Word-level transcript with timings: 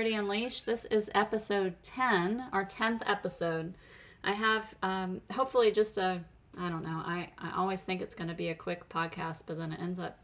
Clarity 0.00 0.16
Unleashed. 0.16 0.64
This 0.64 0.86
is 0.86 1.10
episode 1.14 1.74
10, 1.82 2.46
our 2.54 2.64
10th 2.64 3.02
episode. 3.04 3.74
I 4.24 4.32
have 4.32 4.74
um, 4.82 5.20
hopefully 5.30 5.70
just 5.70 5.98
a, 5.98 6.24
I 6.56 6.70
don't 6.70 6.82
know, 6.82 7.02
I, 7.04 7.28
I 7.36 7.52
always 7.54 7.82
think 7.82 8.00
it's 8.00 8.14
going 8.14 8.30
to 8.30 8.34
be 8.34 8.48
a 8.48 8.54
quick 8.54 8.88
podcast, 8.88 9.42
but 9.46 9.58
then 9.58 9.72
it 9.72 9.80
ends 9.82 9.98
up 9.98 10.18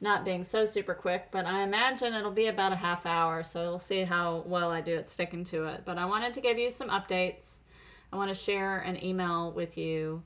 not 0.00 0.24
being 0.24 0.42
so 0.42 0.64
super 0.64 0.94
quick. 0.94 1.28
But 1.30 1.46
I 1.46 1.62
imagine 1.62 2.12
it'll 2.12 2.32
be 2.32 2.48
about 2.48 2.72
a 2.72 2.76
half 2.76 3.06
hour, 3.06 3.44
so 3.44 3.60
we'll 3.60 3.78
see 3.78 4.02
how 4.02 4.42
well 4.46 4.72
I 4.72 4.80
do 4.80 4.96
at 4.96 5.08
sticking 5.08 5.44
to 5.44 5.66
it. 5.66 5.82
But 5.84 5.96
I 5.96 6.06
wanted 6.06 6.34
to 6.34 6.40
give 6.40 6.58
you 6.58 6.72
some 6.72 6.88
updates. 6.88 7.58
I 8.12 8.16
want 8.16 8.30
to 8.30 8.34
share 8.34 8.80
an 8.80 9.00
email 9.04 9.52
with 9.52 9.78
you 9.78 10.24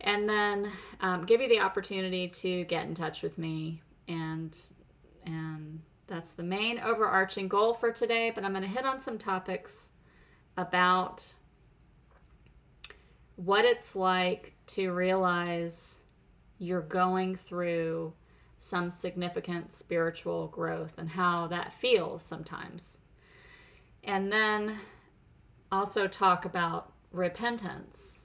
and 0.00 0.26
then 0.26 0.70
um, 1.02 1.26
give 1.26 1.42
you 1.42 1.50
the 1.50 1.60
opportunity 1.60 2.28
to 2.28 2.64
get 2.64 2.86
in 2.86 2.94
touch 2.94 3.22
with 3.22 3.36
me 3.36 3.82
and 4.08 4.58
and 5.26 5.82
that's 6.10 6.34
the 6.34 6.42
main 6.42 6.78
overarching 6.80 7.48
goal 7.48 7.72
for 7.72 7.90
today 7.90 8.30
but 8.34 8.44
i'm 8.44 8.52
going 8.52 8.62
to 8.62 8.68
hit 8.68 8.84
on 8.84 9.00
some 9.00 9.16
topics 9.16 9.90
about 10.58 11.34
what 13.36 13.64
it's 13.64 13.96
like 13.96 14.52
to 14.66 14.92
realize 14.92 16.02
you're 16.58 16.82
going 16.82 17.34
through 17.34 18.12
some 18.58 18.90
significant 18.90 19.72
spiritual 19.72 20.48
growth 20.48 20.94
and 20.98 21.08
how 21.08 21.46
that 21.46 21.72
feels 21.72 22.22
sometimes. 22.22 22.98
And 24.04 24.30
then 24.30 24.76
also 25.72 26.06
talk 26.06 26.44
about 26.44 26.92
repentance. 27.10 28.22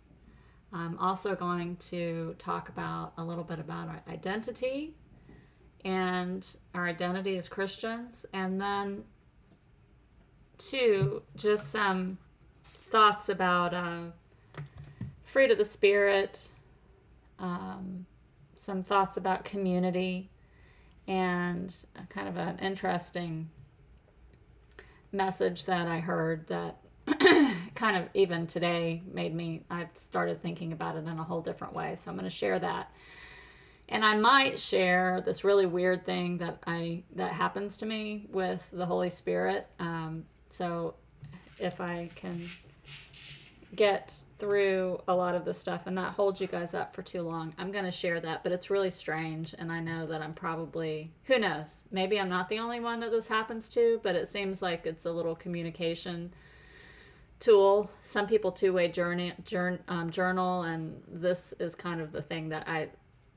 I'm 0.74 1.00
also 1.00 1.36
going 1.36 1.78
to 1.78 2.36
talk 2.38 2.68
about 2.68 3.14
a 3.18 3.24
little 3.24 3.46
bit 3.46 3.60
about 3.60 3.88
our 3.88 4.02
identity 4.10 4.94
and 5.86 6.46
our 6.74 6.88
identity 6.88 7.38
as 7.38 7.48
Christians, 7.48 8.26
and 8.34 8.60
then 8.60 9.04
two, 10.58 11.22
just 11.36 11.70
some 11.70 12.18
thoughts 12.88 13.30
about 13.30 13.74
uh, 13.74 14.00
fruit 15.24 15.52
of 15.52 15.60
the 15.60 15.66
Spirit, 15.66 16.50
um, 17.38 18.08
some 18.56 18.82
thoughts 18.82 19.16
about 19.16 19.46
community, 19.46 20.30
and 21.08 21.86
kind 22.10 22.28
of 22.28 22.38
an 22.38 22.58
interesting 22.60 23.50
message 25.12 25.66
that 25.66 25.88
I 25.88 26.00
heard 26.00 26.48
that 26.48 26.78
kind 27.76 27.96
of 27.96 28.10
even 28.16 28.48
today 28.48 29.04
made 29.14 29.36
me 29.36 29.62
i 29.70 29.88
started 29.94 30.42
thinking 30.42 30.74
about 30.74 30.96
it 30.96 31.06
in 31.06 31.20
a 31.20 31.24
whole 31.24 31.42
different 31.42 31.76
way. 31.76 31.96
So 31.96 32.10
i'm 32.10 32.18
going 32.18 32.24
to 32.24 32.36
share 32.36 32.58
that 32.58 32.92
and 33.90 34.04
i 34.06 34.16
might 34.16 34.60
share 34.60 35.22
this 35.26 35.44
really 35.44 35.66
weird 35.66 36.06
thing 36.06 36.38
that 36.38 36.58
i 36.68 37.02
that 37.16 37.32
happens 37.32 37.78
to 37.78 37.86
me 37.86 38.28
with 38.32 38.68
the 38.74 38.86
holy 38.86 39.10
spirit 39.10 39.68
um, 39.80 40.26
so 40.50 40.94
if 41.60 41.80
i 41.80 42.10
can 42.16 42.48
get 43.76 44.22
through 44.38 45.02
a 45.08 45.16
lot 45.16 45.36
of 45.36 45.44
the 45.44 45.54
stuff 45.54 45.82
and 45.86 45.96
not 45.96 46.14
hold 46.14 46.40
you 46.40 46.48
guys 46.48 46.74
up 46.74 46.96
for 46.96 47.02
too 47.02 47.22
long 47.22 47.54
i'm 47.58 47.72
going 47.72 47.86
to 47.86 47.92
share 47.92 48.20
that 48.20 48.44
but 48.44 48.52
it's 48.52 48.70
really 48.70 48.90
strange 48.90 49.54
and 49.58 49.72
i 49.72 49.80
know 49.80 50.06
that 50.06 50.22
i'm 50.22 50.34
probably 50.34 51.12
who 51.26 51.38
knows 51.38 51.86
maybe 51.92 52.20
i'm 52.20 52.30
not 52.30 52.48
the 52.50 52.60
only 52.60 52.80
one 52.80 53.00
that 53.00 53.12
this 53.12 53.28
happens 53.28 53.68
to 53.68 54.00
but 54.04 54.16
it 54.16 54.28
seems 54.28 54.62
like 54.62 54.86
it's 54.86 55.06
a 55.06 55.12
little 55.12 55.36
communication 55.36 56.32
tool. 57.40 57.90
Some 58.02 58.28
people 58.28 58.52
two 58.52 58.74
way 58.74 58.88
journey, 58.88 59.34
journal, 59.44 59.80
um, 59.88 60.10
journal, 60.10 60.64
and 60.64 61.02
this 61.08 61.54
is 61.60 61.76
kind 61.76 62.02
of 62.02 62.12
the 62.12 62.22
thing 62.22 62.50
that 62.50 62.68
I 62.68 62.90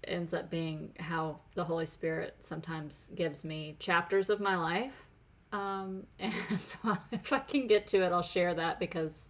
ends 0.08 0.34
up 0.34 0.50
being 0.50 0.92
how 0.98 1.41
the 1.54 1.64
Holy 1.64 1.86
Spirit 1.86 2.36
sometimes 2.41 3.10
gives 3.14 3.44
me 3.44 3.76
chapters 3.78 4.30
of 4.30 4.41
my 4.41 4.56
life. 4.56 5.06
Um, 5.52 6.04
and 6.19 6.32
so 6.58 6.96
if 7.12 7.32
I 7.32 7.41
can 7.41 7.66
get 7.66 7.86
to 7.88 7.98
it, 7.98 8.12
I'll 8.12 8.22
share 8.22 8.54
that 8.54 8.78
because 8.80 9.28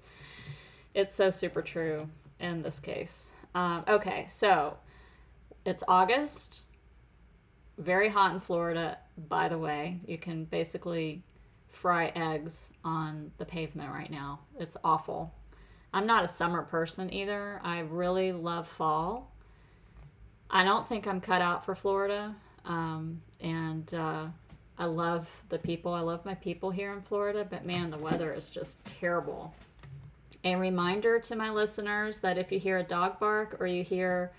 it's 0.94 1.14
so 1.14 1.30
super 1.30 1.62
true 1.62 2.08
in 2.40 2.62
this 2.62 2.80
case. 2.80 3.32
Um, 3.54 3.84
okay, 3.88 4.24
so 4.28 4.76
it's 5.64 5.84
August, 5.88 6.64
very 7.78 8.08
hot 8.08 8.34
in 8.34 8.40
Florida, 8.40 8.98
by 9.28 9.48
the 9.48 9.58
way. 9.58 10.00
You 10.06 10.18
can 10.18 10.44
basically 10.44 11.22
fry 11.68 12.12
eggs 12.14 12.72
on 12.84 13.30
the 13.38 13.44
pavement 13.44 13.92
right 13.92 14.10
now. 14.10 14.40
It's 14.58 14.76
awful. 14.82 15.32
I'm 15.92 16.06
not 16.06 16.24
a 16.24 16.28
summer 16.28 16.62
person 16.62 17.12
either. 17.12 17.60
I 17.62 17.80
really 17.80 18.32
love 18.32 18.68
fall. 18.68 19.32
I 20.50 20.64
don't 20.64 20.88
think 20.88 21.06
I'm 21.06 21.20
cut 21.20 21.42
out 21.42 21.64
for 21.64 21.75
Florida. 21.75 22.34
Um, 22.64 23.20
and 23.41 23.92
uh, 23.94 24.26
I 24.78 24.84
love 24.84 25.28
the 25.48 25.59
people. 25.59 25.92
I 25.92 26.00
love 26.00 26.25
my 26.25 26.34
people 26.34 26.70
here 26.70 26.92
in 26.92 27.03
Florida, 27.03 27.47
but 27.48 27.64
man, 27.64 27.91
the 27.91 27.98
weather 27.98 28.32
is 28.32 28.50
just 28.50 28.84
terrible. 28.84 29.54
A 30.44 30.54
reminder 30.54 31.19
to 31.20 31.37
my 31.37 31.50
listeners 31.50 32.20
that 32.20 32.38
if 32.38 32.53
you 32.53 32.58
hear 32.60 32.78
a 32.78 32.82
dog 32.82 33.19
bark 33.19 33.56
or 33.60 33.66
you 33.66 33.82
hear 33.82 34.32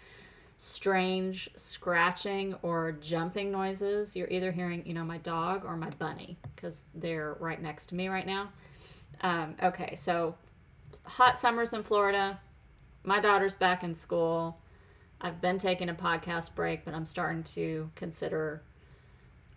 strange 0.58 1.50
scratching 1.56 2.56
or 2.62 2.94
jumping 2.94 3.52
noises, 3.52 4.16
you're 4.16 4.30
either 4.30 4.52
hearing, 4.52 4.84
you 4.86 4.94
know, 4.94 5.04
my 5.04 5.18
dog 5.20 5.66
or 5.66 5.76
my 5.76 5.90
bunny 5.92 6.38
because 6.56 6.84
they're 6.96 7.36
right 7.40 7.62
next 7.62 7.88
to 7.88 7.96
me 7.96 8.08
right 8.08 8.28
now. 8.28 8.50
Um, 9.22 9.56
okay, 9.64 9.96
so 9.96 10.36
hot 11.04 11.38
summers 11.38 11.74
in 11.74 11.84
Florida. 11.84 12.40
My 13.04 13.20
daughter's 13.20 13.56
back 13.56 13.84
in 13.84 13.96
school. 13.96 14.59
I've 15.22 15.42
been 15.42 15.58
taking 15.58 15.90
a 15.90 15.94
podcast 15.94 16.56
break, 16.56 16.86
but 16.86 16.94
I'm 16.94 17.06
starting 17.06 17.44
to 17.44 17.92
consider 17.96 18.62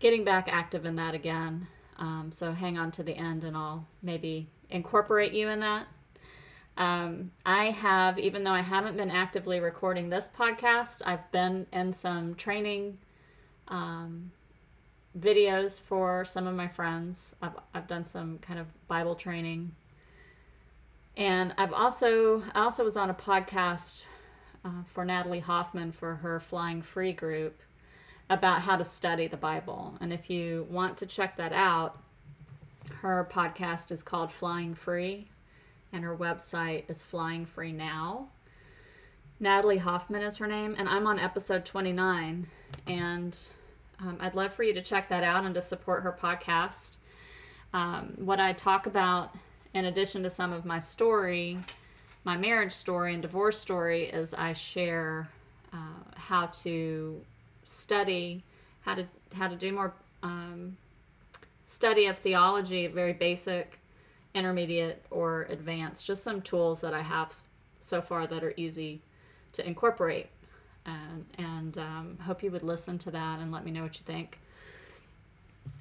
getting 0.01 0.25
back 0.25 0.49
active 0.53 0.85
in 0.85 0.97
that 0.97 1.15
again. 1.15 1.69
Um, 1.99 2.31
so 2.33 2.53
hang 2.53 2.79
on 2.79 2.91
to 2.93 3.03
the 3.03 3.17
end 3.17 3.45
and 3.45 3.57
I'll 3.57 3.87
maybe 4.03 4.49
incorporate 4.71 5.33
you 5.33 5.49
in 5.49 5.61
that. 5.61 5.87
Um, 6.77 7.31
I 7.45 7.67
have, 7.67 8.19
even 8.19 8.45
though 8.45 8.53
I 8.53 8.63
haven't 8.63 8.97
been 8.97 9.11
actively 9.11 9.61
recording 9.61 10.09
this 10.09 10.29
podcast, 10.37 11.03
I've 11.05 11.31
been 11.31 11.67
in 11.73 11.93
some 11.93 12.35
training 12.35 12.99
um, 13.69 14.33
videos 15.19 15.81
for 15.81 16.25
some 16.25 16.47
of 16.47 16.57
my 16.57 16.67
friends. 16.67 17.37
I've, 17.43 17.57
I've 17.75 17.87
done 17.87 18.05
some 18.05 18.39
kind 18.39 18.59
of 18.59 18.67
Bible 18.89 19.15
training. 19.15 19.73
And 21.17 21.55
I've 21.59 21.75
also, 21.75 22.43
I 22.55 22.63
also 22.63 22.85
was 22.85 22.97
on 22.97 23.11
a 23.11 23.15
podcast 23.15 24.07
uh, 24.65 24.83
for 24.87 25.05
Natalie 25.05 25.41
Hoffman 25.41 25.93
for 25.93 26.17
her 26.17 26.41
Flying 26.41 26.83
Free 26.83 27.13
group 27.13 27.61
about 28.31 28.63
how 28.63 28.77
to 28.77 28.85
study 28.85 29.27
the 29.27 29.37
Bible. 29.37 29.97
And 30.01 30.13
if 30.13 30.31
you 30.31 30.67
want 30.71 30.97
to 30.99 31.07
check 31.07 31.37
that 31.37 31.53
out, 31.53 31.99
her 33.01 33.29
podcast 33.31 33.91
is 33.91 34.03
called 34.03 34.33
Flying 34.33 34.75
Free 34.75 35.29
and 35.93 36.05
her 36.05 36.17
website 36.17 36.85
is 36.89 37.03
Flying 37.03 37.45
Free 37.45 37.73
Now. 37.73 38.29
Natalie 39.39 39.79
Hoffman 39.79 40.23
is 40.23 40.39
her 40.39 40.47
name, 40.47 40.75
and 40.79 40.89
I'm 40.89 41.07
on 41.07 41.19
episode 41.19 41.65
29. 41.65 42.47
And 42.87 43.39
um, 44.01 44.17
I'd 44.21 44.35
love 44.35 44.55
for 44.55 44.63
you 44.63 44.73
to 44.73 44.83
check 44.83 45.09
that 45.11 45.23
out 45.23 45.45
and 45.45 45.55
to 45.55 45.61
support 45.61 46.03
her 46.03 46.13
podcast. 46.13 46.97
Um, 47.75 48.15
what 48.17 48.41
I 48.41 48.53
talk 48.53 48.87
about, 48.87 49.35
in 49.75 49.85
addition 49.85 50.23
to 50.23 50.31
some 50.31 50.53
of 50.53 50.65
my 50.65 50.79
story, 50.79 51.59
my 52.25 52.37
marriage 52.37 52.73
story 52.73 53.15
and 53.15 53.23
divorce 53.23 53.59
story, 53.59 54.05
is 54.05 54.35
I 54.35 54.53
share 54.53 55.29
uh, 55.73 55.77
how 56.17 56.47
to 56.47 57.21
study, 57.65 58.43
how 58.83 58.95
to 58.95 59.07
how 59.35 59.49
to 59.49 59.57
do 59.57 59.73
more 59.73 59.95
um, 60.23 60.77
study 61.65 62.07
of 62.07 62.19
theology, 62.19 62.87
very 62.87 63.13
basic 63.13 63.79
intermediate 64.35 65.05
or 65.11 65.43
advanced, 65.51 66.07
just 66.07 66.23
some 66.23 66.41
tools 66.43 66.81
that 66.81 66.95
I 66.95 67.03
have 67.03 67.35
so 67.81 68.01
far 68.01 68.27
that 68.27 68.43
are 68.43 68.55
easy 68.57 69.01
to 69.53 69.67
incorporate. 69.67 70.29
Um, 70.85 71.27
and 71.39 71.79
um, 71.79 72.19
hope 72.21 72.43
you 72.43 72.51
would 72.51 72.63
listen 72.63 72.99
to 72.99 73.11
that 73.11 73.39
and 73.39 73.53
let 73.53 73.65
me 73.65 73.71
know 73.71 73.83
what 73.83 73.99
you 73.99 74.05
think. 74.05 74.39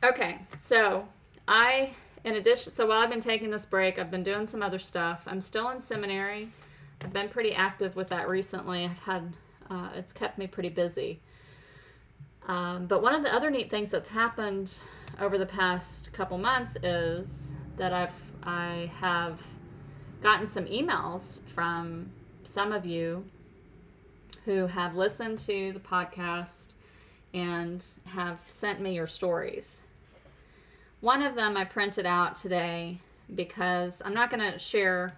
Okay, 0.04 0.40
so 0.60 1.08
I, 1.48 1.92
in 2.24 2.36
addition, 2.36 2.74
so 2.74 2.88
while 2.88 3.00
I've 3.00 3.10
been 3.10 3.20
taking 3.20 3.50
this 3.50 3.66
break, 3.66 4.00
I've 4.00 4.12
been 4.12 4.24
doing 4.24 4.48
some 4.48 4.62
other 4.62 4.80
stuff. 4.80 5.24
I'm 5.28 5.42
still 5.42 5.70
in 5.70 5.82
seminary. 5.82 6.50
I've 7.04 7.14
been 7.14 7.30
pretty 7.30 7.54
active 7.54 7.96
with 7.96 8.10
that 8.10 8.30
recently. 8.30 8.86
I've 8.86 9.00
had, 9.00 9.34
uh, 9.70 9.90
it's 9.96 10.14
kept 10.14 10.38
me 10.38 10.48
pretty 10.48 10.70
busy. 10.70 11.20
Um, 12.48 12.86
but 12.88 13.02
one 13.02 13.16
of 13.16 13.24
the 13.24 13.34
other 13.34 13.50
neat 13.50 13.70
things 13.70 13.90
that's 13.90 14.10
happened 14.10 14.80
over 15.20 15.38
the 15.38 15.46
past 15.46 16.12
couple 16.14 16.38
months 16.38 16.76
is 16.84 17.54
that 17.78 17.94
I've 17.94 18.14
I 18.44 18.92
have 19.00 19.46
gotten 20.22 20.48
some 20.48 20.66
emails 20.66 21.42
from 21.50 22.12
some 22.44 22.72
of 22.72 22.86
you 22.86 23.26
who 24.46 24.66
have 24.68 24.96
listened 24.96 25.38
to 25.40 25.72
the 25.74 25.80
podcast 25.80 26.74
and 27.34 27.86
have 28.06 28.40
sent 28.48 28.82
me 28.82 28.96
your 28.96 29.08
stories. 29.08 29.84
One 31.02 31.24
of 31.24 31.34
them 31.34 31.58
I 31.58 31.66
printed 31.66 32.06
out 32.06 32.36
today 32.36 33.00
because 33.34 34.04
I'm 34.06 34.14
not 34.14 34.30
going 34.30 34.52
to 34.52 34.60
share 34.60 35.18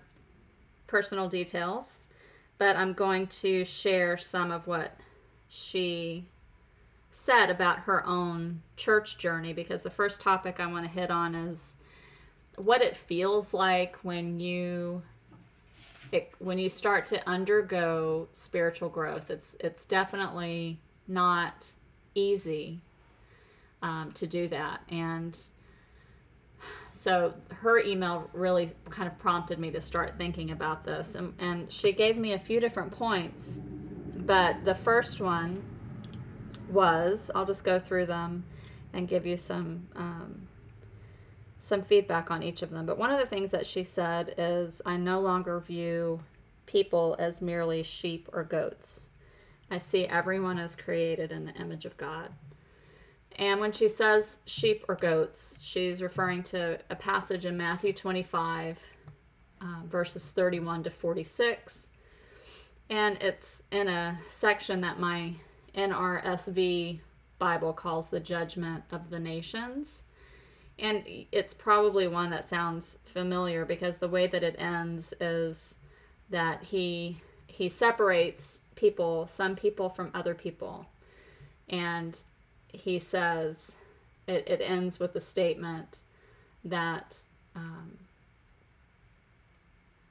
personal 0.88 1.28
details, 1.28 2.04
but 2.58 2.78
I'm 2.78 2.94
going 2.94 3.28
to 3.28 3.66
share 3.66 4.18
some 4.18 4.50
of 4.50 4.66
what 4.66 4.96
she 5.50 6.24
said 7.12 7.50
about 7.50 7.80
her 7.80 8.06
own 8.08 8.62
church 8.78 9.18
journey 9.18 9.52
because 9.52 9.84
the 9.84 9.90
first 9.90 10.22
topic 10.22 10.60
I 10.60 10.68
want 10.68 10.86
to 10.86 10.92
hit 10.92 11.12
on 11.12 11.36
is 11.36 11.76
what 12.56 12.82
it 12.82 12.96
feels 12.96 13.54
like 13.54 13.98
when 14.04 14.40
you 14.40 15.04
it, 16.14 16.32
when 16.40 16.60
you 16.60 16.70
start 16.70 17.06
to 17.08 17.28
undergo 17.28 18.28
spiritual 18.32 18.90
growth. 18.90 19.30
It's 19.30 19.56
it's 19.60 19.84
definitely 19.84 20.80
not 21.08 21.74
easy 22.16 22.80
um, 23.82 24.12
to 24.14 24.28
do 24.28 24.48
that, 24.48 24.82
and 24.90 25.38
so 26.96 27.34
her 27.50 27.80
email 27.80 28.30
really 28.34 28.72
kind 28.90 29.08
of 29.08 29.18
prompted 29.18 29.58
me 29.58 29.72
to 29.72 29.82
start 29.82 30.16
thinking 30.18 30.52
about 30.52 30.86
this, 30.86 31.16
and, 31.16 31.34
and 31.40 31.72
she 31.72 31.92
gave 31.92 32.18
me 32.18 32.34
a 32.34 32.40
few 32.40 32.60
different 32.60 32.92
points, 32.92 33.60
but 34.16 34.64
the 34.64 34.76
first 34.76 35.20
one 35.20 35.64
was 36.70 37.32
I'll 37.34 37.46
just 37.46 37.64
go 37.64 37.80
through 37.80 38.06
them 38.06 38.46
and 38.94 39.08
give 39.08 39.26
you 39.26 39.38
some. 39.38 39.88
Um, 39.96 40.48
some 41.64 41.82
feedback 41.82 42.30
on 42.30 42.44
each 42.44 42.62
of 42.62 42.72
them. 42.72 42.86
But 42.86 42.98
one 42.98 43.10
of 43.10 43.22
the 43.22 43.26
things 43.26 43.52
that 43.52 43.66
she 43.66 43.86
said 43.86 44.36
is 44.38 44.82
I 44.86 44.98
no 44.98 45.22
longer 45.22 45.62
view 45.62 46.20
people 46.66 47.16
as 47.20 47.42
merely 47.42 47.84
sheep 47.84 48.28
or 48.34 48.44
goats. 48.44 49.08
I 49.72 49.78
see 49.78 50.06
everyone 50.06 50.60
as 50.60 50.76
created 50.76 51.32
in 51.32 51.46
the 51.46 51.54
image 51.54 51.86
of 51.86 51.96
God. 51.96 52.32
And 53.38 53.60
when 53.60 53.72
she 53.72 53.88
says 53.88 54.40
sheep 54.46 54.86
or 54.88 54.96
goats, 54.96 55.58
she's 55.62 56.02
referring 56.02 56.44
to 56.44 56.80
a 56.90 56.96
passage 56.96 57.46
in 57.46 57.58
Matthew 57.58 57.94
25, 57.94 58.80
uh, 59.62 59.66
verses 59.86 60.30
31 60.32 60.84
to 60.84 60.90
46. 60.90 61.92
And 62.90 63.18
it's 63.22 63.64
in 63.72 63.88
a 63.88 64.18
section 64.30 64.82
that 64.82 65.00
my 65.00 65.34
NRSV 65.76 67.00
Bible 67.40 67.74
calls 67.74 68.10
the 68.10 68.20
judgment 68.20 68.84
of 68.92 69.10
the 69.10 69.20
nations 69.20 70.04
and 70.80 71.04
it's 71.32 71.54
probably 71.54 72.08
one 72.08 72.32
that 72.32 72.44
sounds 72.44 72.98
familiar 73.06 73.66
because 73.66 73.98
the 73.98 74.08
way 74.08 74.28
that 74.28 74.44
it 74.44 74.56
ends 74.58 75.14
is 75.20 75.78
that 76.30 76.64
he 76.64 77.22
he 77.48 77.70
separates 77.70 78.64
people 78.76 79.28
some 79.28 79.56
people 79.56 79.90
from 79.90 80.10
other 80.14 80.34
people 80.34 80.88
and 81.70 82.24
he 82.74 83.00
says 83.00 83.78
it, 84.28 84.48
it 84.48 84.62
ends 84.62 85.00
with 85.00 85.14
the 85.14 85.22
statement 85.22 86.02
that 86.66 87.18
um, 87.56 87.98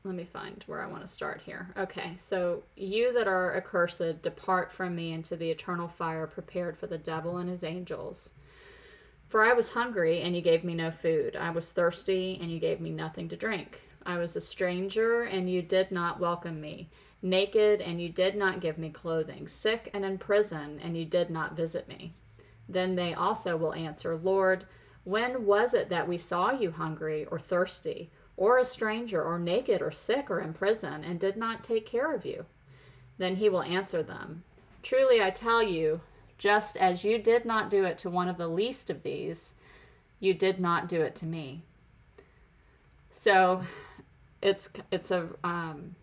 let 0.05 0.15
me 0.15 0.25
find 0.25 0.65
where 0.67 0.83
I 0.83 0.87
want 0.87 1.03
to 1.03 1.09
start 1.09 1.43
here. 1.45 1.69
Okay, 1.77 2.15
so 2.19 2.63
you 2.77 3.13
that 3.13 3.29
are 3.29 3.57
accursed, 3.57 4.23
depart 4.23 4.73
from 4.73 4.97
me 4.97 5.13
into 5.13 5.37
the 5.37 5.51
eternal 5.51 5.89
fire 5.89 6.27
prepared 6.27 6.77
for 6.77 6.89
the 6.89 6.99
devil 6.99 7.37
and 7.39 7.49
his 7.49 7.63
angels. 7.63 8.33
For 9.29 9.45
I 9.45 9.53
was 9.53 9.71
hungry, 9.71 10.21
and 10.21 10.35
you 10.35 10.43
gave 10.43 10.65
me 10.65 10.75
no 10.75 10.91
food. 10.91 11.37
I 11.37 11.51
was 11.51 11.73
thirsty, 11.73 12.39
and 12.43 12.51
you 12.51 12.59
gave 12.59 12.81
me 12.81 12.91
nothing 12.91 13.29
to 13.29 13.37
drink. 13.37 13.81
I 14.05 14.19
was 14.19 14.35
a 14.35 14.41
stranger, 14.41 15.23
and 15.23 15.49
you 15.49 15.63
did 15.63 15.93
not 15.93 16.21
welcome 16.21 16.61
me. 16.61 16.89
Naked, 17.23 17.81
and 17.81 18.01
you 18.01 18.09
did 18.09 18.35
not 18.35 18.61
give 18.61 18.79
me 18.79 18.91
clothing. 18.91 19.47
Sick 19.47 19.89
and 19.95 20.05
in 20.05 20.19
prison, 20.19 20.81
and 20.83 20.97
you 20.97 21.05
did 21.05 21.31
not 21.31 21.57
visit 21.57 21.87
me. 21.87 22.13
Then 22.73 22.95
they 22.95 23.15
also 23.15 23.57
will 23.57 23.75
answer, 23.75 24.17
Lord, 24.17 24.67
when 25.05 25.47
was 25.47 25.75
it 25.75 25.89
that 25.89 26.09
we 26.09 26.19
saw 26.19 26.53
you 26.53 26.71
hungry 26.71 27.27
or 27.27 27.39
thirsty, 27.39 28.11
or 28.37 28.59
a 28.59 28.65
stranger, 28.65 29.23
or 29.23 29.39
naked, 29.39 29.83
or 29.83 29.91
sick, 29.91 30.31
or 30.31 30.41
in 30.41 30.55
prison, 30.55 31.05
and 31.05 31.21
did 31.21 31.37
not 31.37 31.63
take 31.63 31.85
care 31.85 32.15
of 32.15 32.25
you? 32.25 32.47
Then 33.19 33.37
he 33.37 33.49
will 33.49 33.63
answer 33.63 34.03
them, 34.03 34.45
Truly 34.83 35.23
I 35.23 35.31
tell 35.31 35.63
you, 35.63 36.01
just 36.39 36.77
as 36.77 37.05
you 37.05 37.19
did 37.19 37.45
not 37.45 37.71
do 37.71 37.85
it 37.85 37.99
to 37.99 38.11
one 38.11 38.29
of 38.29 38.37
the 38.37 38.49
least 38.49 38.91
of 38.91 39.03
these, 39.03 39.55
you 40.19 40.35
did 40.35 40.59
not 40.59 40.89
do 40.89 41.01
it 41.03 41.15
to 41.17 41.27
me. 41.27 41.63
So 43.13 43.65
it's 44.41 44.71
it's 44.91 45.11
a 45.11 45.29
um, 45.45 45.95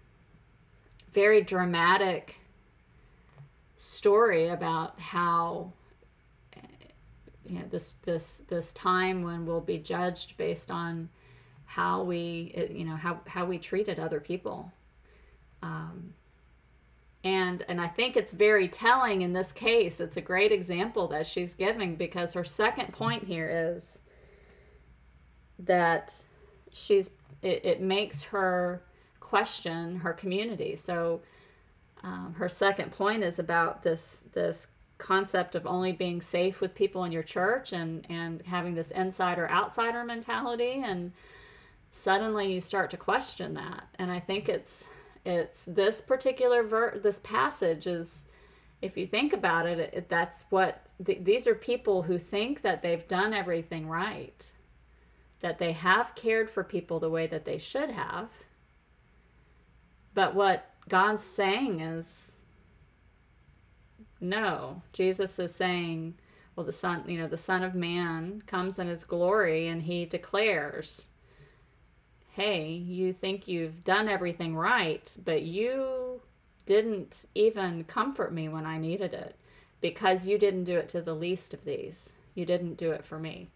very 1.14 1.42
dramatic 1.42 2.40
story 3.76 4.48
about 4.48 5.00
how 5.00 5.74
you 7.50 7.60
know 7.60 7.66
this 7.70 7.94
this 8.04 8.44
this 8.48 8.74
time 8.74 9.24
when 9.24 9.46
we'll 9.46 9.62
be 9.62 9.78
judged 9.78 10.38
based 10.38 10.70
on 10.72 11.10
how 11.66 12.04
we 12.04 12.70
you 12.72 12.86
know 12.86 12.96
how 12.96 13.20
how 13.28 13.46
we 13.46 13.58
treated 13.58 14.00
other 14.00 14.20
people. 14.20 14.72
Um, 15.62 16.14
and 17.22 17.66
and 17.68 17.82
i 17.82 17.88
think 17.88 18.16
it's 18.16 18.32
very 18.32 18.68
telling 18.68 19.24
in 19.24 19.34
this 19.34 19.52
case. 19.52 20.00
It's 20.00 20.18
a 20.18 20.22
great 20.22 20.52
example 20.52 21.08
that 21.10 21.28
she's 21.28 21.54
giving 21.54 21.96
because 21.96 22.34
her 22.34 22.46
second 22.46 22.94
point 22.94 23.26
here 23.26 23.74
is 23.76 24.02
that 25.60 26.24
she's 26.72 27.12
it, 27.42 27.66
it 27.66 27.82
makes 27.82 28.24
her 28.24 28.84
question 29.20 29.98
her 29.98 30.14
community. 30.14 30.76
So 30.76 31.22
um, 32.04 32.36
her 32.38 32.48
second 32.48 32.92
point 32.92 33.24
is 33.24 33.40
about 33.40 33.84
this 33.84 34.26
this 34.34 34.68
concept 35.00 35.56
of 35.56 35.66
only 35.66 35.92
being 35.92 36.22
safe 36.22 36.62
with 36.62 36.76
people 36.76 37.06
in 37.06 37.12
your 37.12 37.24
church 37.24 37.74
and 37.74 38.06
and 38.10 38.44
having 38.44 38.76
this 38.76 38.92
insider 38.92 39.50
outsider 39.50 40.04
mentality 40.04 40.84
and 40.86 41.12
suddenly 41.90 42.54
you 42.54 42.62
start 42.62 42.92
to 42.92 42.98
question 42.98 43.56
that. 43.56 43.88
And 43.98 44.12
i 44.12 44.20
think 44.20 44.48
it's 44.48 44.88
it's 45.26 45.66
this 45.66 46.02
particular 46.02 46.64
ver 46.64 47.00
this 47.02 47.20
passage 47.20 47.88
is 47.88 48.26
if 48.82 48.98
you 48.98 49.06
think 49.06 49.34
about 49.34 49.66
it, 49.66 49.80
it 49.94 50.10
that's 50.10 50.46
what 50.50 50.86
th- 51.04 51.24
these 51.24 51.48
are 51.48 51.56
people 51.56 52.04
who 52.04 52.18
think 52.18 52.62
that 52.62 52.82
they've 52.82 53.08
done 53.08 53.34
everything 53.34 53.88
right 53.88 54.52
that 55.42 55.58
they 55.58 55.72
have 55.72 56.16
cared 56.16 56.50
for 56.50 56.64
people 56.64 57.00
the 57.00 57.10
way 57.10 57.26
that 57.26 57.46
they 57.46 57.58
should 57.58 57.90
have. 57.90 58.30
But 60.14 60.36
what 60.36 60.66
god's 60.90 61.24
saying 61.24 61.80
is 61.80 62.36
no 64.22 64.82
jesus 64.94 65.40
is 65.40 65.54
saying 65.54 66.14
well 66.56 66.66
the 66.66 66.72
son 66.72 67.04
you 67.08 67.18
know 67.18 67.28
the 67.28 67.38
son 67.38 67.64
of 67.64 67.74
man 67.74 68.42
comes 68.48 68.80
in 68.80 68.88
his 68.88 69.04
glory 69.04 69.68
and 69.68 69.84
he 69.84 70.06
declares 70.06 71.10
hey, 72.40 72.70
you 72.72 73.12
think 73.12 73.50
you've 73.50 73.84
done 73.84 74.08
everything 74.08 74.56
right, 74.56 75.14
but 75.26 75.42
you 75.42 76.22
didn't 76.66 77.26
even 77.36 77.84
comfort 77.84 78.34
me 78.34 78.48
when 78.48 78.66
I 78.66 78.78
needed 78.78 79.14
it 79.14 79.36
because 79.82 80.26
you 80.26 80.38
didn't 80.38 80.64
do 80.64 80.78
it 80.78 80.88
to 80.90 81.02
the 81.02 81.14
least 81.14 81.54
of 81.54 81.66
these. 81.66 82.16
You 82.36 82.46
didn't 82.46 82.76
do 82.76 82.92
it 82.92 83.04
for 83.04 83.20
me. 83.20 83.50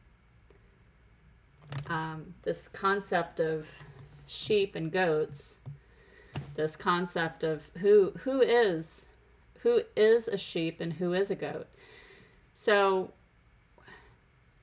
Um, 1.88 2.34
this 2.42 2.68
concept 2.68 3.40
of 3.40 3.70
sheep 4.28 4.76
and 4.76 4.92
goats, 4.92 5.60
this 6.56 6.76
concept 6.76 7.44
of 7.44 7.70
who 7.78 8.12
who 8.24 8.42
is 8.42 9.08
who 9.64 9.82
is 9.96 10.28
a 10.28 10.38
sheep 10.38 10.80
and 10.80 10.94
who 10.94 11.14
is 11.14 11.32
a 11.32 11.36
goat. 11.36 11.68
So 12.54 13.12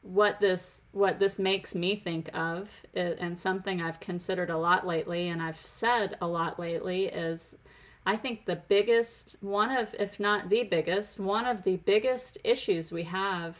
what 0.02 0.40
this 0.40 0.84
what 0.92 1.18
this 1.18 1.38
makes 1.38 1.74
me 1.74 1.94
think 1.96 2.30
of 2.34 2.70
and 2.94 3.38
something 3.38 3.82
I've 3.82 4.00
considered 4.00 4.48
a 4.48 4.56
lot 4.56 4.86
lately 4.86 5.28
and 5.28 5.42
I've 5.42 5.58
said 5.58 6.16
a 6.20 6.26
lot 6.26 6.58
lately 6.58 7.06
is 7.06 7.56
I 8.06 8.16
think 8.16 8.46
the 8.46 8.56
biggest 8.56 9.36
one 9.40 9.70
of 9.70 9.94
if 9.98 10.18
not 10.18 10.48
the 10.48 10.62
biggest 10.62 11.20
one 11.20 11.44
of 11.44 11.64
the 11.64 11.76
biggest 11.76 12.38
issues 12.44 12.90
we 12.90 13.02
have 13.02 13.58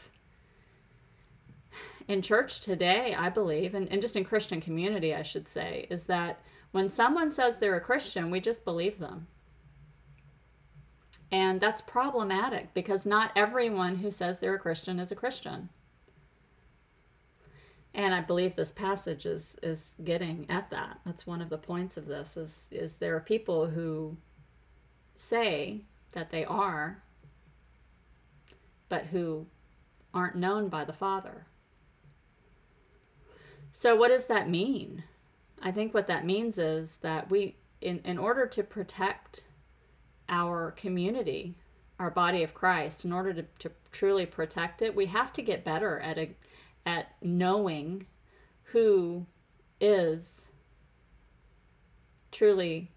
in 2.09 2.23
church 2.23 2.61
today 2.61 3.15
I 3.15 3.29
believe 3.29 3.75
and, 3.75 3.87
and 3.91 4.01
just 4.01 4.17
in 4.17 4.25
Christian 4.25 4.63
community 4.63 5.15
I 5.15 5.23
should 5.23 5.47
say 5.47 5.87
is 5.91 6.05
that 6.05 6.41
when 6.71 6.89
someone 6.89 7.31
says 7.31 7.59
they're 7.59 7.77
a 7.77 7.83
Christian 7.83 8.31
we 8.31 8.41
just 8.41 8.65
believe 8.65 8.99
them 8.99 9.27
and 11.33 11.61
that's 11.61 11.81
problematic 11.81 12.73
because 12.75 13.07
not 13.07 13.33
everyone 13.37 13.97
who 13.97 14.11
says 14.11 14.39
they're 14.39 14.55
a 14.55 14.59
Christian 14.59 14.99
is 14.99 15.13
a 15.13 15.17
Christian 15.17 15.69
and 17.95 18.15
I 18.15 18.21
believe 18.21 18.55
this 18.55 18.73
passage 18.73 19.27
is 19.27 19.57
is 19.63 19.93
getting 20.05 20.47
at 20.49 20.71
that. 20.71 21.01
That's 21.05 21.27
one 21.27 21.43
of 21.43 21.51
the 21.51 21.59
points 21.59 21.97
of 21.97 22.07
this 22.07 22.37
is 22.37 22.69
is 22.71 22.99
there 22.99 23.17
are 23.17 23.21
people 23.21 23.69
who 23.69 24.17
say 25.15 25.83
that 26.13 26.31
they 26.31 26.45
are 26.45 27.03
but 28.89 29.07
who 29.07 29.47
aren't 30.13 30.37
known 30.37 30.69
by 30.69 30.85
the 30.85 30.93
Father. 30.93 31.47
So 33.73 33.95
what 33.95 34.09
does 34.09 34.27
that 34.27 34.49
mean? 34.49 35.05
I 35.63 35.71
think 35.71 35.95
what 35.95 36.09
that 36.09 36.25
means 36.25 36.59
is 36.59 36.99
that 36.99 37.31
we 37.31 37.57
in 37.81 38.01
in 38.05 38.19
order 38.19 38.47
to 38.47 38.63
protect 38.63 39.47
our 40.31 40.71
community, 40.73 41.57
our 41.99 42.11
body 42.11 42.43
of 42.43 42.55
Christ, 42.55 43.05
in 43.05 43.13
order 43.13 43.35
to, 43.35 43.43
to 43.59 43.71
truly 43.93 44.25
protect 44.25 44.81
it, 44.81 44.97
we 44.97 45.07
have 45.07 45.33
to 45.35 45.43
get 45.43 45.65
better 45.65 46.01
at 46.01 46.19
a 46.19 46.31
at 46.87 47.15
knowing 47.21 48.07
who 48.65 49.27
is 49.81 50.49
truly 52.33 52.91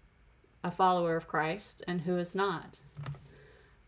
a 0.62 0.70
follower 0.70 1.16
of 1.16 1.28
Christ 1.28 1.82
and 1.86 2.00
who 2.00 2.16
is 2.16 2.34
not. 2.34 2.78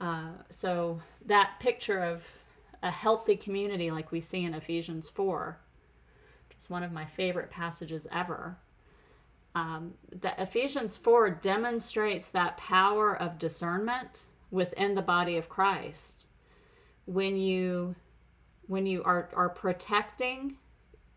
Uh, 0.01 0.33
so 0.51 1.01
that 1.25 1.59
picture 1.61 2.03
of 2.03 2.31
a 2.83 2.91
healthy 2.91 3.37
community, 3.37 3.91
like 3.91 4.13
we 4.13 4.21
see 4.21 4.45
in 4.45 4.53
Ephesians 4.53 5.09
4, 5.09 5.59
which 6.49 6.59
is 6.59 6.69
one 6.69 6.83
of 6.83 6.93
my 6.93 7.07
favorite 7.07 7.51
passages 7.51 8.07
ever. 8.13 8.59
Um, 9.57 9.95
that 10.13 10.39
Ephesians 10.39 10.99
4 10.99 11.31
demonstrates 11.31 12.29
that 12.29 12.59
power 12.59 13.17
of 13.17 13.39
discernment 13.39 14.27
within 14.51 14.95
the 14.95 15.01
body 15.01 15.39
of 15.39 15.49
Christ. 15.49 16.27
When 17.07 17.39
you 17.39 17.97
when 18.67 18.85
you 18.85 19.03
are, 19.05 19.31
are 19.35 19.49
protecting 19.49 20.59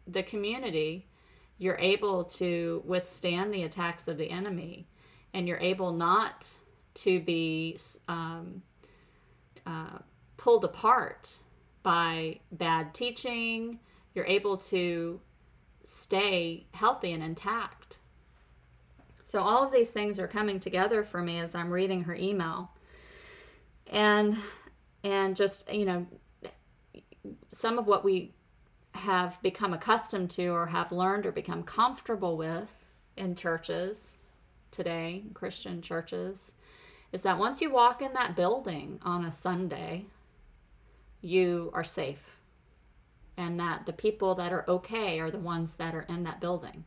the 0.07 0.23
community, 0.23 1.09
you're 1.57 1.79
able 1.79 2.23
to 2.23 2.81
withstand 2.85 3.53
the 3.53 3.63
attacks 3.63 4.07
of 4.07 4.17
the 4.17 4.29
enemy 4.29 4.87
and 5.33 5.45
you're 5.45 5.57
able 5.57 5.91
not 5.91 6.47
to 6.93 7.19
be 7.19 7.77
um, 8.07 8.61
uh, 9.65 9.97
pulled 10.37 10.63
apart 10.63 11.39
by 11.83 12.39
bad 12.53 12.93
teaching. 12.93 13.79
You're 14.13 14.27
able 14.27 14.55
to 14.57 15.19
stay 15.83 16.67
healthy 16.73 17.11
and 17.11 17.21
intact. 17.21 17.99
So, 19.29 19.43
all 19.43 19.63
of 19.63 19.71
these 19.71 19.91
things 19.91 20.17
are 20.17 20.27
coming 20.27 20.59
together 20.59 21.03
for 21.03 21.21
me 21.21 21.37
as 21.37 21.53
I'm 21.53 21.69
reading 21.69 22.01
her 22.05 22.15
email. 22.15 22.71
And 23.85 24.35
and 25.03 25.35
just, 25.35 25.71
you 25.71 25.85
know, 25.85 26.07
some 27.51 27.77
of 27.77 27.85
what 27.85 28.03
we 28.03 28.33
have 28.95 29.39
become 29.43 29.71
accustomed 29.71 30.31
to 30.31 30.47
or 30.47 30.65
have 30.65 30.91
learned 30.91 31.27
or 31.27 31.31
become 31.31 31.61
comfortable 31.61 32.37
with 32.37 32.87
in 33.17 33.35
churches 33.35 34.17
today, 34.71 35.25
Christian 35.35 35.83
churches, 35.83 36.55
is 37.11 37.21
that 37.21 37.37
once 37.37 37.61
you 37.61 37.69
walk 37.69 38.01
in 38.01 38.13
that 38.13 38.35
building 38.35 38.97
on 39.03 39.25
a 39.25 39.31
Sunday, 39.31 40.07
you 41.21 41.69
are 41.75 41.83
safe. 41.83 42.39
And 43.37 43.59
that 43.59 43.85
the 43.85 43.93
people 43.93 44.33
that 44.33 44.51
are 44.51 44.67
okay 44.67 45.19
are 45.19 45.29
the 45.29 45.37
ones 45.37 45.75
that 45.75 45.93
are 45.93 46.07
in 46.09 46.23
that 46.23 46.41
building. 46.41 46.83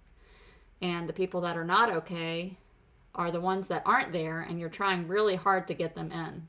And 0.82 1.08
the 1.08 1.12
people 1.12 1.40
that 1.42 1.56
are 1.56 1.64
not 1.64 1.90
okay 1.90 2.58
are 3.14 3.30
the 3.30 3.40
ones 3.40 3.68
that 3.68 3.84
aren't 3.86 4.12
there, 4.12 4.40
and 4.40 4.58
you're 4.58 4.68
trying 4.68 5.06
really 5.06 5.36
hard 5.36 5.68
to 5.68 5.74
get 5.74 5.94
them 5.94 6.10
in. 6.10 6.48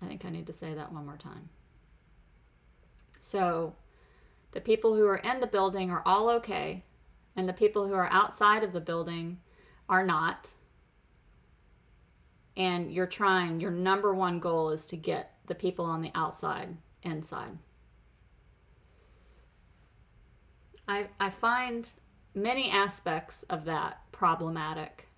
I 0.00 0.06
think 0.06 0.24
I 0.24 0.30
need 0.30 0.46
to 0.46 0.52
say 0.52 0.74
that 0.74 0.92
one 0.92 1.04
more 1.04 1.16
time. 1.16 1.48
So, 3.20 3.74
the 4.52 4.60
people 4.60 4.94
who 4.94 5.06
are 5.06 5.16
in 5.18 5.40
the 5.40 5.46
building 5.46 5.90
are 5.90 6.02
all 6.06 6.28
okay, 6.30 6.84
and 7.34 7.48
the 7.48 7.52
people 7.52 7.86
who 7.86 7.94
are 7.94 8.10
outside 8.10 8.62
of 8.62 8.72
the 8.72 8.80
building 8.80 9.38
are 9.88 10.04
not. 10.04 10.52
And 12.56 12.92
you're 12.92 13.06
trying, 13.06 13.60
your 13.60 13.70
number 13.70 14.14
one 14.14 14.38
goal 14.38 14.70
is 14.70 14.86
to 14.86 14.96
get 14.96 15.34
the 15.46 15.54
people 15.54 15.84
on 15.84 16.02
the 16.02 16.12
outside 16.14 16.76
inside. 17.02 17.58
I, 20.88 21.06
I 21.20 21.30
find 21.30 21.90
many 22.34 22.70
aspects 22.70 23.42
of 23.44 23.64
that 23.66 24.00
problematic. 24.12 25.08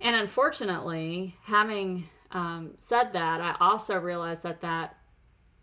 And 0.00 0.14
unfortunately, 0.14 1.36
having 1.42 2.04
um, 2.30 2.72
said 2.78 3.12
that, 3.14 3.40
I 3.40 3.56
also 3.60 3.98
realize 3.98 4.42
that 4.42 4.60
that 4.60 4.96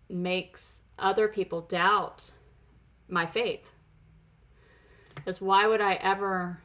makes 0.10 0.84
other 1.00 1.28
people 1.28 1.62
doubt 1.62 2.32
my 3.08 3.26
faith. 3.26 3.72
Because 5.16 5.40
why 5.40 5.68
would 5.68 5.82
I 5.82 5.94
ever, 5.96 6.60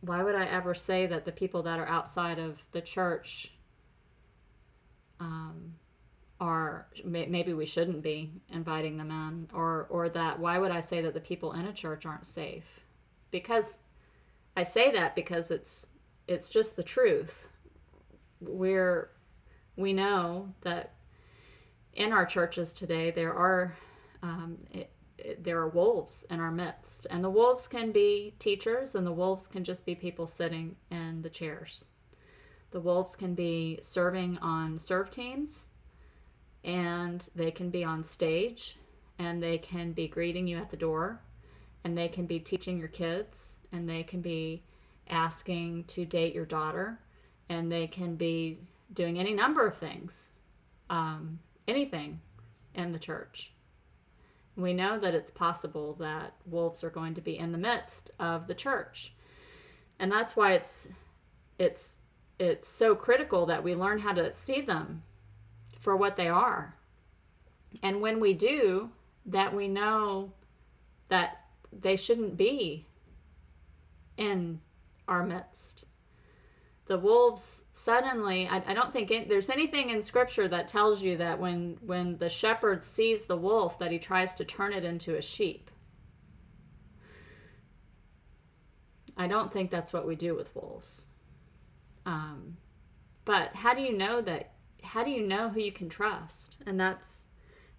why 0.00 0.22
would 0.22 0.34
I 0.34 0.44
ever 0.44 0.74
say 0.74 1.06
that 1.06 1.24
the 1.24 1.32
people 1.32 1.62
that 1.62 1.78
are 1.78 1.88
outside 1.88 2.38
of 2.38 2.60
the 2.72 2.80
church 2.80 3.54
um, 5.18 5.74
are 6.40 6.86
maybe 7.04 7.52
we 7.52 7.66
shouldn't 7.66 8.02
be 8.02 8.32
inviting 8.48 8.96
them 8.96 9.10
in, 9.10 9.48
or 9.54 9.86
or 9.90 10.08
that 10.08 10.38
why 10.38 10.58
would 10.58 10.70
I 10.70 10.80
say 10.80 11.02
that 11.02 11.14
the 11.14 11.20
people 11.20 11.52
in 11.52 11.66
a 11.66 11.72
church 11.72 12.06
aren't 12.06 12.26
safe? 12.26 12.80
Because 13.30 13.80
I 14.56 14.62
say 14.62 14.90
that 14.92 15.14
because 15.14 15.50
it's 15.50 15.88
it's 16.26 16.48
just 16.48 16.76
the 16.76 16.82
truth. 16.82 17.50
We're 18.40 19.10
we 19.76 19.92
know 19.92 20.52
that 20.62 20.94
in 21.92 22.12
our 22.12 22.24
churches 22.24 22.72
today 22.72 23.10
there 23.10 23.34
are 23.34 23.76
um, 24.22 24.58
it, 24.70 24.90
there 25.38 25.58
are 25.58 25.68
wolves 25.68 26.24
in 26.30 26.40
our 26.40 26.50
midst, 26.50 27.06
and 27.10 27.22
the 27.22 27.30
wolves 27.30 27.68
can 27.68 27.92
be 27.92 28.34
teachers, 28.38 28.94
and 28.94 29.06
the 29.06 29.12
wolves 29.12 29.46
can 29.46 29.64
just 29.64 29.84
be 29.84 29.94
people 29.94 30.26
sitting 30.26 30.76
in 30.90 31.22
the 31.22 31.30
chairs. 31.30 31.88
The 32.70 32.80
wolves 32.80 33.16
can 33.16 33.34
be 33.34 33.78
serving 33.82 34.38
on 34.38 34.78
serve 34.78 35.10
teams, 35.10 35.70
and 36.64 37.28
they 37.34 37.50
can 37.50 37.70
be 37.70 37.84
on 37.84 38.04
stage, 38.04 38.76
and 39.18 39.42
they 39.42 39.58
can 39.58 39.92
be 39.92 40.08
greeting 40.08 40.46
you 40.46 40.58
at 40.58 40.70
the 40.70 40.76
door, 40.76 41.20
and 41.84 41.96
they 41.96 42.08
can 42.08 42.26
be 42.26 42.38
teaching 42.38 42.78
your 42.78 42.88
kids, 42.88 43.56
and 43.72 43.88
they 43.88 44.02
can 44.02 44.20
be 44.20 44.62
asking 45.08 45.84
to 45.84 46.04
date 46.04 46.34
your 46.34 46.46
daughter, 46.46 46.98
and 47.48 47.70
they 47.70 47.86
can 47.86 48.16
be 48.16 48.58
doing 48.92 49.18
any 49.18 49.34
number 49.34 49.66
of 49.66 49.74
things, 49.74 50.32
um, 50.88 51.38
anything 51.66 52.20
in 52.74 52.92
the 52.92 52.98
church. 52.98 53.52
We 54.56 54.74
know 54.74 54.98
that 54.98 55.14
it's 55.14 55.30
possible 55.30 55.94
that 55.94 56.34
wolves 56.44 56.84
are 56.84 56.90
going 56.90 57.14
to 57.14 57.20
be 57.20 57.38
in 57.38 57.52
the 57.52 57.58
midst 57.58 58.10
of 58.18 58.46
the 58.46 58.54
church. 58.54 59.14
And 59.98 60.10
that's 60.10 60.36
why 60.36 60.52
it's 60.52 60.88
it's 61.58 61.98
it's 62.38 62.66
so 62.66 62.94
critical 62.94 63.46
that 63.46 63.62
we 63.62 63.74
learn 63.74 63.98
how 63.98 64.12
to 64.12 64.32
see 64.32 64.60
them 64.60 65.02
for 65.80 65.96
what 65.96 66.16
they 66.16 66.28
are. 66.28 66.76
And 67.82 68.00
when 68.00 68.20
we 68.20 68.34
do, 68.34 68.90
that 69.26 69.54
we 69.54 69.66
know 69.66 70.32
that 71.08 71.44
they 71.72 71.96
shouldn't 71.96 72.36
be 72.36 72.86
in 74.16 74.60
our 75.08 75.24
midst. 75.24 75.86
The 76.86 76.98
wolves 76.98 77.64
suddenly, 77.72 78.48
I, 78.48 78.62
I 78.66 78.74
don't 78.74 78.92
think 78.92 79.10
it, 79.10 79.28
there's 79.28 79.48
anything 79.48 79.90
in 79.90 80.02
scripture 80.02 80.48
that 80.48 80.68
tells 80.68 81.02
you 81.02 81.16
that 81.18 81.38
when, 81.38 81.78
when 81.80 82.18
the 82.18 82.28
shepherd 82.28 82.82
sees 82.82 83.26
the 83.26 83.36
wolf, 83.36 83.78
that 83.78 83.92
he 83.92 83.98
tries 83.98 84.34
to 84.34 84.44
turn 84.44 84.72
it 84.72 84.84
into 84.84 85.16
a 85.16 85.22
sheep. 85.22 85.70
I 89.16 89.28
don't 89.28 89.52
think 89.52 89.70
that's 89.70 89.92
what 89.92 90.06
we 90.06 90.16
do 90.16 90.34
with 90.34 90.54
wolves. 90.54 91.06
Um, 92.06 92.56
but 93.24 93.54
how 93.54 93.74
do 93.74 93.82
you 93.82 93.96
know 93.96 94.20
that? 94.22 94.52
How 94.82 95.04
do 95.04 95.10
you 95.10 95.22
know 95.22 95.48
who 95.48 95.60
you 95.60 95.72
can 95.72 95.88
trust? 95.88 96.58
And 96.66 96.78
that's 96.78 97.26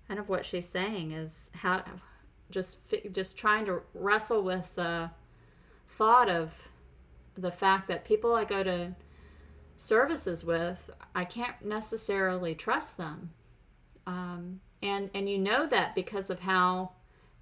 kind 0.08 0.20
of 0.20 0.29
what 0.29 0.46
she's 0.46 0.67
saying 0.67 1.12
is 1.12 1.50
how 1.55 1.84
just 2.50 2.79
just 3.12 3.38
trying 3.38 3.65
to 3.65 3.81
wrestle 3.93 4.43
with 4.43 4.75
the 4.75 5.10
thought 5.88 6.29
of 6.29 6.70
the 7.38 7.51
fact 7.51 7.88
that 7.88 8.05
people 8.05 8.34
I 8.36 8.43
go 8.43 8.63
to 8.63 8.96
services 9.77 10.43
with, 10.43 10.89
I 11.15 11.25
can't 11.25 11.63
necessarily 11.63 12.55
trust 12.55 12.98
them. 12.98 13.31
Um, 14.05 14.60
and 14.81 15.10
and 15.13 15.29
you 15.29 15.38
know 15.38 15.65
that 15.67 15.96
because 15.96 16.29
of 16.29 16.39
how 16.39 16.91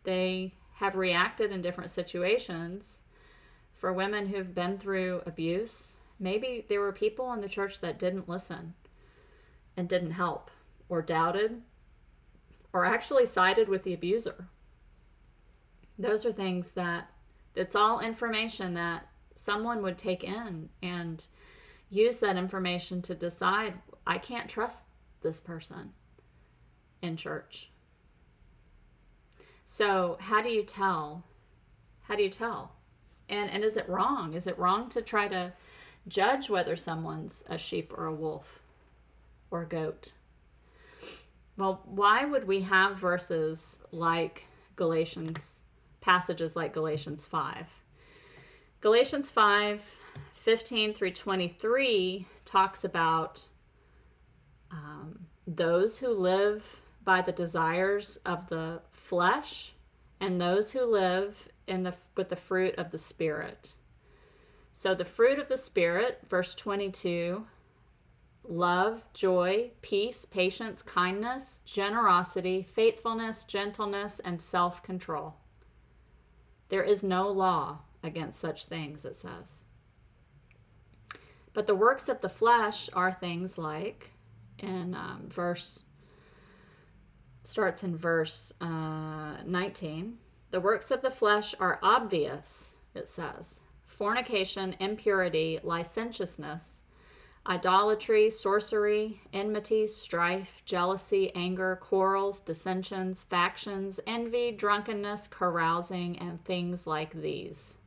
they 0.04 0.54
have 0.74 0.96
reacted 0.96 1.52
in 1.52 1.62
different 1.62 1.90
situations 1.90 3.02
for 3.74 3.92
women 3.92 4.28
who've 4.28 4.54
been 4.54 4.78
through 4.78 5.22
abuse 5.26 5.98
Maybe 6.20 6.66
there 6.68 6.82
were 6.82 6.92
people 6.92 7.32
in 7.32 7.40
the 7.40 7.48
church 7.48 7.80
that 7.80 7.98
didn't 7.98 8.28
listen 8.28 8.74
and 9.78 9.88
didn't 9.88 10.12
help, 10.12 10.52
or 10.88 11.02
doubted, 11.02 11.62
or 12.74 12.86
actually 12.86 13.26
sided 13.26 13.68
with 13.68 13.84
the 13.84 13.94
abuser. 13.94 14.48
Those 15.98 16.26
are 16.26 16.32
things 16.32 16.74
that 16.74 17.10
it's 17.56 17.76
all 17.76 18.00
information 18.00 18.74
that 18.76 19.08
someone 19.36 19.82
would 19.82 19.98
take 19.98 20.24
in 20.24 20.70
and 20.82 21.26
use 21.90 22.20
that 22.20 22.38
information 22.38 23.02
to 23.02 23.16
decide 23.16 23.74
I 24.06 24.18
can't 24.18 24.50
trust 24.50 24.86
this 25.22 25.42
person 25.42 25.92
in 27.02 27.16
church. 27.16 27.72
So, 29.66 30.18
how 30.20 30.42
do 30.42 30.50
you 30.50 30.64
tell? 30.64 31.24
How 32.02 32.16
do 32.16 32.24
you 32.24 32.30
tell? 32.30 32.74
And 33.28 33.50
and 33.50 33.64
is 33.64 33.78
it 33.78 33.88
wrong? 33.88 34.34
Is 34.34 34.48
it 34.48 34.58
wrong 34.58 34.90
to 34.90 35.02
try 35.02 35.28
to 35.28 35.54
judge 36.08 36.50
whether 36.50 36.76
someone's 36.76 37.44
a 37.48 37.58
sheep 37.58 37.94
or 37.96 38.06
a 38.06 38.14
wolf 38.14 38.64
or 39.52 39.66
goat. 39.66 40.14
Well, 41.58 41.82
why 41.86 42.26
would 42.26 42.48
we 42.48 42.62
have 42.62 42.98
verses 42.98 43.82
like 43.92 44.46
Galatians, 44.76 45.64
passages 46.02 46.56
like 46.56 46.74
Galatians 46.74 47.28
5? 47.28 47.68
Galatians 48.82 49.30
5 49.30 49.96
15 50.36 50.94
through 50.94 51.12
23 51.12 52.26
talks 52.46 52.86
about 52.86 53.46
um, 54.72 55.28
those 55.46 55.98
who 55.98 56.10
live 56.10 56.82
by 57.04 57.22
the 57.22 57.34
desires 57.34 58.18
of 58.26 58.48
the 58.48 58.82
flesh 58.92 59.74
and 60.22 60.40
those 60.40 60.72
who 60.72 60.86
live 60.86 61.50
in 61.68 61.84
the 61.84 61.94
with 62.16 62.30
the 62.30 62.36
fruit 62.36 62.74
of 62.76 62.92
the 62.92 62.98
spirit 62.98 63.74
So 64.72 64.96
the 64.96 65.06
fruit 65.06 65.40
of 65.40 65.50
the 65.50 65.58
Spirit, 65.58 66.20
verse 66.30 66.56
22 66.56 67.46
love, 68.50 69.08
joy, 69.14 69.72
peace, 69.82 70.26
patience, 70.26 70.82
kindness, 70.82 71.62
generosity, 71.66 72.62
faithfulness, 72.62 73.44
gentleness, 73.44 74.20
and 74.20 74.42
self 74.42 74.82
control. 74.82 75.36
There 76.70 76.84
is 76.84 77.04
no 77.04 77.30
law 77.30 77.80
against 78.04 78.40
such 78.40 78.66
things, 78.66 79.06
it 79.06 79.16
says. 79.16 79.66
But 81.54 81.68
the 81.68 81.76
works 81.76 82.10
of 82.10 82.22
the 82.22 82.30
flesh 82.30 82.90
are 82.94 83.12
things 83.12 83.58
like, 83.58 84.12
in 84.58 84.96
um, 84.96 85.30
verse, 85.30 85.86
starts 87.44 87.84
in 87.84 87.96
verse 87.96 88.54
uh, 88.62 89.38
19, 89.46 90.18
the 90.52 90.60
works 90.60 90.92
of 90.92 91.02
the 91.02 91.12
flesh 91.12 91.54
are 91.60 91.80
obvious, 91.82 92.78
it 92.96 93.08
says 93.08 93.64
fornication, 93.86 94.76
impurity, 94.80 95.60
licentiousness 95.62 96.84
idolatry, 97.50 98.30
sorcery, 98.30 99.20
enmity, 99.34 99.88
strife, 99.88 100.62
jealousy, 100.66 101.34
anger, 101.34 101.80
quarrels, 101.82 102.40
dissensions, 102.40 103.24
factions, 103.24 104.00
envy, 104.06 104.52
drunkenness, 104.52 105.28
carousing, 105.28 106.18
and 106.20 106.44
things 106.46 106.86
like 106.86 107.20
these. 107.20 107.80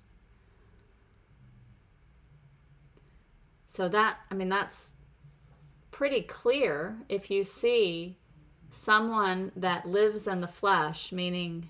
So 3.67 3.89
that, 3.89 4.19
I 4.31 4.35
mean, 4.35 4.49
that's 4.49 4.95
pretty 5.93 6.23
clear 6.23 6.97
if 7.09 7.31
you 7.31 7.45
see 7.45 8.19
someone 8.71 9.53
that 9.55 9.87
lives 9.87 10.27
in 10.27 10.41
the 10.41 10.49
flesh, 10.49 11.13
meaning 11.13 11.69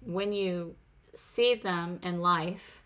when 0.00 0.32
you 0.32 0.76
see 1.14 1.56
them 1.56 1.98
in 2.02 2.20
life, 2.20 2.84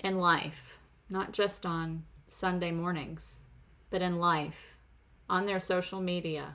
in 0.00 0.18
life, 0.18 0.78
not 1.08 1.32
just 1.32 1.64
on 1.64 2.04
Sunday 2.28 2.70
mornings, 2.70 3.40
but 3.90 4.02
in 4.02 4.18
life, 4.18 4.76
on 5.28 5.46
their 5.46 5.60
social 5.60 6.00
media, 6.00 6.54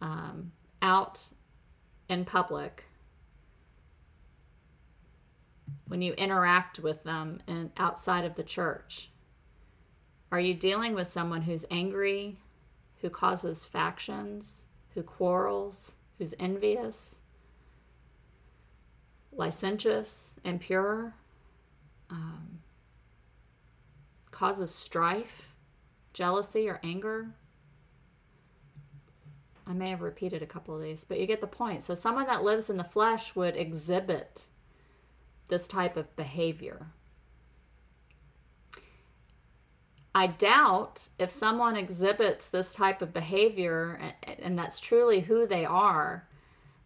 um, 0.00 0.52
out 0.80 1.30
in 2.08 2.24
public, 2.24 2.84
when 5.88 6.02
you 6.02 6.12
interact 6.14 6.78
with 6.78 7.02
them 7.04 7.40
and 7.46 7.70
outside 7.76 8.24
of 8.24 8.34
the 8.34 8.42
church? 8.42 9.10
Are 10.30 10.40
you 10.40 10.54
dealing 10.54 10.94
with 10.94 11.06
someone 11.06 11.42
who's 11.42 11.64
angry, 11.70 12.38
who 13.00 13.10
causes 13.10 13.64
factions, 13.64 14.66
who 14.94 15.02
quarrels, 15.02 15.96
who's 16.18 16.34
envious, 16.38 17.22
licentious, 19.32 20.36
impure? 20.44 21.14
Um, 22.10 22.60
causes 24.38 24.72
strife, 24.72 25.48
jealousy, 26.12 26.68
or 26.68 26.78
anger. 26.84 27.28
I 29.66 29.72
may 29.72 29.90
have 29.90 30.00
repeated 30.00 30.42
a 30.42 30.46
couple 30.46 30.76
of 30.76 30.80
these, 30.80 31.02
but 31.02 31.18
you 31.18 31.26
get 31.26 31.40
the 31.40 31.48
point. 31.48 31.82
So, 31.82 31.94
someone 31.94 32.26
that 32.26 32.44
lives 32.44 32.70
in 32.70 32.76
the 32.76 32.84
flesh 32.84 33.34
would 33.34 33.56
exhibit 33.56 34.46
this 35.48 35.66
type 35.66 35.96
of 35.96 36.14
behavior. 36.14 36.86
I 40.14 40.28
doubt 40.28 41.08
if 41.18 41.30
someone 41.30 41.76
exhibits 41.76 42.48
this 42.48 42.74
type 42.74 43.02
of 43.02 43.12
behavior 43.12 43.98
and, 44.22 44.40
and 44.40 44.58
that's 44.58 44.78
truly 44.78 45.20
who 45.20 45.46
they 45.46 45.64
are, 45.64 46.28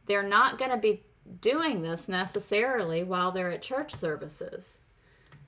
they're 0.06 0.22
not 0.22 0.58
going 0.58 0.70
to 0.70 0.78
be 0.78 1.02
doing 1.40 1.82
this 1.82 2.08
necessarily 2.08 3.04
while 3.04 3.30
they're 3.30 3.50
at 3.50 3.62
church 3.62 3.94
services. 3.94 4.82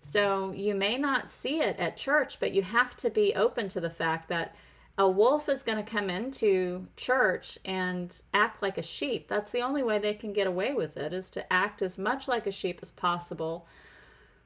So 0.07 0.53
you 0.53 0.75
may 0.75 0.99
not 0.99 1.31
see 1.31 1.61
it 1.61 1.79
at 1.79 1.97
church, 1.97 2.39
but 2.39 2.53
you 2.53 2.61
have 2.61 2.95
to 2.99 3.09
be 3.09 3.35
open 3.35 3.69
to 3.69 3.81
the 3.81 3.89
fact 3.89 4.29
that 4.29 4.55
a 4.99 5.09
wolf 5.09 5.49
is 5.49 5.63
going 5.63 5.83
to 5.83 5.91
come 5.91 6.11
into 6.11 6.87
church 6.95 7.59
and 7.65 8.23
act 8.35 8.61
like 8.61 8.77
a 8.77 8.83
sheep. 8.83 9.29
That's 9.29 9.51
the 9.51 9.63
only 9.63 9.83
way 9.83 9.99
they 9.99 10.13
can 10.13 10.35
get 10.35 10.47
away 10.47 10.75
with 10.75 10.99
it 10.99 11.15
is 11.15 11.31
to 11.31 11.53
act 11.53 11.81
as 11.81 11.97
much 11.97 12.29
like 12.29 12.47
a 12.47 12.53
sheep 12.53 12.81
as 12.83 12.91
possible 12.91 13.67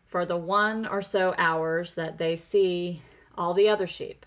for 0.07 0.25
the 0.25 0.37
one 0.37 0.87
or 0.87 1.03
so 1.03 1.35
hours 1.37 1.97
that 1.97 2.18
they 2.18 2.37
see 2.37 3.03
all 3.37 3.53
the 3.53 3.68
other 3.68 3.88
sheep. 3.88 4.25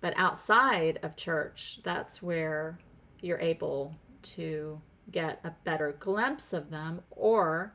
But 0.00 0.14
outside 0.16 1.00
of 1.02 1.16
church, 1.16 1.80
that's 1.82 2.22
where 2.22 2.78
you're 3.20 3.40
able 3.40 3.96
to 4.22 4.80
get 5.10 5.40
a 5.42 5.52
better 5.64 5.96
glimpse 5.98 6.52
of 6.52 6.70
them 6.70 7.02
or 7.10 7.74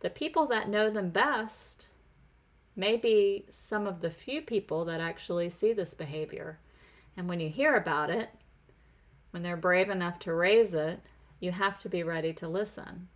the 0.00 0.10
people 0.10 0.46
that 0.46 0.68
know 0.68 0.90
them 0.90 1.10
best 1.10 1.88
may 2.76 2.96
be 2.96 3.44
some 3.50 3.86
of 3.86 4.00
the 4.00 4.10
few 4.10 4.40
people 4.40 4.84
that 4.84 5.00
actually 5.00 5.48
see 5.48 5.72
this 5.72 5.94
behavior. 5.94 6.58
And 7.16 7.28
when 7.28 7.40
you 7.40 7.48
hear 7.48 7.74
about 7.74 8.10
it, 8.10 8.30
when 9.32 9.42
they're 9.42 9.56
brave 9.56 9.90
enough 9.90 10.18
to 10.20 10.32
raise 10.32 10.74
it, 10.74 11.00
you 11.40 11.50
have 11.50 11.78
to 11.78 11.88
be 11.88 12.02
ready 12.02 12.32
to 12.34 12.48
listen. 12.48 13.08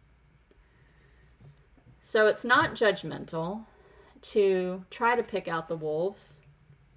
So 2.02 2.26
it's 2.26 2.44
not 2.44 2.74
judgmental 2.74 3.64
to 4.22 4.84
try 4.90 5.14
to 5.14 5.22
pick 5.22 5.46
out 5.46 5.68
the 5.68 5.76
wolves. 5.76 6.40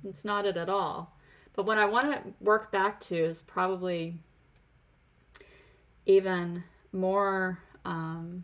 It's 0.03 0.25
not 0.25 0.45
it 0.45 0.57
at 0.57 0.69
all. 0.69 1.15
But 1.53 1.65
what 1.65 1.77
I 1.77 1.85
want 1.85 2.11
to 2.11 2.33
work 2.41 2.71
back 2.71 2.99
to 3.01 3.15
is 3.15 3.43
probably 3.43 4.17
even 6.05 6.63
more 6.91 7.59
um, 7.85 8.43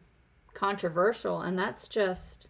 controversial, 0.61 1.41
and 1.41 1.57
that's 1.57 1.87
just 1.87 2.47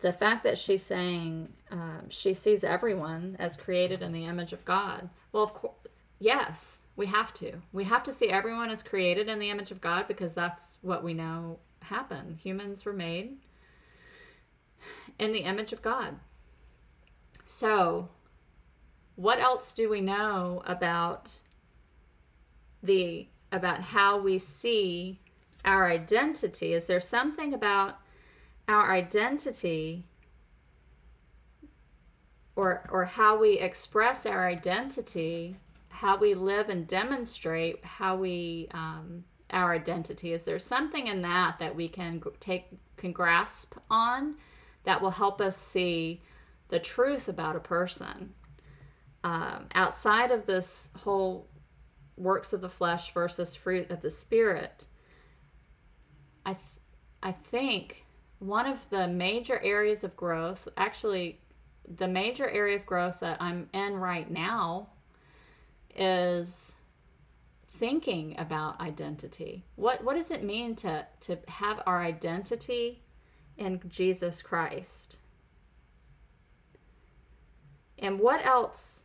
the 0.00 0.14
fact 0.14 0.42
that 0.44 0.56
she's 0.56 0.82
saying 0.82 1.52
um, 1.70 2.08
she 2.08 2.32
sees 2.32 2.64
everyone 2.64 3.36
as 3.38 3.54
created 3.54 4.00
in 4.00 4.12
the 4.12 4.24
image 4.24 4.54
of 4.54 4.64
God. 4.64 5.10
Well, 5.30 5.42
of 5.42 5.52
course, 5.52 5.74
yes, 6.18 6.80
we 6.96 7.06
have 7.06 7.34
to. 7.34 7.52
We 7.70 7.84
have 7.84 8.02
to 8.04 8.14
see 8.14 8.30
everyone 8.30 8.70
as 8.70 8.82
created 8.82 9.28
in 9.28 9.38
the 9.38 9.50
image 9.50 9.70
of 9.70 9.82
God 9.82 10.08
because 10.08 10.34
that's 10.34 10.78
what 10.80 11.04
we 11.04 11.12
know 11.12 11.58
happened. 11.82 12.38
Humans 12.38 12.86
were 12.86 12.94
made 12.94 13.36
in 15.18 15.32
the 15.32 15.40
image 15.40 15.74
of 15.74 15.82
God. 15.82 16.18
So, 17.44 18.08
what 19.16 19.38
else 19.38 19.74
do 19.74 19.90
we 19.90 20.00
know 20.00 20.62
about 20.64 21.38
the 22.82 23.28
about 23.52 23.82
how 23.82 24.18
we 24.18 24.38
see 24.38 25.20
our 25.64 25.88
identity? 25.88 26.72
Is 26.72 26.86
there 26.86 27.00
something 27.00 27.54
about 27.54 27.98
our 28.68 28.92
identity 28.92 30.04
or 32.56 32.86
or 32.90 33.04
how 33.04 33.38
we 33.38 33.58
express 33.58 34.26
our 34.26 34.46
identity, 34.46 35.56
how 35.88 36.16
we 36.16 36.34
live 36.34 36.68
and 36.68 36.86
demonstrate 36.86 37.84
how 37.84 38.16
we 38.16 38.68
um, 38.72 39.24
our 39.50 39.72
identity? 39.72 40.32
Is 40.32 40.44
there 40.44 40.58
something 40.58 41.06
in 41.06 41.22
that 41.22 41.58
that 41.58 41.74
we 41.74 41.88
can 41.88 42.22
take 42.40 42.66
can 42.96 43.12
grasp 43.12 43.74
on 43.90 44.36
that 44.84 45.00
will 45.00 45.10
help 45.10 45.40
us 45.40 45.56
see 45.56 46.22
the 46.68 46.78
truth 46.78 47.28
about 47.28 47.56
a 47.56 47.60
person? 47.60 48.34
Um, 49.24 49.66
outside 49.74 50.32
of 50.32 50.46
this 50.46 50.90
whole 50.98 51.46
works 52.16 52.52
of 52.52 52.60
the 52.60 52.68
flesh 52.68 53.14
versus 53.14 53.54
fruit 53.54 53.90
of 53.90 54.00
the 54.00 54.10
spirit, 54.10 54.86
I 57.22 57.32
think 57.32 58.04
one 58.38 58.66
of 58.66 58.88
the 58.90 59.06
major 59.06 59.60
areas 59.62 60.02
of 60.02 60.16
growth, 60.16 60.66
actually, 60.76 61.38
the 61.96 62.08
major 62.08 62.48
area 62.48 62.76
of 62.76 62.84
growth 62.86 63.20
that 63.20 63.40
I'm 63.40 63.68
in 63.72 63.96
right 63.96 64.28
now 64.30 64.88
is 65.94 66.76
thinking 67.68 68.34
about 68.38 68.80
identity. 68.80 69.64
What 69.76 70.02
what 70.04 70.16
does 70.16 70.30
it 70.30 70.42
mean 70.42 70.74
to 70.76 71.06
to 71.20 71.38
have 71.48 71.82
our 71.86 72.02
identity 72.02 73.02
in 73.56 73.80
Jesus 73.88 74.42
Christ? 74.42 75.18
And 77.98 78.18
what 78.18 78.44
else 78.44 79.04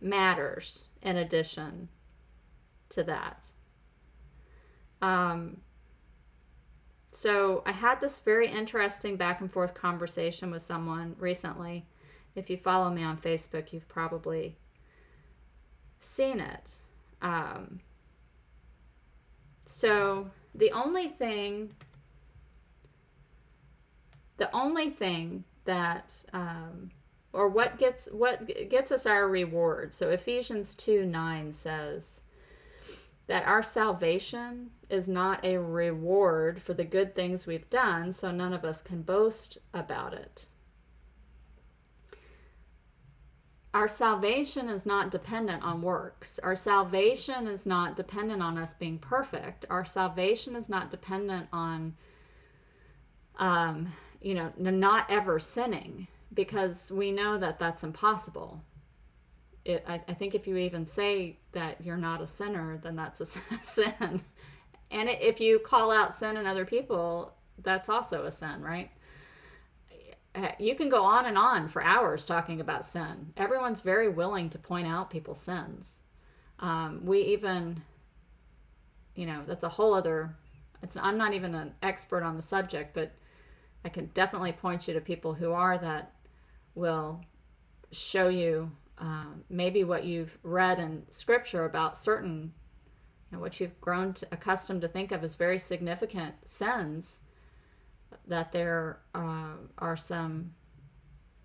matters 0.00 0.90
in 1.02 1.16
addition 1.16 1.88
to 2.90 3.02
that? 3.04 3.48
Um, 5.00 5.58
so 7.16 7.62
I 7.64 7.72
had 7.72 7.98
this 7.98 8.20
very 8.20 8.46
interesting 8.46 9.16
back 9.16 9.40
and 9.40 9.50
forth 9.50 9.72
conversation 9.72 10.50
with 10.50 10.60
someone 10.60 11.16
recently. 11.18 11.86
If 12.34 12.50
you 12.50 12.58
follow 12.58 12.90
me 12.90 13.02
on 13.02 13.16
Facebook, 13.16 13.72
you've 13.72 13.88
probably 13.88 14.58
seen 15.98 16.40
it. 16.40 16.74
Um, 17.22 17.80
so 19.64 20.30
the 20.54 20.70
only 20.72 21.08
thing, 21.08 21.72
the 24.36 24.54
only 24.54 24.90
thing 24.90 25.44
that, 25.64 26.22
um, 26.34 26.90
or 27.32 27.48
what 27.48 27.78
gets 27.78 28.10
what 28.12 28.46
gets 28.68 28.92
us 28.92 29.06
our 29.06 29.26
reward. 29.26 29.94
So 29.94 30.10
Ephesians 30.10 30.74
two 30.74 31.06
nine 31.06 31.54
says, 31.54 32.20
that 33.26 33.46
our 33.46 33.62
salvation 33.62 34.70
is 34.88 35.08
not 35.08 35.44
a 35.44 35.58
reward 35.58 36.62
for 36.62 36.74
the 36.74 36.84
good 36.84 37.14
things 37.14 37.46
we've 37.46 37.68
done, 37.70 38.12
so 38.12 38.30
none 38.30 38.52
of 38.52 38.64
us 38.64 38.82
can 38.82 39.02
boast 39.02 39.58
about 39.74 40.14
it. 40.14 40.46
Our 43.74 43.88
salvation 43.88 44.70
is 44.70 44.86
not 44.86 45.10
dependent 45.10 45.62
on 45.62 45.82
works. 45.82 46.38
Our 46.38 46.56
salvation 46.56 47.46
is 47.46 47.66
not 47.66 47.94
dependent 47.94 48.42
on 48.42 48.56
us 48.56 48.72
being 48.72 48.98
perfect. 48.98 49.66
Our 49.68 49.84
salvation 49.84 50.56
is 50.56 50.70
not 50.70 50.90
dependent 50.90 51.48
on, 51.52 51.94
um, 53.38 53.92
you 54.22 54.32
know, 54.32 54.50
not 54.56 55.10
ever 55.10 55.38
sinning 55.38 56.06
because 56.32 56.90
we 56.90 57.12
know 57.12 57.36
that 57.36 57.58
that's 57.58 57.84
impossible. 57.84 58.62
It, 59.66 59.84
I, 59.88 60.00
I, 60.06 60.14
think 60.14 60.36
if 60.36 60.46
you 60.46 60.56
even 60.58 60.86
say 60.86 61.38
that 61.50 61.80
you're 61.84 61.96
not 61.96 62.20
a 62.20 62.26
sinner, 62.26 62.78
then 62.84 62.94
that's 62.94 63.20
a 63.20 63.26
sin. 63.62 64.22
And 64.92 65.08
if 65.08 65.40
you 65.40 65.58
call 65.58 65.90
out 65.90 66.14
sin 66.14 66.36
in 66.36 66.46
other 66.46 66.64
people, 66.64 67.34
that's 67.62 67.88
also 67.88 68.26
a 68.26 68.30
sin, 68.30 68.62
right? 68.62 68.90
Uh, 70.36 70.52
you 70.60 70.76
can 70.76 70.88
go 70.88 71.02
on 71.02 71.26
and 71.26 71.36
on 71.36 71.68
for 71.68 71.82
hours 71.82 72.24
talking 72.24 72.60
about 72.60 72.84
sin. 72.84 73.32
Everyone's 73.36 73.80
very 73.80 74.08
willing 74.08 74.50
to 74.50 74.58
point 74.58 74.86
out 74.86 75.10
people's 75.10 75.40
sins. 75.40 76.00
Um, 76.60 77.00
we 77.04 77.22
even, 77.22 77.82
you 79.16 79.26
know, 79.26 79.42
that's 79.48 79.64
a 79.64 79.68
whole 79.68 79.94
other. 79.94 80.36
It's 80.80 80.96
I'm 80.96 81.18
not 81.18 81.34
even 81.34 81.56
an 81.56 81.74
expert 81.82 82.22
on 82.22 82.36
the 82.36 82.42
subject, 82.42 82.94
but 82.94 83.12
I 83.84 83.88
can 83.88 84.06
definitely 84.14 84.52
point 84.52 84.86
you 84.86 84.94
to 84.94 85.00
people 85.00 85.34
who 85.34 85.50
are 85.50 85.76
that 85.76 86.12
will 86.76 87.24
show 87.90 88.28
you 88.28 88.70
um, 88.98 89.44
maybe 89.48 89.84
what 89.84 90.04
you've 90.04 90.38
read 90.42 90.78
in 90.78 91.04
scripture 91.08 91.64
about 91.64 91.96
certain, 91.96 92.52
you 93.30 93.36
know, 93.36 93.40
what 93.40 93.60
you've 93.60 93.80
grown 93.80 94.14
to, 94.14 94.26
accustomed 94.32 94.80
to 94.82 94.88
think 94.88 95.12
of 95.12 95.22
as 95.22 95.34
very 95.34 95.58
significant 95.58 96.34
sins 96.44 97.20
that 98.26 98.52
there 98.52 99.00
uh, 99.14 99.54
are 99.78 99.96
some 99.96 100.52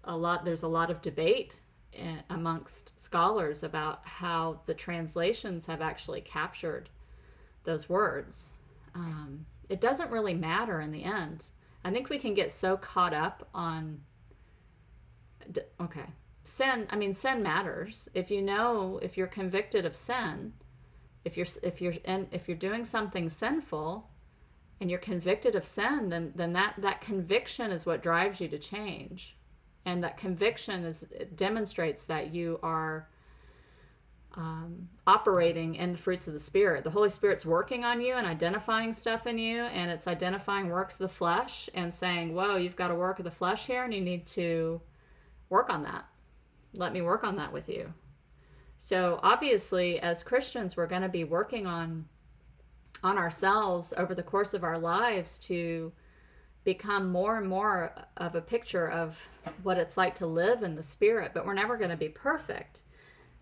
a 0.05 0.15
lot 0.15 0.45
there's 0.45 0.63
a 0.63 0.67
lot 0.67 0.89
of 0.89 1.01
debate 1.01 1.61
in, 1.93 2.23
amongst 2.29 2.99
scholars 2.99 3.63
about 3.63 4.05
how 4.05 4.61
the 4.65 4.73
translations 4.73 5.65
have 5.65 5.81
actually 5.81 6.21
captured 6.21 6.89
those 7.63 7.89
words. 7.89 8.53
Um, 8.95 9.45
it 9.69 9.79
doesn't 9.79 10.09
really 10.09 10.33
matter 10.33 10.81
in 10.81 10.91
the 10.91 11.03
end. 11.03 11.45
I 11.83 11.91
think 11.91 12.09
we 12.09 12.17
can 12.17 12.33
get 12.33 12.51
so 12.51 12.77
caught 12.77 13.13
up 13.13 13.47
on 13.53 14.01
okay 15.79 16.05
sin 16.43 16.87
i 16.89 16.95
mean 16.95 17.13
sin 17.13 17.43
matters 17.43 18.09
if 18.13 18.31
you 18.31 18.41
know 18.41 18.99
if 19.01 19.17
you're 19.17 19.27
convicted 19.27 19.85
of 19.85 19.95
sin 19.95 20.53
if 21.23 21.37
you're 21.37 21.47
if 21.63 21.81
you're 21.81 21.93
if 22.05 22.47
you're 22.47 22.57
doing 22.57 22.83
something 22.85 23.29
sinful 23.29 24.09
and 24.79 24.89
you're 24.89 24.99
convicted 24.99 25.55
of 25.55 25.65
sin, 25.65 26.09
then 26.09 26.33
then 26.35 26.53
that 26.53 26.73
that 26.79 27.01
conviction 27.01 27.71
is 27.71 27.85
what 27.85 28.01
drives 28.01 28.41
you 28.41 28.47
to 28.47 28.57
change, 28.57 29.37
and 29.85 30.03
that 30.03 30.17
conviction 30.17 30.83
is 30.83 31.07
demonstrates 31.35 32.03
that 32.05 32.33
you 32.33 32.59
are 32.63 33.07
um, 34.35 34.87
operating 35.05 35.75
in 35.75 35.91
the 35.91 35.97
fruits 35.97 36.27
of 36.27 36.33
the 36.33 36.39
spirit. 36.39 36.83
The 36.83 36.89
Holy 36.89 37.09
Spirit's 37.09 37.45
working 37.45 37.83
on 37.83 38.01
you 38.01 38.15
and 38.15 38.25
identifying 38.25 38.93
stuff 38.93 39.27
in 39.27 39.37
you, 39.37 39.61
and 39.61 39.91
it's 39.91 40.07
identifying 40.07 40.69
works 40.69 40.95
of 40.95 41.09
the 41.09 41.13
flesh 41.13 41.69
and 41.75 41.93
saying, 41.93 42.33
"Whoa, 42.33 42.55
you've 42.55 42.75
got 42.75 42.89
a 42.89 42.95
work 42.95 43.19
of 43.19 43.25
the 43.25 43.31
flesh 43.31 43.67
here, 43.67 43.83
and 43.83 43.93
you 43.93 44.01
need 44.01 44.25
to 44.27 44.81
work 45.49 45.69
on 45.69 45.83
that. 45.83 46.05
Let 46.73 46.93
me 46.93 47.01
work 47.01 47.23
on 47.23 47.35
that 47.37 47.51
with 47.51 47.69
you." 47.69 47.93
So 48.77 49.19
obviously, 49.21 49.99
as 49.99 50.23
Christians, 50.23 50.75
we're 50.75 50.87
going 50.87 51.03
to 51.03 51.09
be 51.09 51.23
working 51.23 51.67
on 51.67 52.05
on 53.03 53.17
ourselves 53.17 53.93
over 53.97 54.13
the 54.13 54.23
course 54.23 54.53
of 54.53 54.63
our 54.63 54.77
lives 54.77 55.39
to 55.39 55.91
become 56.63 57.11
more 57.11 57.37
and 57.37 57.47
more 57.47 57.93
of 58.17 58.35
a 58.35 58.41
picture 58.41 58.87
of 58.87 59.27
what 59.63 59.77
it's 59.77 59.97
like 59.97 60.13
to 60.15 60.27
live 60.27 60.61
in 60.61 60.75
the 60.75 60.83
spirit 60.83 61.31
but 61.33 61.45
we're 61.45 61.53
never 61.53 61.77
going 61.77 61.89
to 61.89 61.97
be 61.97 62.09
perfect 62.09 62.81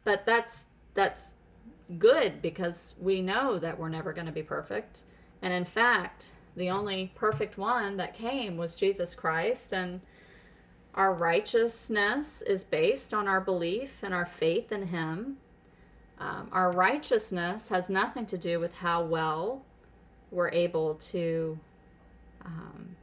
but 0.05 0.25
that's 0.25 0.67
that's 0.93 1.33
good 1.97 2.41
because 2.41 2.95
we 2.99 3.21
know 3.21 3.59
that 3.59 3.77
we're 3.77 3.89
never 3.89 4.13
going 4.13 4.25
to 4.25 4.31
be 4.31 4.43
perfect 4.43 5.03
and 5.41 5.51
in 5.51 5.65
fact 5.65 6.31
the 6.55 6.69
only 6.69 7.11
perfect 7.15 7.57
one 7.57 7.97
that 7.97 8.13
came 8.13 8.57
was 8.57 8.75
Jesus 8.75 9.15
Christ 9.15 9.73
and 9.73 10.01
our 10.95 11.13
righteousness 11.13 12.41
is 12.41 12.63
based 12.63 13.13
on 13.13 13.27
our 13.27 13.41
belief 13.41 13.99
and 14.03 14.13
our 14.13 14.25
faith 14.25 14.71
in 14.71 14.87
him 14.87 15.37
um, 16.19 16.49
our 16.51 16.71
righteousness 16.71 17.69
has 17.69 17.89
nothing 17.89 18.25
to 18.27 18.37
do 18.37 18.59
with 18.59 18.75
how 18.75 19.03
well 19.03 19.63
we're 20.31 20.49
able 20.49 20.95
to, 20.95 21.57
um, 22.45 22.95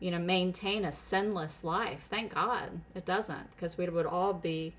you 0.00 0.10
know, 0.10 0.18
maintain 0.18 0.84
a 0.84 0.92
sinless 0.92 1.62
life. 1.62 2.06
Thank 2.10 2.34
God 2.34 2.80
it 2.94 3.04
doesn't, 3.04 3.50
because 3.52 3.78
we 3.78 3.88
would 3.88 4.06
all 4.06 4.32
be 4.32 4.74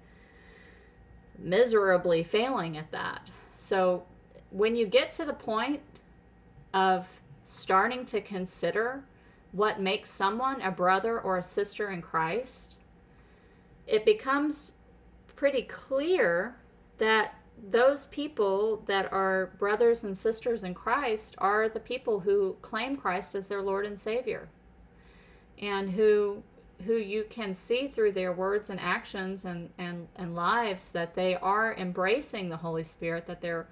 miserably 1.40 2.22
failing 2.24 2.78
at 2.78 2.92
that. 2.92 3.30
So 3.56 4.04
when 4.52 4.76
you 4.76 4.86
get 4.86 5.14
to 5.14 5.26
the 5.26 5.34
point 5.34 5.82
of 6.74 7.22
starting 7.44 8.06
to 8.08 8.20
consider 8.20 9.04
what 9.56 9.80
makes 9.80 10.10
someone 10.10 10.62
a 10.62 10.70
brother 10.70 11.18
or 11.18 11.38
a 11.38 11.44
sister 11.44 11.90
in 11.90 12.02
Christ, 12.02 12.78
it 13.88 14.04
becomes 14.04 14.74
pretty 15.38 15.62
clear 15.62 16.58
that 16.98 17.36
those 17.70 18.08
people 18.08 18.84
that 18.88 19.12
are 19.14 19.54
brothers 19.58 20.04
and 20.04 20.18
sisters 20.18 20.66
in 20.66 20.74
Christ 20.74 21.36
are 21.38 21.70
the 21.70 21.80
people 21.80 22.20
who 22.20 22.58
claim 22.62 22.98
Christ 22.98 23.34
as 23.34 23.48
their 23.48 23.62
Lord 23.62 23.86
and 23.86 23.98
Savior 23.98 24.50
and 25.60 25.90
who 25.90 26.44
who 26.86 26.96
you 26.96 27.26
can 27.30 27.54
see 27.54 27.88
through 27.88 28.12
their 28.12 28.34
words 28.34 28.70
and 28.70 28.82
actions 28.82 29.46
and, 29.46 29.70
and, 29.78 30.10
and 30.18 30.36
lives 30.36 30.90
that 30.90 31.16
they 31.16 31.38
are 31.38 31.74
embracing 31.76 32.50
the 32.50 32.58
Holy 32.58 32.84
Spirit, 32.84 33.26
that 33.28 33.40
they're 33.40 33.70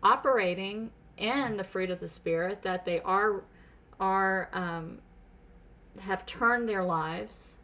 operating 0.00 0.88
in 1.16 1.56
the 1.56 1.64
fruit 1.64 1.90
of 1.90 1.98
the 1.98 2.06
Spirit, 2.06 2.62
that 2.62 2.84
they 2.84 3.00
are 3.00 3.42
are 3.98 4.48
um, 4.52 4.98
have 6.00 6.26
turned 6.26 6.68
their 6.68 6.84
lives 6.84 7.56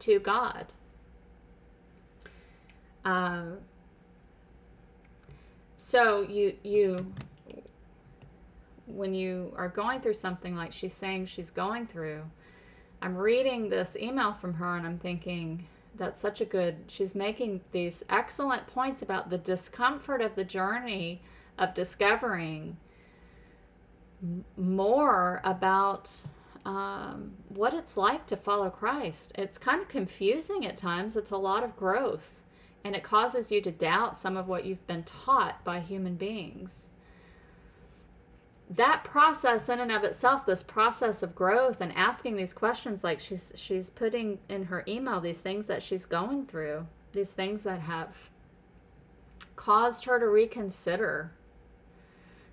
to 0.00 0.18
God. 0.18 0.72
Um, 3.04 3.58
so 5.76 6.22
you 6.22 6.56
you 6.62 7.12
when 8.86 9.14
you 9.14 9.52
are 9.56 9.68
going 9.68 10.00
through 10.00 10.14
something 10.14 10.54
like 10.54 10.72
she's 10.72 10.92
saying 10.92 11.26
she's 11.26 11.50
going 11.50 11.86
through, 11.86 12.22
I'm 13.00 13.16
reading 13.16 13.68
this 13.68 13.96
email 13.96 14.32
from 14.32 14.54
her 14.54 14.76
and 14.76 14.86
I'm 14.86 14.98
thinking 14.98 15.66
that's 15.96 16.20
such 16.20 16.40
a 16.40 16.44
good 16.44 16.76
she's 16.88 17.14
making 17.14 17.60
these 17.72 18.04
excellent 18.08 18.66
points 18.66 19.02
about 19.02 19.30
the 19.30 19.38
discomfort 19.38 20.20
of 20.20 20.34
the 20.34 20.44
journey 20.44 21.22
of 21.58 21.74
discovering 21.74 22.76
more 24.56 25.40
about 25.44 26.10
um, 26.64 27.32
what 27.48 27.74
it's 27.74 27.96
like 27.96 28.26
to 28.26 28.36
follow 28.36 28.70
Christ. 28.70 29.32
It's 29.36 29.58
kind 29.58 29.80
of 29.80 29.88
confusing 29.88 30.66
at 30.66 30.76
times. 30.76 31.16
It's 31.16 31.30
a 31.30 31.36
lot 31.36 31.64
of 31.64 31.76
growth 31.76 32.40
and 32.84 32.96
it 32.96 33.02
causes 33.02 33.52
you 33.52 33.60
to 33.60 33.70
doubt 33.70 34.16
some 34.16 34.36
of 34.36 34.48
what 34.48 34.64
you've 34.64 34.86
been 34.86 35.04
taught 35.04 35.62
by 35.64 35.80
human 35.80 36.14
beings. 36.14 36.90
That 38.70 39.02
process 39.02 39.68
in 39.68 39.80
and 39.80 39.90
of 39.90 40.04
itself, 40.04 40.46
this 40.46 40.62
process 40.62 41.22
of 41.22 41.34
growth 41.34 41.80
and 41.80 41.94
asking 41.96 42.36
these 42.36 42.52
questions 42.52 43.02
like 43.02 43.18
she's 43.18 43.52
she's 43.56 43.90
putting 43.90 44.38
in 44.48 44.64
her 44.64 44.84
email 44.86 45.20
these 45.20 45.40
things 45.40 45.66
that 45.66 45.82
she's 45.82 46.06
going 46.06 46.46
through, 46.46 46.86
these 47.12 47.32
things 47.32 47.64
that 47.64 47.80
have 47.80 48.30
caused 49.56 50.04
her 50.04 50.18
to 50.20 50.28
reconsider 50.28 51.32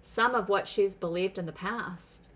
some 0.01 0.33
of 0.33 0.49
what 0.49 0.67
she's 0.67 0.95
believed 0.95 1.37
in 1.37 1.45
the 1.45 1.51
past. 1.51 2.26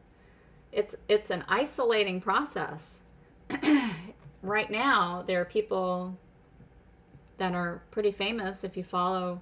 It's 0.71 0.95
it's 1.07 1.29
an 1.29 1.43
isolating 1.47 2.21
process. 2.21 3.01
right 4.41 4.71
now, 4.71 5.23
there 5.25 5.41
are 5.41 5.45
people 5.45 6.17
that 7.38 7.53
are 7.53 7.81
pretty 7.91 8.12
famous. 8.12 8.63
If 8.63 8.77
you 8.77 8.84
follow 8.84 9.41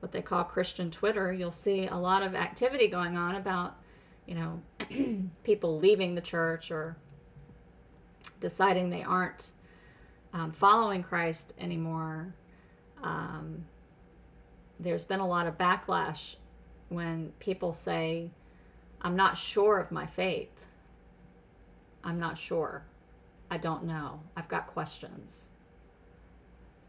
what 0.00 0.12
they 0.12 0.22
call 0.22 0.44
Christian 0.44 0.90
Twitter, 0.90 1.32
you'll 1.32 1.50
see 1.50 1.86
a 1.86 1.96
lot 1.96 2.22
of 2.22 2.34
activity 2.34 2.88
going 2.88 3.16
on 3.16 3.36
about, 3.36 3.76
you 4.26 4.34
know, 4.34 4.62
people 5.44 5.78
leaving 5.78 6.14
the 6.14 6.20
church 6.20 6.70
or 6.70 6.96
deciding 8.40 8.90
they 8.90 9.02
aren't 9.02 9.50
um, 10.32 10.52
following 10.52 11.02
Christ 11.02 11.54
anymore. 11.58 12.34
Um, 13.02 13.64
there's 14.80 15.04
been 15.04 15.20
a 15.20 15.26
lot 15.26 15.46
of 15.46 15.58
backlash 15.58 16.36
when 16.88 17.32
people 17.38 17.72
say, 17.72 18.30
I'm 19.02 19.16
not 19.16 19.36
sure 19.36 19.78
of 19.78 19.90
my 19.90 20.06
faith. 20.06 20.66
I'm 22.04 22.18
not 22.18 22.38
sure. 22.38 22.84
I 23.50 23.58
don't 23.58 23.84
know. 23.84 24.20
I've 24.36 24.48
got 24.48 24.66
questions 24.66 25.50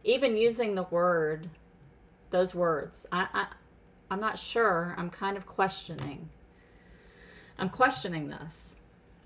even 0.03 0.37
using 0.37 0.75
the 0.75 0.83
word, 0.83 1.49
those 2.29 2.55
words, 2.55 3.05
I, 3.11 3.27
I 3.33 3.47
I'm 4.11 4.19
not 4.19 4.39
sure. 4.39 4.95
I'm 4.97 5.11
kind 5.11 5.37
of 5.37 5.45
questioning. 5.45 6.29
I'm 7.59 7.69
questioning 7.69 8.29
this. 8.29 8.75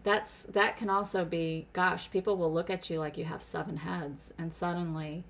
That's 0.03 0.43
that 0.45 0.75
can 0.75 0.89
also 0.89 1.23
be 1.23 1.67
gosh, 1.73 2.11
people 2.11 2.35
will 2.35 2.51
look 2.51 2.69
at 2.69 2.89
you 2.89 2.99
like 2.99 3.17
you 3.17 3.25
have 3.25 3.43
seven 3.43 3.77
heads 3.77 4.33
and 4.37 4.53
suddenly 4.53 5.23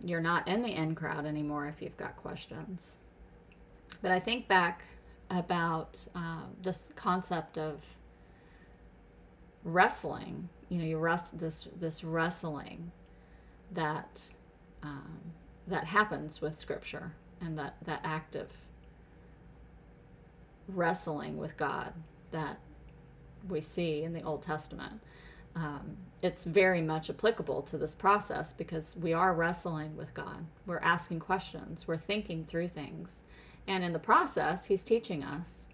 you're 0.00 0.20
not 0.20 0.48
in 0.48 0.62
the 0.62 0.72
in 0.74 0.94
crowd 0.94 1.26
anymore 1.26 1.66
if 1.66 1.82
you've 1.82 1.96
got 1.96 2.16
questions. 2.16 2.98
But 4.00 4.10
I 4.10 4.20
think 4.20 4.48
back 4.48 4.84
about 5.32 6.06
uh, 6.14 6.42
this 6.62 6.86
concept 6.94 7.58
of 7.58 7.82
wrestling. 9.64 10.48
You 10.68 10.78
know, 10.78 10.84
you 10.84 10.98
rest 10.98 11.40
this 11.40 11.68
this 11.78 12.04
wrestling 12.04 12.92
that 13.72 14.22
um, 14.82 15.20
that 15.66 15.84
happens 15.84 16.40
with 16.40 16.58
Scripture 16.58 17.12
and 17.40 17.58
that 17.58 17.76
that 17.84 18.00
active 18.04 18.50
wrestling 20.68 21.38
with 21.38 21.56
God 21.56 21.92
that 22.30 22.58
we 23.48 23.60
see 23.60 24.02
in 24.04 24.12
the 24.12 24.22
Old 24.22 24.42
Testament. 24.42 25.00
Um, 25.54 25.96
it's 26.22 26.44
very 26.44 26.80
much 26.80 27.10
applicable 27.10 27.62
to 27.62 27.76
this 27.76 27.94
process 27.94 28.52
because 28.52 28.96
we 29.00 29.12
are 29.12 29.34
wrestling 29.34 29.96
with 29.96 30.14
God. 30.14 30.46
We're 30.66 30.78
asking 30.78 31.20
questions, 31.20 31.88
we're 31.88 31.96
thinking 31.96 32.44
through 32.44 32.68
things. 32.68 33.24
And 33.66 33.84
in 33.84 33.92
the 33.92 33.98
process, 33.98 34.66
He's 34.66 34.84
teaching 34.84 35.22
us 35.22 35.68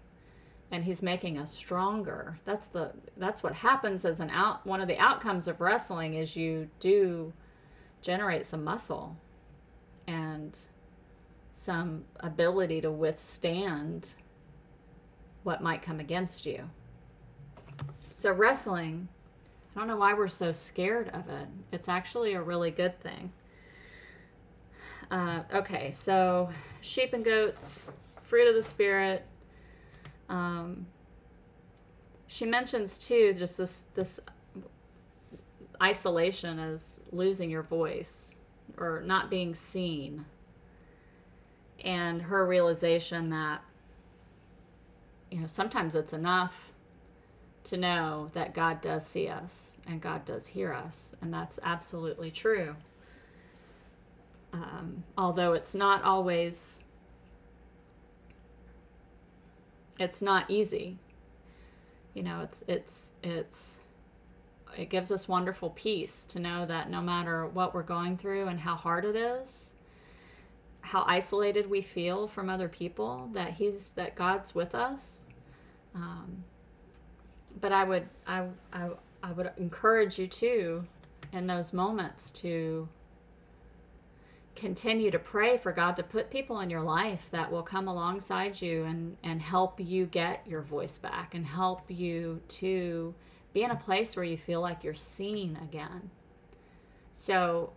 and 0.71 0.83
He's 0.83 1.01
making 1.01 1.37
us 1.37 1.51
stronger. 1.51 2.39
That's 2.45 2.67
the 2.67 2.93
that's 3.17 3.41
what 3.43 3.53
happens 3.53 4.05
as 4.05 4.19
an 4.19 4.29
out 4.29 4.65
one 4.65 4.81
of 4.81 4.87
the 4.87 4.97
outcomes 4.97 5.47
of 5.47 5.61
wrestling 5.61 6.13
is 6.13 6.35
you 6.35 6.69
do 6.79 7.33
generate 8.01 8.45
some 8.45 8.63
muscle 8.63 9.17
and 10.07 10.57
some 11.53 12.05
ability 12.21 12.81
to 12.81 12.91
withstand 12.91 14.15
what 15.43 15.61
might 15.61 15.81
come 15.81 15.99
against 15.99 16.45
you. 16.45 16.69
So, 18.13 18.31
wrestling, 18.31 19.07
I 19.75 19.79
don't 19.79 19.87
know 19.87 19.97
why 19.97 20.13
we're 20.13 20.27
so 20.27 20.51
scared 20.51 21.09
of 21.09 21.29
it. 21.29 21.47
It's 21.71 21.89
actually 21.89 22.33
a 22.33 22.41
really 22.41 22.71
good 22.71 22.99
thing. 23.01 23.31
Uh, 25.11 25.41
okay, 25.53 25.89
so 25.89 26.49
sheep 26.81 27.13
and 27.13 27.25
goats, 27.25 27.89
fruit 28.23 28.47
of 28.47 28.53
the 28.53 28.61
spirit. 28.61 29.25
Um, 30.29 30.85
she 32.27 32.45
mentions 32.45 32.99
too 32.99 33.33
just 33.33 33.57
this 33.57 33.85
this 33.95 34.19
isolation 35.81 36.59
as 36.59 37.01
losing 37.11 37.49
your 37.49 37.63
voice 37.63 38.35
or 38.77 39.01
not 39.03 39.31
being 39.31 39.55
seen, 39.55 40.25
and 41.83 42.21
her 42.21 42.45
realization 42.45 43.31
that 43.31 43.63
you 45.31 45.39
know 45.41 45.47
sometimes 45.47 45.95
it's 45.95 46.13
enough 46.13 46.71
to 47.63 47.77
know 47.77 48.27
that 48.33 48.53
God 48.53 48.79
does 48.79 49.05
see 49.05 49.27
us 49.27 49.77
and 49.87 49.99
God 49.99 50.23
does 50.25 50.45
hear 50.45 50.71
us, 50.71 51.15
and 51.21 51.33
that's 51.33 51.59
absolutely 51.63 52.29
true. 52.29 52.75
Um, 54.53 55.03
although 55.17 55.53
it's 55.53 55.75
not 55.75 56.03
always, 56.03 56.83
it's 59.99 60.21
not 60.21 60.49
easy. 60.49 60.97
You 62.13 62.23
know, 62.23 62.41
it's 62.41 62.63
it's 62.67 63.13
it's 63.23 63.79
it 64.77 64.89
gives 64.89 65.11
us 65.11 65.27
wonderful 65.27 65.71
peace 65.71 66.25
to 66.27 66.39
know 66.39 66.65
that 66.65 66.89
no 66.89 67.01
matter 67.01 67.47
what 67.47 67.73
we're 67.73 67.83
going 67.83 68.17
through 68.17 68.47
and 68.47 68.59
how 68.59 68.75
hard 68.75 69.05
it 69.05 69.15
is, 69.15 69.73
how 70.81 71.03
isolated 71.07 71.69
we 71.69 71.81
feel 71.81 72.27
from 72.27 72.49
other 72.49 72.69
people, 72.69 73.29
that 73.33 73.53
He's 73.53 73.91
that 73.91 74.15
God's 74.15 74.55
with 74.55 74.73
us. 74.73 75.27
Um, 75.95 76.43
but 77.59 77.71
I 77.71 77.83
would 77.83 78.07
I, 78.27 78.45
I 78.73 78.89
I 79.21 79.31
would 79.31 79.51
encourage 79.57 80.17
you 80.17 80.27
too 80.27 80.85
in 81.33 81.47
those 81.47 81.73
moments 81.73 82.31
to 82.31 82.87
continue 84.59 85.09
to 85.09 85.19
pray 85.19 85.57
for 85.57 85.71
God 85.71 85.95
to 85.95 86.03
put 86.03 86.29
people 86.29 86.59
in 86.59 86.69
your 86.69 86.81
life 86.81 87.31
that 87.31 87.49
will 87.51 87.63
come 87.63 87.87
alongside 87.87 88.61
you 88.61 88.83
and 88.83 89.15
and 89.23 89.41
help 89.41 89.79
you 89.79 90.05
get 90.05 90.45
your 90.45 90.61
voice 90.61 90.97
back 90.97 91.33
and 91.33 91.45
help 91.45 91.89
you 91.89 92.41
to 92.47 93.15
be 93.53 93.63
in 93.63 93.71
a 93.71 93.75
place 93.75 94.15
where 94.15 94.25
you 94.25 94.37
feel 94.37 94.61
like 94.61 94.83
you're 94.83 94.93
seen 94.93 95.57
again. 95.63 96.09
So 97.13 97.73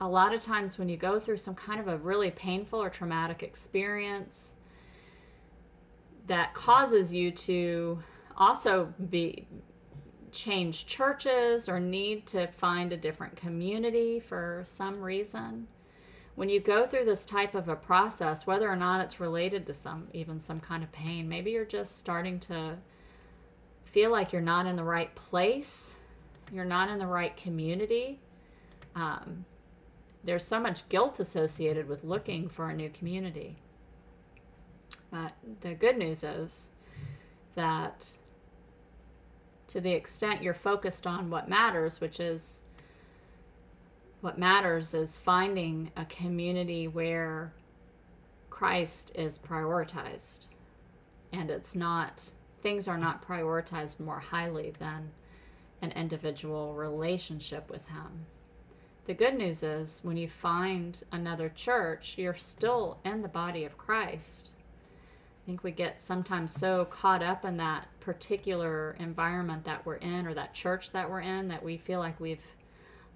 a 0.00 0.08
lot 0.08 0.34
of 0.34 0.42
times 0.42 0.78
when 0.78 0.88
you 0.88 0.96
go 0.96 1.18
through 1.18 1.36
some 1.36 1.54
kind 1.54 1.80
of 1.80 1.88
a 1.88 1.98
really 1.98 2.30
painful 2.30 2.82
or 2.82 2.90
traumatic 2.90 3.42
experience 3.42 4.54
that 6.26 6.54
causes 6.54 7.12
you 7.12 7.30
to 7.30 8.02
also 8.36 8.92
be 9.10 9.46
change 10.32 10.86
churches 10.86 11.68
or 11.68 11.80
need 11.80 12.26
to 12.26 12.46
find 12.48 12.92
a 12.92 12.96
different 12.96 13.36
community 13.36 14.20
for 14.20 14.62
some 14.64 15.00
reason 15.00 15.66
when 16.40 16.48
you 16.48 16.58
go 16.58 16.86
through 16.86 17.04
this 17.04 17.26
type 17.26 17.54
of 17.54 17.68
a 17.68 17.76
process 17.76 18.46
whether 18.46 18.66
or 18.66 18.76
not 18.76 19.00
it's 19.00 19.20
related 19.20 19.66
to 19.66 19.74
some 19.74 20.08
even 20.14 20.40
some 20.40 20.58
kind 20.58 20.82
of 20.82 20.90
pain 20.90 21.28
maybe 21.28 21.50
you're 21.50 21.64
just 21.64 21.98
starting 21.98 22.40
to 22.40 22.76
feel 23.84 24.10
like 24.10 24.32
you're 24.32 24.40
not 24.40 24.66
in 24.66 24.74
the 24.74 24.82
right 24.82 25.14
place 25.14 25.96
you're 26.50 26.64
not 26.64 26.88
in 26.88 26.98
the 26.98 27.06
right 27.06 27.36
community 27.36 28.18
um, 28.94 29.44
there's 30.24 30.44
so 30.44 30.60
much 30.60 30.88
guilt 30.88 31.20
associated 31.20 31.88
with 31.88 32.04
looking 32.04 32.48
for 32.48 32.68
a 32.68 32.74
new 32.74 32.90
community. 32.90 33.56
But 35.10 35.32
the 35.60 35.74
good 35.74 35.96
news 35.96 36.22
is 36.22 36.68
that 37.54 38.12
to 39.68 39.80
the 39.80 39.92
extent 39.92 40.42
you're 40.42 40.54
focused 40.54 41.06
on 41.06 41.30
what 41.30 41.48
matters, 41.48 42.00
which 42.00 42.20
is 42.20 42.62
what 44.20 44.38
matters 44.38 44.94
is 44.94 45.16
finding 45.16 45.90
a 45.96 46.04
community 46.04 46.88
where 46.88 47.52
Christ 48.50 49.12
is 49.14 49.38
prioritized. 49.38 50.46
And 51.32 51.50
it's 51.50 51.74
not, 51.74 52.30
things 52.62 52.88
are 52.88 52.98
not 52.98 53.26
prioritized 53.26 54.00
more 54.00 54.20
highly 54.20 54.72
than 54.78 55.10
an 55.82 55.92
individual 55.92 56.74
relationship 56.74 57.70
with 57.70 57.86
Him. 57.88 58.26
The 59.06 59.14
good 59.14 59.34
news 59.34 59.62
is 59.62 60.00
when 60.02 60.16
you 60.16 60.28
find 60.28 61.02
another 61.10 61.48
church, 61.48 62.18
you're 62.18 62.34
still 62.34 62.98
in 63.04 63.22
the 63.22 63.28
body 63.28 63.64
of 63.64 63.78
Christ 63.78 64.50
I 65.42 65.46
think 65.46 65.64
we 65.64 65.70
get 65.70 66.00
sometimes 66.00 66.52
so 66.52 66.84
caught 66.84 67.22
up 67.22 67.44
in 67.44 67.56
that 67.56 67.88
particular 68.00 68.94
environment 68.98 69.64
that 69.64 69.84
we're 69.86 69.96
in 69.96 70.26
or 70.26 70.34
that 70.34 70.52
church 70.52 70.92
that 70.92 71.10
we're 71.10 71.22
in 71.22 71.48
that 71.48 71.64
we 71.64 71.78
feel 71.78 71.98
like 71.98 72.20
we've 72.20 72.44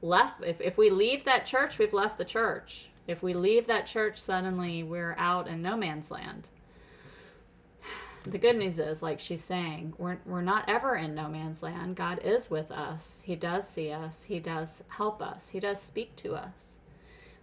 left. 0.05 0.45
If, 0.45 0.61
if 0.61 0.79
we 0.79 0.91
leave 0.91 1.25
that 1.25 1.47
church, 1.47 1.79
we've 1.79 1.93
left 1.93 2.19
the 2.19 2.25
church. 2.25 2.91
If 3.07 3.23
we 3.23 3.35
leave 3.35 3.67
that 3.67 3.87
church, 3.87 4.19
suddenly 4.19 4.83
we're 4.83 5.15
out 5.19 5.49
in 5.49 5.63
no 5.63 5.77
man's 5.77 6.11
land. 6.11 6.49
The 8.27 8.39
good 8.39 8.57
news 8.57 8.79
is, 8.79 9.03
like 9.03 9.21
she's 9.21 9.45
saying, 9.45 9.93
we're, 9.99 10.17
we're 10.25 10.41
not 10.41 10.67
ever 10.67 10.97
in 10.97 11.15
no 11.15 11.29
man's 11.29 11.63
land. 11.63 11.95
God 11.95 12.21
is 12.25 12.51
with 12.51 12.71
us. 12.71 13.23
He 13.23 13.37
does 13.37 13.69
see 13.69 13.93
us. 13.93 14.25
He 14.25 14.41
does 14.41 14.83
help 14.89 15.21
us. 15.21 15.51
He 15.51 15.61
does 15.61 15.79
speak 15.79 16.17
to 16.17 16.35
us. 16.35 16.79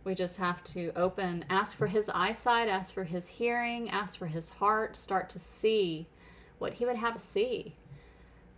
We 0.04 0.15
just 0.15 0.38
have 0.38 0.63
to 0.63 0.91
open, 0.95 1.45
ask 1.52 1.78
for 1.78 1.86
his 1.86 2.10
eyesight, 2.10 2.67
ask 2.67 2.91
for 2.91 3.04
his 3.04 3.28
hearing, 3.28 3.91
ask 3.91 4.17
for 4.17 4.26
his 4.26 4.50
heart, 4.50 4.95
start 4.95 5.30
to 5.30 5.39
see 5.39 6.08
what 6.58 6.74
he 6.74 6.86
would 6.88 6.95
have 6.95 7.13
us 7.13 7.24
see. 7.24 7.76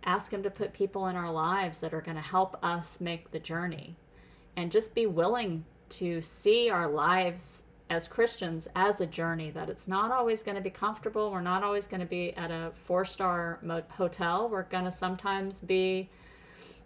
Ask 0.04 0.32
him 0.32 0.42
to 0.42 0.50
put 0.50 0.72
people 0.72 1.08
in 1.08 1.16
our 1.16 1.32
lives 1.32 1.80
that 1.80 1.94
are 1.94 2.00
going 2.00 2.16
to 2.16 2.22
help 2.22 2.56
us 2.62 3.00
make 3.00 3.30
the 3.30 3.38
journey. 3.38 3.96
And 4.56 4.70
just 4.70 4.94
be 4.94 5.06
willing 5.06 5.64
to 5.90 6.22
see 6.22 6.70
our 6.70 6.88
lives 6.88 7.64
as 7.90 8.08
Christians 8.08 8.68
as 8.74 9.00
a 9.00 9.06
journey, 9.06 9.50
that 9.50 9.68
it's 9.68 9.86
not 9.88 10.10
always 10.10 10.42
going 10.42 10.56
to 10.56 10.60
be 10.60 10.70
comfortable. 10.70 11.30
We're 11.30 11.40
not 11.40 11.62
always 11.62 11.86
going 11.86 12.00
to 12.00 12.06
be 12.06 12.32
at 12.34 12.50
a 12.50 12.72
four 12.74 13.04
star 13.04 13.60
hotel. 13.90 14.48
We're 14.48 14.62
going 14.64 14.84
to 14.84 14.92
sometimes 14.92 15.60
be 15.60 16.08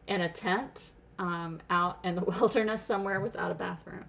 in 0.07 0.23
a 0.23 0.29
tent 0.29 0.93
um, 1.19 1.61
out 1.71 1.99
in 2.05 2.15
the 2.15 2.23
wilderness 2.41 2.83
somewhere 2.83 3.21
without 3.21 3.51
a 3.51 3.55
bathroom. 3.55 4.05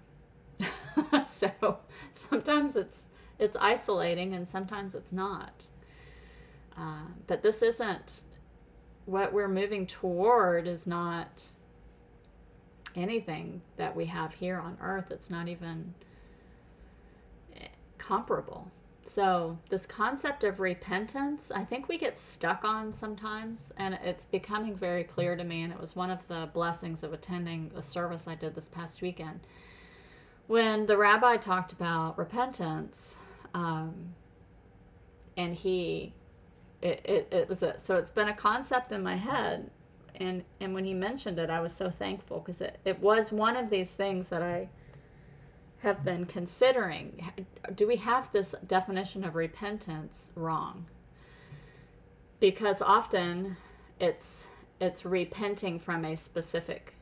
so 1.24 1.78
sometimes 2.12 2.76
it's 2.76 3.08
it's 3.38 3.56
isolating 3.58 4.34
and 4.34 4.48
sometimes 4.48 4.94
it's 4.94 5.12
not. 5.12 5.66
Uh, 6.76 7.04
but 7.26 7.42
this 7.42 7.62
isn't 7.62 8.22
what 9.10 9.32
we're 9.32 9.48
moving 9.48 9.86
toward 9.86 10.66
is 10.66 10.86
not 10.86 11.50
anything 12.94 13.60
that 13.76 13.94
we 13.94 14.06
have 14.06 14.34
here 14.34 14.58
on 14.58 14.76
earth. 14.80 15.10
It's 15.10 15.30
not 15.30 15.48
even 15.48 15.94
eh, 17.56 17.66
comparable. 17.98 18.70
So, 19.02 19.58
this 19.70 19.86
concept 19.86 20.44
of 20.44 20.60
repentance, 20.60 21.50
I 21.50 21.64
think 21.64 21.88
we 21.88 21.98
get 21.98 22.18
stuck 22.18 22.64
on 22.64 22.92
sometimes, 22.92 23.72
and 23.76 23.98
it's 24.04 24.26
becoming 24.26 24.76
very 24.76 25.02
clear 25.02 25.34
to 25.36 25.42
me. 25.42 25.62
And 25.62 25.72
it 25.72 25.80
was 25.80 25.96
one 25.96 26.10
of 26.10 26.28
the 26.28 26.48
blessings 26.52 27.02
of 27.02 27.12
attending 27.12 27.70
the 27.74 27.82
service 27.82 28.28
I 28.28 28.36
did 28.36 28.54
this 28.54 28.68
past 28.68 29.02
weekend 29.02 29.40
when 30.50 30.84
the 30.86 30.96
rabbi 30.96 31.36
talked 31.36 31.72
about 31.72 32.18
repentance, 32.18 33.14
um, 33.54 34.16
and 35.36 35.54
he 35.54 36.12
it, 36.82 37.00
it, 37.04 37.28
it 37.30 37.48
was 37.48 37.62
a 37.62 37.78
so 37.78 37.96
it's 37.96 38.10
been 38.10 38.28
a 38.28 38.34
concept 38.34 38.92
in 38.92 39.02
my 39.02 39.16
head 39.16 39.70
and 40.16 40.44
and 40.60 40.74
when 40.74 40.84
he 40.84 40.94
mentioned 40.94 41.38
it 41.38 41.50
i 41.50 41.60
was 41.60 41.74
so 41.74 41.90
thankful 41.90 42.38
because 42.38 42.60
it, 42.60 42.78
it 42.84 43.00
was 43.00 43.30
one 43.32 43.56
of 43.56 43.70
these 43.70 43.94
things 43.94 44.28
that 44.28 44.42
i 44.42 44.68
have 45.82 46.04
been 46.04 46.26
considering. 46.26 47.32
Do 47.74 47.86
we 47.86 47.96
have 47.96 48.30
this 48.32 48.54
definition 48.66 49.24
of 49.24 49.34
repentance 49.34 50.30
wrong? 50.34 50.86
Because 52.38 52.82
often 52.82 53.56
it's 53.98 54.46
it's 54.78 55.04
repenting 55.04 55.78
from 55.78 56.04
a 56.04 56.16
specific 56.16 56.94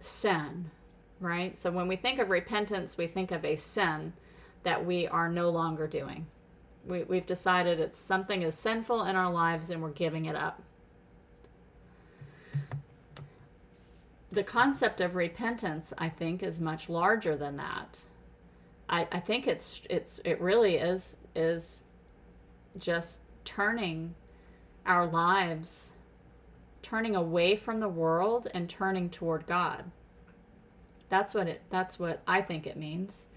sin 0.00 0.70
right? 1.20 1.56
So 1.56 1.70
when 1.70 1.86
we 1.86 1.94
think 1.94 2.18
of 2.18 2.30
repentance 2.30 2.98
we 2.98 3.06
think 3.06 3.30
of 3.30 3.44
a 3.44 3.54
sin 3.54 4.12
that 4.64 4.84
we 4.84 5.06
are 5.06 5.28
no 5.28 5.50
longer 5.50 5.86
doing 5.86 6.26
we, 6.86 7.02
we've 7.04 7.26
decided 7.26 7.80
it's 7.80 7.98
something 7.98 8.42
is 8.42 8.54
sinful 8.54 9.04
in 9.04 9.16
our 9.16 9.30
lives 9.32 9.70
and 9.70 9.82
we're 9.82 9.90
giving 9.90 10.26
it 10.26 10.36
up 10.36 10.62
the 14.30 14.42
concept 14.42 15.00
of 15.00 15.14
repentance 15.14 15.92
i 15.98 16.08
think 16.08 16.42
is 16.42 16.60
much 16.60 16.88
larger 16.88 17.36
than 17.36 17.56
that 17.56 18.02
I, 18.88 19.08
I 19.10 19.20
think 19.20 19.46
it's 19.46 19.82
it's 19.88 20.20
it 20.24 20.40
really 20.40 20.76
is 20.76 21.18
is 21.34 21.84
just 22.78 23.22
turning 23.44 24.14
our 24.84 25.06
lives 25.06 25.92
turning 26.82 27.16
away 27.16 27.56
from 27.56 27.78
the 27.78 27.88
world 27.88 28.48
and 28.52 28.68
turning 28.68 29.08
toward 29.08 29.46
God. 29.46 29.84
That's 31.08 31.32
what 31.32 31.48
it 31.48 31.62
that's 31.70 31.98
what 31.98 32.22
I 32.26 32.42
think 32.42 32.66
it 32.66 32.76
means. 32.76 33.28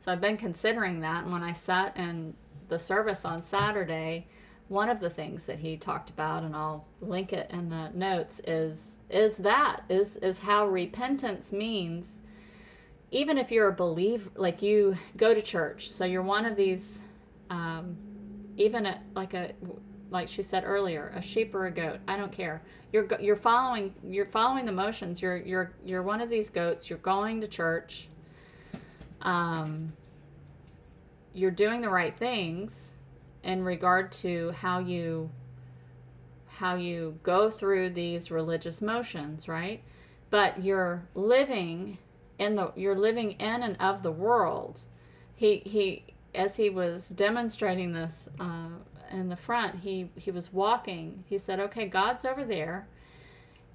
So 0.00 0.12
I've 0.12 0.20
been 0.20 0.36
considering 0.36 1.00
that 1.00 1.24
and 1.24 1.32
when 1.32 1.42
I 1.42 1.52
sat 1.52 1.96
in 1.96 2.34
the 2.68 2.78
service 2.78 3.24
on 3.24 3.42
Saturday, 3.42 4.26
one 4.68 4.88
of 4.88 5.00
the 5.00 5.10
things 5.10 5.46
that 5.46 5.58
he 5.58 5.76
talked 5.76 6.10
about 6.10 6.42
and 6.42 6.54
I'll 6.54 6.86
link 7.00 7.32
it 7.32 7.50
in 7.50 7.70
the 7.70 7.90
notes 7.94 8.40
is 8.46 8.98
is 9.08 9.38
that 9.38 9.80
is 9.88 10.16
is 10.18 10.38
how 10.38 10.66
repentance 10.66 11.52
means 11.52 12.20
even 13.10 13.38
if 13.38 13.50
you're 13.50 13.68
a 13.68 13.72
believer, 13.72 14.30
like 14.36 14.62
you 14.62 14.96
go 15.16 15.34
to 15.34 15.40
church, 15.40 15.90
so 15.90 16.04
you're 16.04 16.22
one 16.22 16.44
of 16.44 16.56
these, 16.56 17.02
um, 17.50 17.96
even 18.56 18.86
a, 18.86 19.00
like 19.14 19.34
a, 19.34 19.52
like 20.10 20.28
she 20.28 20.42
said 20.42 20.64
earlier, 20.64 21.12
a 21.14 21.22
sheep 21.22 21.54
or 21.54 21.66
a 21.66 21.70
goat, 21.70 22.00
I 22.06 22.16
don't 22.16 22.32
care. 22.32 22.62
You're 22.92 23.06
you're 23.20 23.36
following 23.36 23.94
you're 24.06 24.26
following 24.26 24.64
the 24.64 24.72
motions. 24.72 25.20
You're 25.20 25.36
you're 25.36 25.72
you're 25.84 26.02
one 26.02 26.22
of 26.22 26.30
these 26.30 26.48
goats. 26.48 26.88
You're 26.88 26.98
going 27.00 27.42
to 27.42 27.48
church. 27.48 28.08
Um, 29.20 29.92
you're 31.38 31.50
doing 31.50 31.80
the 31.80 31.88
right 31.88 32.16
things 32.16 32.96
in 33.44 33.62
regard 33.62 34.10
to 34.10 34.50
how 34.52 34.78
you 34.78 35.30
how 36.46 36.74
you 36.74 37.16
go 37.22 37.48
through 37.48 37.90
these 37.90 38.32
religious 38.32 38.82
motions, 38.82 39.46
right? 39.46 39.80
But 40.30 40.64
you're 40.64 41.06
living 41.14 41.98
in 42.38 42.56
the 42.56 42.72
you're 42.74 42.98
living 42.98 43.32
in 43.32 43.62
and 43.62 43.76
of 43.80 44.02
the 44.02 44.12
world. 44.12 44.80
He 45.34 45.62
he 45.64 46.04
as 46.34 46.56
he 46.56 46.70
was 46.70 47.08
demonstrating 47.10 47.92
this 47.92 48.28
uh, 48.40 48.68
in 49.12 49.28
the 49.28 49.36
front, 49.36 49.76
he 49.76 50.10
he 50.16 50.30
was 50.30 50.52
walking. 50.52 51.24
He 51.28 51.38
said, 51.38 51.60
"Okay, 51.60 51.86
God's 51.86 52.24
over 52.24 52.44
there." 52.44 52.88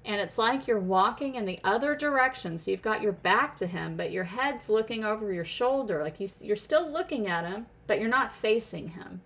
And 0.04 0.20
it's 0.20 0.36
like 0.36 0.66
you're 0.66 0.78
walking 0.78 1.34
in 1.36 1.46
the 1.46 1.60
other 1.64 1.94
direction. 1.94 2.58
So 2.58 2.70
you've 2.70 2.82
got 2.82 3.00
your 3.00 3.12
back 3.12 3.56
to 3.56 3.66
him, 3.66 3.96
but 3.96 4.10
your 4.10 4.24
head's 4.24 4.68
looking 4.68 5.02
over 5.04 5.32
your 5.32 5.44
shoulder. 5.44 6.02
Like 6.02 6.20
you, 6.20 6.28
you're 6.40 6.56
still 6.56 6.90
looking 6.90 7.26
at 7.26 7.46
him, 7.46 7.66
but 7.86 8.00
you're 8.00 8.08
not 8.08 8.30
facing 8.30 8.88
him. 8.88 9.22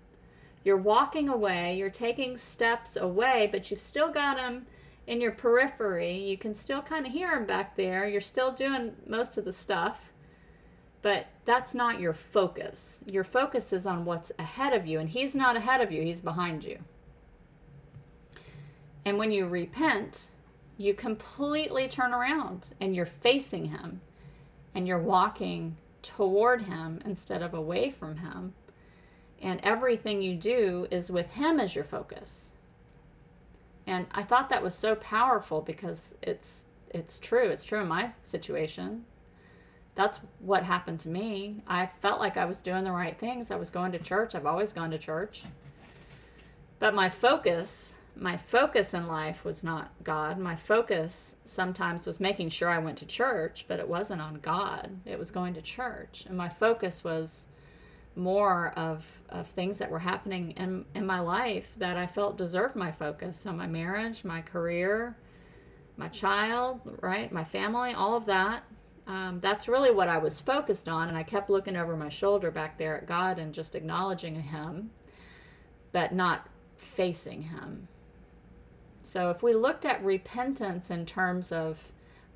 You're 0.65 0.77
walking 0.77 1.29
away, 1.29 1.77
you're 1.77 1.91
taking 1.91 2.37
steps 2.37 2.97
away, 2.97 3.49
but 3.51 3.71
you've 3.71 3.81
still 3.81 4.11
got 4.13 4.39
him 4.39 4.67
in 5.07 5.21
your 5.21 5.33
periphery. 5.33 6.17
You 6.17 6.37
can 6.37 6.55
still 6.55 6.83
kind 6.83 7.07
of 7.07 7.13
hear 7.13 7.35
him 7.35 7.47
back 7.47 7.77
there. 7.77 8.07
You're 8.07 8.21
still 8.21 8.53
doing 8.53 8.93
most 9.07 9.39
of 9.39 9.45
the 9.45 9.53
stuff, 9.53 10.13
but 11.03 11.27
that's 11.45 11.75
not 11.75 12.01
your 12.01 12.13
focus. 12.13 13.01
Your 13.07 13.25
focus 13.25 13.73
is 13.73 13.87
on 13.87 14.05
what's 14.05 14.31
ahead 14.39 14.75
of 14.75 14.87
you, 14.87 15.01
and 15.01 15.09
he's 15.09 15.35
not 15.35 15.57
ahead 15.57 15.81
of 15.81 15.91
you, 15.91 16.03
he's 16.03 16.21
behind 16.21 16.63
you. 16.63 16.79
And 19.05 19.17
when 19.17 19.33
you 19.33 19.47
repent, 19.47 20.29
you 20.79 20.95
completely 20.95 21.89
turn 21.89 22.15
around 22.15 22.73
and 22.81 22.95
you're 22.95 23.05
facing 23.05 23.67
him 23.67 24.01
and 24.75 24.87
you're 24.87 24.99
walking 24.99 25.77
toward 26.03 26.63
him 26.63 27.01
instead 27.05 27.43
of 27.43 27.53
away 27.53 27.91
from 27.91 28.19
him. 28.19 28.55
And 29.43 29.61
everything 29.63 30.23
you 30.23 30.35
do 30.35 30.87
is 30.91 31.11
with 31.11 31.35
him 31.35 31.61
as 31.61 31.75
your 31.75 31.85
focus. 31.85 32.53
And 33.87 34.07
I 34.13 34.23
thought 34.23 34.49
that 34.51 34.63
was 34.63 34.75
so 34.75 34.95
powerful 34.95 35.61
because 35.61 36.15
it's 36.23 36.65
it's 36.91 37.19
true. 37.19 37.49
It's 37.51 37.65
true 37.65 37.81
in 37.81 37.89
my 37.89 38.15
situation. 38.23 39.05
That's 39.95 40.21
what 40.39 40.63
happened 40.63 41.01
to 41.01 41.09
me. 41.09 41.63
I 41.67 41.87
felt 41.87 42.21
like 42.21 42.37
I 42.37 42.47
was 42.47 42.63
doing 42.63 42.85
the 42.85 42.93
right 42.93 43.19
things. 43.19 43.51
I 43.51 43.57
was 43.57 43.69
going 43.69 43.93
to 43.93 43.99
church. 43.99 44.35
I've 44.35 44.47
always 44.47 44.73
gone 44.73 44.91
to 44.93 44.99
church. 44.99 45.43
But 46.79 46.95
my 46.95 47.09
focus, 47.09 47.98
my 48.21 48.37
focus 48.37 48.95
in 48.95 49.07
life 49.07 49.45
was 49.45 49.63
not 49.63 49.93
God. 50.03 50.39
My 50.39 50.57
focus 50.57 51.37
sometimes 51.45 52.05
was 52.05 52.19
making 52.19 52.49
sure 52.49 52.69
I 52.69 52.79
went 52.79 52.99
to 52.99 53.07
church, 53.07 53.67
but 53.69 53.79
it 53.79 53.89
wasn't 53.89 54.21
on 54.21 54.41
God. 54.41 54.91
It 55.05 55.19
was 55.19 55.31
going 55.31 55.55
to 55.55 55.63
church. 55.63 56.27
And 56.29 56.37
my 56.37 56.49
focus 56.49 57.05
was 57.05 57.47
more 58.17 58.73
of, 58.77 59.07
of 59.29 59.47
things 59.47 59.79
that 59.79 59.91
were 59.91 60.01
happening 60.01 60.51
in, 60.53 60.85
in 60.97 61.07
my 61.07 61.21
life 61.21 61.71
that 61.77 61.97
I 61.97 62.09
felt 62.09 62.37
deserved 62.37 62.75
my 62.75 62.91
focus. 62.91 63.39
So, 63.39 63.53
my 63.53 63.69
marriage, 63.69 64.25
my 64.25 64.43
career, 64.43 65.17
my 65.97 66.09
child, 66.09 66.81
right? 67.01 67.31
My 67.31 67.45
family, 67.45 67.93
all 67.93 68.17
of 68.17 68.27
that. 68.27 68.65
Um, 69.07 69.39
that's 69.41 69.69
really 69.69 69.93
what 69.93 70.09
I 70.09 70.19
was 70.19 70.41
focused 70.41 70.89
on. 70.89 71.09
And 71.09 71.17
I 71.17 71.23
kept 71.23 71.51
looking 71.51 71.77
over 71.77 71.97
my 71.97 72.09
shoulder 72.09 72.51
back 72.51 72.79
there 72.79 72.97
at 72.97 73.07
God 73.07 73.39
and 73.39 73.55
just 73.55 73.77
acknowledging 73.77 74.35
Him, 74.35 74.91
but 75.93 76.13
not 76.13 76.49
facing 76.77 77.43
Him. 77.43 77.87
So, 79.09 79.31
if 79.31 79.43
we 79.43 79.55
looked 79.55 79.87
at 79.87 80.05
repentance 80.05 80.91
in 80.91 81.07
terms 81.07 81.51
of 81.51 81.79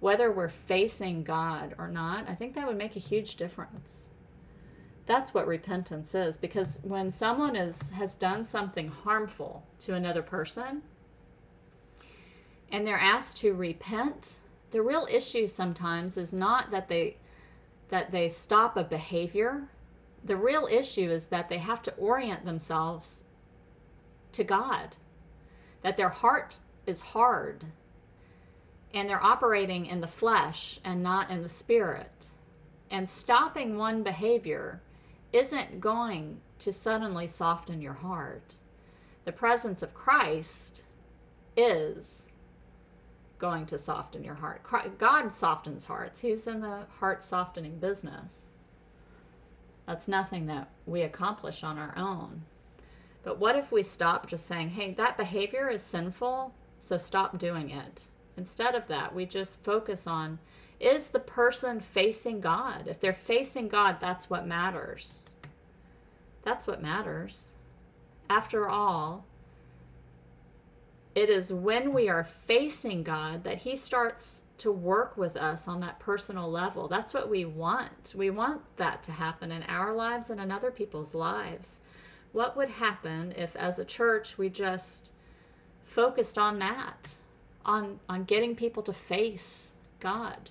whether 0.00 0.32
we're 0.32 0.48
facing 0.48 1.22
God 1.22 1.74
or 1.76 1.86
not, 1.86 2.26
I 2.30 2.34
think 2.34 2.54
that 2.54 2.66
would 2.66 2.78
make 2.78 2.96
a 2.96 2.98
huge 2.98 3.36
difference. 3.36 4.08
That's 5.04 5.34
what 5.34 5.46
repentance 5.46 6.14
is 6.14 6.38
because 6.38 6.80
when 6.82 7.10
someone 7.10 7.56
is 7.56 7.90
has 7.90 8.14
done 8.14 8.46
something 8.46 8.88
harmful 8.88 9.66
to 9.80 9.92
another 9.92 10.22
person 10.22 10.80
and 12.70 12.86
they're 12.86 12.98
asked 12.98 13.36
to 13.40 13.52
repent 13.52 14.38
the 14.70 14.80
real 14.80 15.06
issue 15.10 15.48
sometimes 15.48 16.16
is 16.16 16.32
not 16.32 16.70
that 16.70 16.88
they 16.88 17.18
that 17.90 18.12
they 18.12 18.30
stop 18.30 18.78
a 18.78 18.84
behavior. 18.84 19.68
The 20.24 20.36
real 20.36 20.66
issue 20.70 21.10
is 21.10 21.26
that 21.26 21.50
they 21.50 21.58
have 21.58 21.82
to 21.82 21.92
orient 21.96 22.46
themselves 22.46 23.24
to 24.32 24.42
God 24.42 24.96
that 25.82 25.96
their 25.96 26.08
heart 26.08 26.58
is 26.86 27.00
hard 27.00 27.64
and 28.94 29.08
they're 29.08 29.22
operating 29.22 29.86
in 29.86 30.00
the 30.00 30.06
flesh 30.06 30.78
and 30.84 31.02
not 31.02 31.30
in 31.30 31.42
the 31.42 31.48
spirit 31.48 32.30
and 32.92 33.08
stopping 33.08 33.76
one 33.76 34.02
behavior 34.02 34.80
isn't 35.32 35.80
going 35.80 36.38
to 36.58 36.72
suddenly 36.72 37.26
soften 37.26 37.80
your 37.80 37.94
heart. 37.94 38.54
The 39.24 39.32
presence 39.32 39.82
of 39.82 39.94
Christ 39.94 40.84
is 41.56 42.28
going 43.38 43.66
to 43.66 43.78
soften 43.78 44.22
your 44.22 44.34
heart. 44.34 44.62
God 44.98 45.32
softens 45.32 45.86
hearts, 45.86 46.20
He's 46.20 46.46
in 46.46 46.60
the 46.60 46.86
heart 47.00 47.24
softening 47.24 47.78
business. 47.78 48.46
That's 49.86 50.06
nothing 50.06 50.46
that 50.46 50.68
we 50.86 51.02
accomplish 51.02 51.64
on 51.64 51.78
our 51.78 51.94
own. 51.96 52.42
But 53.22 53.38
what 53.38 53.56
if 53.56 53.70
we 53.70 53.82
stop 53.82 54.26
just 54.26 54.46
saying, 54.46 54.70
hey, 54.70 54.94
that 54.94 55.16
behavior 55.16 55.68
is 55.68 55.82
sinful, 55.82 56.54
so 56.78 56.98
stop 56.98 57.38
doing 57.38 57.70
it? 57.70 58.04
Instead 58.36 58.74
of 58.74 58.88
that, 58.88 59.14
we 59.14 59.26
just 59.26 59.62
focus 59.62 60.06
on 60.06 60.38
is 60.80 61.08
the 61.08 61.20
person 61.20 61.78
facing 61.78 62.40
God? 62.40 62.88
If 62.88 62.98
they're 62.98 63.12
facing 63.12 63.68
God, 63.68 64.00
that's 64.00 64.28
what 64.28 64.48
matters. 64.48 65.26
That's 66.42 66.66
what 66.66 66.82
matters. 66.82 67.54
After 68.28 68.68
all, 68.68 69.24
it 71.14 71.28
is 71.28 71.52
when 71.52 71.92
we 71.92 72.08
are 72.08 72.24
facing 72.24 73.04
God 73.04 73.44
that 73.44 73.58
He 73.58 73.76
starts 73.76 74.44
to 74.58 74.72
work 74.72 75.16
with 75.16 75.36
us 75.36 75.68
on 75.68 75.80
that 75.80 76.00
personal 76.00 76.50
level. 76.50 76.88
That's 76.88 77.14
what 77.14 77.28
we 77.28 77.44
want. 77.44 78.14
We 78.16 78.30
want 78.30 78.62
that 78.76 79.02
to 79.04 79.12
happen 79.12 79.52
in 79.52 79.62
our 79.64 79.94
lives 79.94 80.30
and 80.30 80.40
in 80.40 80.50
other 80.50 80.70
people's 80.70 81.14
lives. 81.14 81.80
What 82.32 82.56
would 82.56 82.70
happen 82.70 83.32
if, 83.36 83.54
as 83.56 83.78
a 83.78 83.84
church, 83.84 84.38
we 84.38 84.48
just 84.48 85.12
focused 85.84 86.38
on 86.38 86.58
that, 86.60 87.14
on, 87.64 88.00
on 88.08 88.24
getting 88.24 88.56
people 88.56 88.82
to 88.84 88.92
face 88.92 89.74
God? 90.00 90.50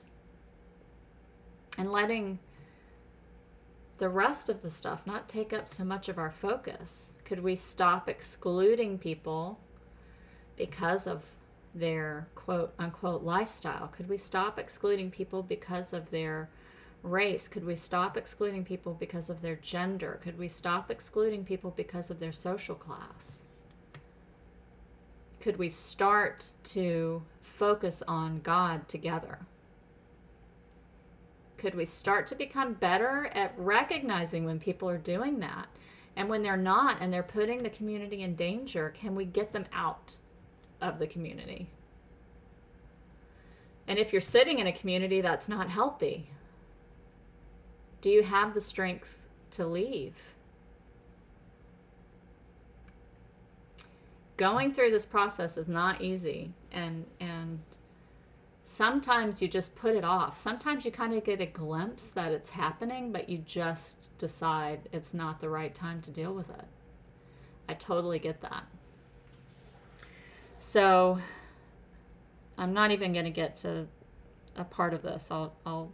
and 1.77 1.91
letting 1.91 2.39
the 3.97 4.09
rest 4.09 4.49
of 4.49 4.61
the 4.61 4.69
stuff 4.69 5.01
not 5.05 5.29
take 5.29 5.53
up 5.53 5.67
so 5.67 5.83
much 5.83 6.09
of 6.09 6.17
our 6.17 6.31
focus 6.31 7.11
Could 7.23 7.43
we 7.43 7.55
stop 7.55 8.09
excluding 8.09 8.97
people 8.97 9.59
because 10.57 11.07
of 11.07 11.23
their 11.73 12.27
quote 12.35 12.73
unquote 12.77 13.23
lifestyle? 13.23 13.87
Could 13.87 14.09
we 14.09 14.17
stop 14.17 14.59
excluding 14.59 15.11
people 15.11 15.41
because 15.41 15.93
of 15.93 16.11
their 16.11 16.49
race? 17.03 17.47
Could 17.47 17.65
we 17.65 17.75
stop 17.75 18.17
excluding 18.17 18.63
people 18.63 18.93
because 18.93 19.29
of 19.29 19.41
their 19.41 19.55
gender? 19.55 20.19
Could 20.23 20.37
we 20.37 20.47
stop 20.47 20.91
excluding 20.91 21.43
people 21.43 21.73
because 21.75 22.11
of 22.11 22.19
their 22.19 22.31
social 22.31 22.75
class? 22.75 23.43
Could 25.39 25.57
we 25.57 25.69
start 25.69 26.45
to 26.65 27.23
focus 27.41 28.03
on 28.07 28.41
God 28.41 28.87
together? 28.87 29.39
Could 31.57 31.75
we 31.75 31.85
start 31.85 32.27
to 32.27 32.35
become 32.35 32.73
better 32.73 33.27
at 33.33 33.53
recognizing 33.57 34.45
when 34.45 34.59
people 34.59 34.89
are 34.89 34.97
doing 34.97 35.39
that? 35.39 35.67
And 36.15 36.27
when 36.27 36.43
they're 36.43 36.57
not 36.57 36.97
and 36.99 37.13
they're 37.13 37.23
putting 37.23 37.63
the 37.63 37.69
community 37.69 38.21
in 38.21 38.35
danger, 38.35 38.93
can 38.95 39.15
we 39.15 39.25
get 39.25 39.53
them 39.53 39.65
out 39.71 40.17
of 40.81 40.99
the 40.99 41.07
community? 41.07 41.69
And 43.87 43.97
if 43.97 44.11
you're 44.11 44.21
sitting 44.21 44.59
in 44.59 44.67
a 44.67 44.71
community 44.71 45.21
that's 45.21 45.49
not 45.49 45.69
healthy, 45.69 46.29
do 48.01 48.09
you 48.09 48.23
have 48.23 48.53
the 48.53 48.61
strength 48.61 49.21
to 49.51 49.65
leave? 49.65 50.15
Going 54.37 54.73
through 54.73 54.91
this 54.91 55.05
process 55.05 55.57
is 55.57 55.69
not 55.69 56.01
easy 56.01 56.51
and 56.71 57.05
and 57.19 57.59
sometimes 58.63 59.41
you 59.41 59.47
just 59.47 59.75
put 59.75 59.95
it 59.95 60.03
off. 60.03 60.37
Sometimes 60.37 60.85
you 60.85 60.91
kind 60.91 61.13
of 61.13 61.23
get 61.23 61.41
a 61.41 61.45
glimpse 61.45 62.07
that 62.07 62.31
it's 62.31 62.49
happening, 62.49 63.11
but 63.11 63.29
you 63.29 63.39
just 63.39 64.17
decide 64.17 64.87
it's 64.91 65.13
not 65.13 65.41
the 65.41 65.49
right 65.49 65.75
time 65.75 66.01
to 66.01 66.11
deal 66.11 66.33
with 66.33 66.49
it. 66.49 66.65
I 67.67 67.73
totally 67.73 68.17
get 68.17 68.41
that. 68.41 68.63
So 70.57 71.17
I'm 72.57 72.73
not 72.73 72.91
even 72.91 73.13
going 73.13 73.25
to 73.25 73.31
get 73.31 73.55
to 73.57 73.87
a 74.55 74.63
part 74.63 74.93
of 74.93 75.01
this. 75.01 75.31
I'll, 75.31 75.53
I'll 75.65 75.91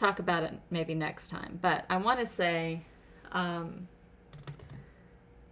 talk 0.00 0.18
about 0.18 0.42
it 0.42 0.54
maybe 0.70 0.94
next 0.94 1.28
time. 1.28 1.58
But 1.60 1.84
I 1.90 1.96
want 1.98 2.18
to 2.20 2.26
say, 2.26 2.80
um, 3.32 3.86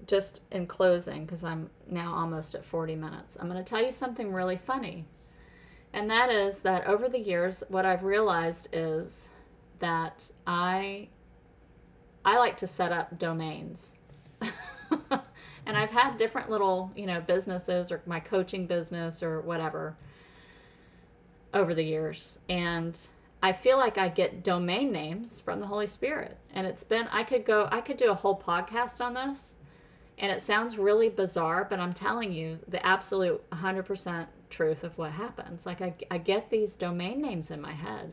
just 0.07 0.43
in 0.51 0.67
closing, 0.67 1.25
because 1.25 1.45
I'm 1.45 1.71
now 1.89 2.15
almost 2.15 2.55
at 2.55 2.65
40 2.65 2.97
minutes, 2.97 3.37
I'm 3.39 3.49
going 3.49 3.63
to 3.63 3.69
tell 3.69 3.85
you 3.85 3.93
something 3.93 4.33
really 4.33 4.57
funny 4.57 5.07
and 5.93 6.11
that 6.11 6.31
is 6.31 6.61
that 6.63 6.87
over 6.87 7.09
the 7.09 7.19
years, 7.19 7.63
what 7.69 7.87
I've 7.87 8.03
realized 8.03 8.69
is 8.73 9.31
that 9.79 10.31
I 10.47 11.09
I 12.25 12.37
like 12.37 12.57
to 12.59 12.67
set 12.67 12.93
up 12.93 13.19
domains. 13.19 13.97
and 14.41 15.77
I've 15.77 15.91
had 15.91 16.17
different 16.17 16.51
little, 16.51 16.93
you 16.95 17.07
know, 17.07 17.21
businesses 17.21 17.91
or 17.91 18.03
my 18.05 18.21
coaching 18.21 18.67
business 18.67 19.23
or 19.23 19.41
whatever 19.41 19.97
over 21.55 21.75
the 21.75 21.83
years. 21.83 22.39
And 22.49 22.99
I 23.43 23.53
feel 23.53 23.79
like 23.79 23.99
I 23.99 24.09
get 24.09 24.43
domain 24.43 24.91
names 24.91 25.41
from 25.41 25.61
the 25.61 25.67
Holy 25.67 25.87
Spirit. 25.87 26.37
And 26.53 26.67
it's 26.67 26.85
been 26.85 27.07
I 27.09 27.23
could 27.23 27.45
go 27.45 27.69
I 27.71 27.81
could 27.81 27.97
do 27.97 28.11
a 28.11 28.15
whole 28.15 28.39
podcast 28.39 29.05
on 29.05 29.15
this. 29.15 29.57
And 30.19 30.33
it 30.33 30.41
sounds 30.41 30.79
really 30.79 31.09
bizarre, 31.09 31.65
but 31.69 31.79
I'm 31.79 31.93
telling 31.93 32.33
you 32.33 32.59
the 32.67 32.85
absolute 32.85 33.49
100% 33.51 34.27
truth 34.51 34.83
of 34.83 34.99
what 34.99 35.13
happens. 35.13 35.65
Like 35.65 35.81
I, 35.81 35.95
I 36.11 36.19
get 36.19 36.51
these 36.51 36.75
domain 36.75 37.23
names 37.23 37.53
in 37.53 37.61
my 37.61 37.71
head. 37.71 38.13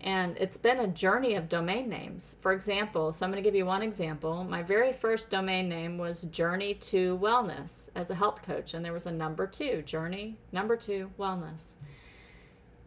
And 0.00 0.36
it's 0.38 0.56
been 0.56 0.80
a 0.80 0.86
journey 0.86 1.34
of 1.34 1.48
domain 1.48 1.88
names. 1.88 2.36
For 2.40 2.52
example, 2.52 3.12
so 3.12 3.24
I'm 3.24 3.32
going 3.32 3.42
to 3.42 3.46
give 3.46 3.54
you 3.54 3.66
one 3.66 3.82
example. 3.82 4.44
My 4.44 4.62
very 4.62 4.92
first 4.92 5.30
domain 5.30 5.68
name 5.68 5.96
was 5.98 6.22
Journey 6.22 6.74
to 6.74 7.18
Wellness 7.18 7.90
as 7.94 8.10
a 8.10 8.14
health 8.14 8.42
coach. 8.42 8.74
And 8.74 8.84
there 8.84 8.92
was 8.92 9.06
a 9.06 9.12
number 9.12 9.46
two, 9.46 9.82
Journey, 9.82 10.36
number 10.52 10.76
two, 10.76 11.10
Wellness. 11.18 11.74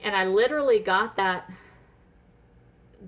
And 0.01 0.15
I 0.15 0.25
literally 0.25 0.79
got 0.79 1.15
that 1.15 1.49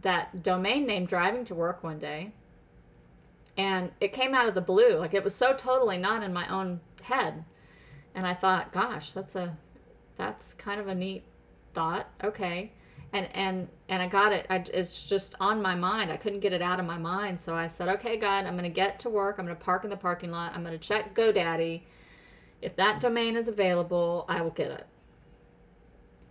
that 0.01 0.43
domain 0.43 0.85
name 0.85 1.05
driving 1.05 1.43
to 1.43 1.55
work 1.55 1.83
one 1.83 1.97
day 1.97 2.31
and 3.57 3.91
it 3.99 4.13
came 4.13 4.35
out 4.35 4.47
of 4.47 4.53
the 4.53 4.61
blue 4.61 4.95
like 4.97 5.15
it 5.15 5.23
was 5.23 5.33
so 5.33 5.51
totally 5.53 5.97
not 5.97 6.21
in 6.21 6.31
my 6.31 6.47
own 6.47 6.79
head 7.01 7.43
and 8.15 8.25
I 8.25 8.33
thought, 8.33 8.71
gosh, 8.71 9.13
that's 9.13 9.35
a 9.35 9.57
that's 10.17 10.53
kind 10.53 10.81
of 10.81 10.87
a 10.87 10.95
neat 10.95 11.23
thought. 11.73 12.07
Okay. 12.23 12.73
And 13.13 13.29
and 13.33 13.67
and 13.87 14.01
I 14.01 14.07
got 14.07 14.33
it. 14.33 14.45
I, 14.49 14.63
it's 14.73 15.03
just 15.03 15.35
on 15.39 15.61
my 15.61 15.75
mind. 15.75 16.11
I 16.11 16.17
couldn't 16.17 16.41
get 16.41 16.53
it 16.53 16.61
out 16.61 16.79
of 16.79 16.85
my 16.85 16.97
mind. 16.97 17.39
So 17.39 17.55
I 17.55 17.67
said, 17.67 17.87
okay, 17.89 18.17
God, 18.17 18.45
I'm 18.45 18.53
going 18.53 18.63
to 18.63 18.69
get 18.69 18.99
to 18.99 19.09
work. 19.09 19.37
I'm 19.39 19.45
going 19.45 19.57
to 19.57 19.63
park 19.63 19.83
in 19.83 19.89
the 19.89 19.97
parking 19.97 20.31
lot. 20.31 20.53
I'm 20.53 20.63
going 20.63 20.77
to 20.77 20.87
check 20.87 21.15
GoDaddy. 21.15 21.81
If 22.61 22.75
that 22.75 22.99
domain 22.99 23.35
is 23.35 23.47
available, 23.47 24.25
I 24.27 24.41
will 24.41 24.51
get 24.51 24.71
it. 24.71 24.85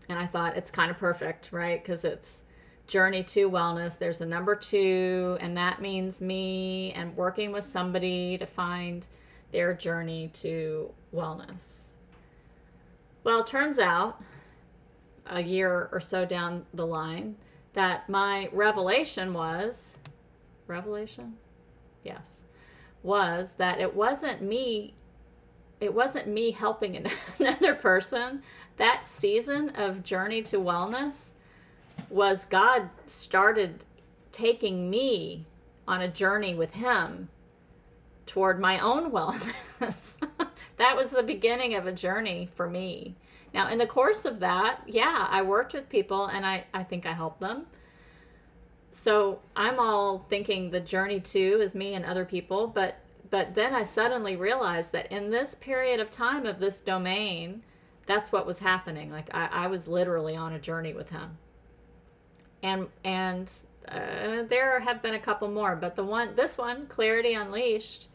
And 0.09 0.19
I 0.19 0.27
thought 0.27 0.57
it's 0.57 0.71
kind 0.71 0.91
of 0.91 0.99
perfect, 0.99 1.53
right? 1.53 1.83
Because 1.83 2.05
it's 2.05 2.43
journey 2.87 3.23
to 3.23 3.51
wellness. 3.51 3.99
There's 3.99 4.21
a 4.21 4.27
number 4.27 4.55
two, 4.55 5.37
and 5.41 5.57
that 5.57 5.83
means 5.83 6.21
me 6.21 6.93
and 6.93 7.15
working 7.17 7.53
with 7.53 7.65
somebody 7.65 8.39
to 8.39 8.47
find 8.47 9.07
their 9.53 9.75
journey 9.75 10.31
to 10.35 10.91
wellness. 11.15 11.89
Well, 13.25 13.41
it 13.41 13.47
turns 13.47 13.79
out 13.79 14.23
a 15.27 15.43
year 15.43 15.89
or 15.93 16.01
so 16.01 16.25
down 16.25 16.65
the 16.73 16.87
line 16.87 17.37
that 17.75 18.09
my 18.09 18.49
revelation 18.53 19.33
was 19.33 19.99
revelation? 20.67 21.35
Yes. 22.05 22.45
Was 23.03 23.55
that 23.55 23.81
it 23.81 23.95
wasn't 23.95 24.43
me 24.43 24.95
it 25.81 25.95
wasn't 25.95 26.27
me 26.27 26.51
helping 26.51 27.07
another 27.39 27.75
person. 27.75 28.43
That 28.79 29.07
season 29.07 29.71
of 29.71 30.03
journey 30.03 30.43
to 30.43 30.57
wellness 30.57 31.33
was 32.09 32.45
God 32.45 32.91
started 33.07 33.85
taking 34.33 34.89
me 34.89 35.47
on 35.87 36.01
a 36.01 36.09
journey 36.09 36.55
with 36.55 36.75
him 36.75 37.29
toward 38.25 38.61
my 38.61 38.79
own 38.79 39.11
wellness. 39.13 40.17
that 40.77 40.97
was 40.97 41.11
the 41.11 41.23
beginning 41.23 41.75
of 41.75 41.87
a 41.87 41.93
journey 41.93 42.49
for 42.55 42.69
me. 42.69 43.17
Now, 43.53 43.69
in 43.69 43.79
the 43.79 43.87
course 43.87 44.25
of 44.25 44.41
that, 44.41 44.81
yeah, 44.87 45.27
I 45.29 45.43
worked 45.43 45.73
with 45.73 45.89
people 45.89 46.27
and 46.27 46.47
I, 46.47 46.65
I 46.73 46.85
think 46.85 47.07
I 47.07 47.13
helped 47.13 47.41
them. 47.41 47.67
So 48.91 49.41
I'm 49.57 49.79
all 49.81 50.27
thinking 50.29 50.71
the 50.71 50.81
journey 50.81 51.21
too 51.21 51.59
is 51.61 51.75
me 51.75 51.95
and 51.95 52.05
other 52.05 52.25
people, 52.25 52.67
but 52.67 52.97
but 53.31 53.55
then 53.55 53.75
I 53.75 53.85
suddenly 53.85 54.37
realized 54.37 54.93
that 54.93 55.13
in 55.13 55.31
this 55.31 55.55
period 55.55 56.01
of 56.01 56.11
time 56.11 56.47
of 56.47 56.59
this 56.59 56.81
domain, 56.81 57.63
that's 58.09 58.33
what 58.33 58.47
was 58.47 58.59
happening. 58.59 59.13
Like 59.13 59.33
I, 59.33 59.49
I 59.53 59.67
was 59.69 59.87
literally 59.87 60.35
on 60.35 60.55
a 60.55 60.59
journey 60.59 60.95
with 60.95 61.11
him. 61.11 61.39
And 62.63 62.89
and 63.05 63.53
uh, 63.87 64.43
there 64.49 64.81
have 64.81 65.03
been 65.03 65.15
a 65.15 65.21
couple 65.21 65.49
more, 65.49 65.77
but 65.77 65.95
the 65.95 66.05
one, 66.05 66.35
this 66.35 66.59
one, 66.59 66.87
Clarity 66.87 67.35
Unleashed, 67.35 68.09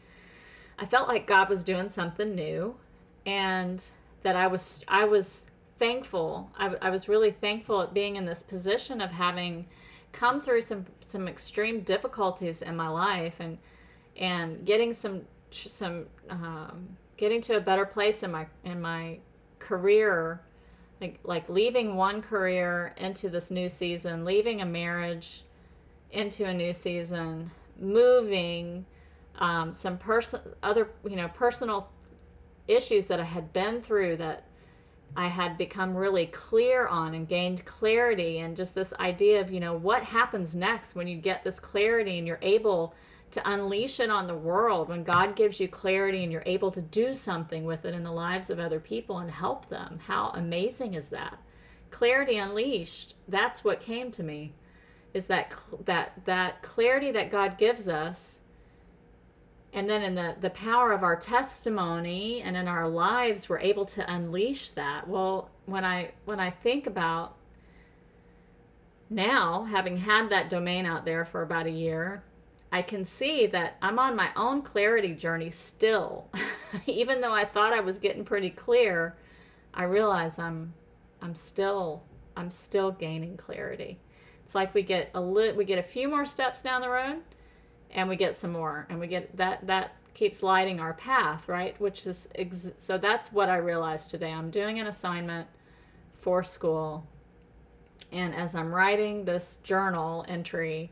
I 0.78 0.84
felt 0.84 1.08
like 1.08 1.26
God 1.26 1.48
was 1.48 1.64
doing 1.64 1.88
something 1.90 2.34
new 2.34 2.76
and 3.24 3.82
that 4.22 4.36
I 4.36 4.48
was 4.48 4.84
I 4.88 5.04
was 5.04 5.46
thankful. 5.78 6.50
I, 6.58 6.74
I 6.82 6.90
was 6.90 7.08
really 7.08 7.30
thankful 7.30 7.80
at 7.80 7.94
being 7.94 8.16
in 8.16 8.26
this 8.26 8.42
position 8.42 9.00
of 9.00 9.12
having 9.12 9.66
come 10.12 10.40
through 10.40 10.62
some 10.62 10.86
some 11.00 11.28
extreme 11.28 11.80
difficulties 11.80 12.62
in 12.62 12.76
my 12.76 12.88
life 12.88 13.36
and 13.38 13.58
and 14.16 14.66
getting 14.66 14.92
some 14.92 15.22
some 15.50 16.06
um, 16.28 16.88
getting 17.16 17.40
to 17.42 17.56
a 17.56 17.60
better 17.60 17.86
place 17.86 18.24
in 18.24 18.32
my 18.32 18.46
in 18.64 18.80
my 18.80 19.18
career 19.64 20.40
like 21.00 21.18
like 21.24 21.48
leaving 21.48 21.96
one 21.96 22.20
career 22.20 22.94
into 22.98 23.28
this 23.28 23.50
new 23.50 23.68
season 23.68 24.24
leaving 24.24 24.60
a 24.60 24.66
marriage 24.66 25.42
into 26.12 26.44
a 26.44 26.52
new 26.52 26.72
season 26.72 27.50
moving 27.78 28.84
um, 29.38 29.72
some 29.72 29.96
person 29.96 30.40
other 30.62 30.90
you 31.08 31.16
know 31.16 31.28
personal 31.28 31.88
issues 32.68 33.08
that 33.08 33.20
I 33.20 33.24
had 33.24 33.52
been 33.52 33.80
through 33.80 34.16
that 34.16 34.44
I 35.16 35.28
had 35.28 35.56
become 35.56 35.96
really 35.96 36.26
clear 36.26 36.86
on 36.86 37.14
and 37.14 37.26
gained 37.26 37.64
clarity 37.64 38.40
and 38.40 38.56
just 38.56 38.74
this 38.74 38.92
idea 39.00 39.40
of 39.40 39.50
you 39.50 39.60
know 39.60 39.74
what 39.74 40.02
happens 40.02 40.54
next 40.54 40.94
when 40.94 41.08
you 41.08 41.16
get 41.16 41.42
this 41.42 41.58
clarity 41.58 42.18
and 42.18 42.26
you're 42.26 42.38
able 42.42 42.94
to 43.34 43.50
unleash 43.50 44.00
it 44.00 44.10
on 44.10 44.26
the 44.26 44.36
world 44.36 44.88
when 44.88 45.04
God 45.04 45.36
gives 45.36 45.60
you 45.60 45.68
clarity 45.68 46.22
and 46.22 46.32
you're 46.32 46.42
able 46.46 46.70
to 46.70 46.80
do 46.80 47.14
something 47.14 47.64
with 47.64 47.84
it 47.84 47.94
in 47.94 48.02
the 48.02 48.12
lives 48.12 48.50
of 48.50 48.58
other 48.58 48.80
people 48.80 49.18
and 49.18 49.30
help 49.30 49.68
them. 49.68 49.98
How 50.06 50.30
amazing 50.30 50.94
is 50.94 51.08
that? 51.10 51.38
Clarity 51.90 52.38
unleashed. 52.38 53.14
That's 53.28 53.62
what 53.62 53.80
came 53.80 54.10
to 54.12 54.22
me. 54.22 54.54
Is 55.12 55.26
that 55.26 55.54
that 55.84 56.24
that 56.24 56.62
clarity 56.62 57.12
that 57.12 57.30
God 57.30 57.56
gives 57.56 57.88
us 57.88 58.40
and 59.74 59.90
then 59.90 60.02
in 60.02 60.14
the 60.14 60.36
the 60.40 60.50
power 60.50 60.92
of 60.92 61.02
our 61.02 61.16
testimony 61.16 62.40
and 62.40 62.56
in 62.56 62.68
our 62.68 62.88
lives 62.88 63.48
we're 63.48 63.58
able 63.58 63.84
to 63.84 64.12
unleash 64.12 64.70
that 64.70 65.06
well 65.06 65.50
when 65.66 65.84
i 65.84 66.10
when 66.24 66.40
i 66.40 66.48
think 66.48 66.86
about 66.86 67.36
now 69.10 69.64
having 69.64 69.96
had 69.96 70.30
that 70.30 70.48
domain 70.48 70.86
out 70.86 71.04
there 71.04 71.24
for 71.24 71.42
about 71.42 71.66
a 71.66 71.70
year 71.70 72.22
I 72.74 72.82
can 72.82 73.04
see 73.04 73.46
that 73.46 73.76
I'm 73.80 74.00
on 74.00 74.16
my 74.16 74.30
own 74.34 74.60
clarity 74.60 75.14
journey 75.14 75.52
still. 75.52 76.28
Even 76.86 77.20
though 77.20 77.32
I 77.32 77.44
thought 77.44 77.72
I 77.72 77.78
was 77.78 78.00
getting 78.00 78.24
pretty 78.24 78.50
clear, 78.50 79.14
I 79.72 79.84
realize 79.84 80.40
I'm 80.40 80.74
I'm 81.22 81.36
still 81.36 82.02
I'm 82.36 82.50
still 82.50 82.90
gaining 82.90 83.36
clarity. 83.36 84.00
It's 84.42 84.56
like 84.56 84.74
we 84.74 84.82
get 84.82 85.12
a 85.14 85.20
li- 85.20 85.52
we 85.52 85.64
get 85.64 85.78
a 85.78 85.84
few 85.84 86.08
more 86.08 86.26
steps 86.26 86.62
down 86.62 86.80
the 86.80 86.90
road 86.90 87.22
and 87.92 88.08
we 88.08 88.16
get 88.16 88.34
some 88.34 88.50
more 88.50 88.88
and 88.90 88.98
we 88.98 89.06
get 89.06 89.36
that 89.36 89.64
that 89.68 89.92
keeps 90.12 90.42
lighting 90.42 90.80
our 90.80 90.94
path, 90.94 91.48
right? 91.48 91.80
Which 91.80 92.08
is 92.08 92.28
ex- 92.34 92.72
so 92.76 92.98
that's 92.98 93.32
what 93.32 93.48
I 93.48 93.58
realized 93.58 94.10
today. 94.10 94.32
I'm 94.32 94.50
doing 94.50 94.80
an 94.80 94.88
assignment 94.88 95.46
for 96.14 96.42
school. 96.42 97.06
And 98.10 98.34
as 98.34 98.56
I'm 98.56 98.74
writing 98.74 99.24
this 99.24 99.60
journal 99.62 100.24
entry, 100.26 100.90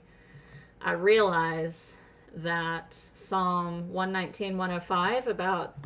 I 0.84 0.92
realize 0.92 1.96
that 2.34 2.94
Psalm 2.94 3.92
119, 3.92 4.56
105 4.56 5.28
about 5.28 5.76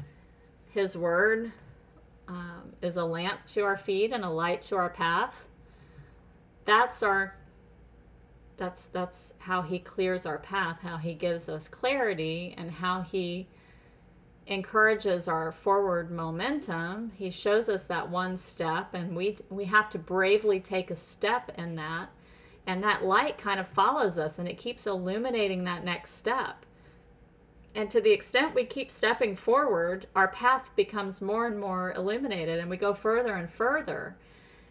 His 0.71 0.97
Word 0.97 1.53
um, 2.29 2.73
is 2.83 2.97
a 2.97 3.05
lamp 3.05 3.45
to 3.47 3.63
our 3.63 3.77
feet 3.77 4.13
and 4.13 4.25
a 4.25 4.31
light 4.31 4.63
to 4.63 4.77
our 4.77 4.91
path. 4.91 5.47
That's 6.65 7.03
our 7.03 7.37
that's 8.57 8.89
that's 8.89 9.35
how 9.39 9.63
he 9.63 9.79
clears 9.79 10.25
our 10.25 10.39
path 10.39 10.81
how 10.81 10.97
he 10.97 11.15
gives 11.15 11.49
us 11.49 11.69
clarity 11.69 12.55
and 12.57 12.71
how 12.71 13.03
he 13.03 13.47
encourages 14.47 15.29
our 15.29 15.53
forward 15.53 16.11
momentum 16.11 17.13
he 17.17 17.31
shows 17.31 17.69
us 17.69 17.87
that 17.87 18.09
one 18.09 18.37
step 18.37 18.95
and 18.95 19.15
we 19.15 19.37
we 19.51 19.65
have 19.65 19.91
to 19.91 19.99
bravely 19.99 20.59
take 20.61 20.91
a 20.91 20.97
step 20.97 21.53
in 21.59 21.75
that 21.75 22.09
and 22.67 22.83
that 22.83 23.05
light 23.05 23.39
kind 23.39 23.61
of 23.61 23.69
follows 23.69 24.19
us 24.19 24.39
and 24.39 24.49
it 24.49 24.59
keeps 24.59 24.87
illuminating 24.87 25.65
that 25.65 25.85
next 25.85 26.13
step 26.13 26.67
and 27.75 27.91
to 27.91 28.01
the 28.01 28.13
extent 28.13 28.55
we 28.55 28.65
keep 28.65 28.91
stepping 28.91 29.37
forward 29.37 30.07
our 30.15 30.29
path 30.29 30.71
becomes 30.77 31.21
more 31.21 31.47
and 31.47 31.59
more 31.59 31.93
illuminated 31.93 32.59
and 32.59 32.69
we 32.71 32.77
go 32.77 32.95
further 32.95 33.35
and 33.35 33.51
further 33.51 34.17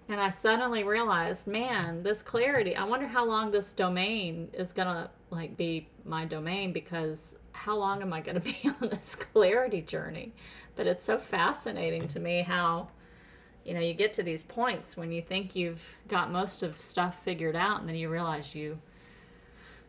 and 0.07 0.21
I 0.21 0.29
suddenly 0.29 0.83
realized, 0.83 1.47
man, 1.47 2.03
this 2.03 2.21
clarity, 2.21 2.75
I 2.75 2.83
wonder 2.83 3.07
how 3.07 3.25
long 3.25 3.49
this 3.49 3.73
domain 3.73 4.49
is 4.53 4.71
going 4.71 4.87
to 4.87 5.09
like 5.31 5.57
be 5.57 5.87
my 6.03 6.25
domain 6.25 6.73
because 6.73 7.35
how 7.53 7.75
long 7.75 8.01
am 8.01 8.13
I 8.13 8.21
going 8.21 8.35
to 8.39 8.41
be 8.41 8.69
on 8.81 8.89
this 8.89 9.15
clarity 9.15 9.81
journey? 9.81 10.33
But 10.75 10.87
it's 10.87 11.03
so 11.03 11.17
fascinating 11.17 12.07
to 12.09 12.19
me 12.19 12.41
how 12.41 12.89
you 13.65 13.73
know, 13.73 13.79
you 13.79 13.93
get 13.93 14.13
to 14.13 14.23
these 14.23 14.43
points 14.43 14.95
when 14.95 15.11
you 15.11 15.21
think 15.21 15.55
you've 15.55 15.95
got 16.07 16.31
most 16.31 16.61
of 16.61 16.79
stuff 16.79 17.21
figured 17.23 17.55
out 17.55 17.79
and 17.79 17.89
then 17.89 17.95
you 17.95 18.09
realize 18.09 18.53
you 18.53 18.77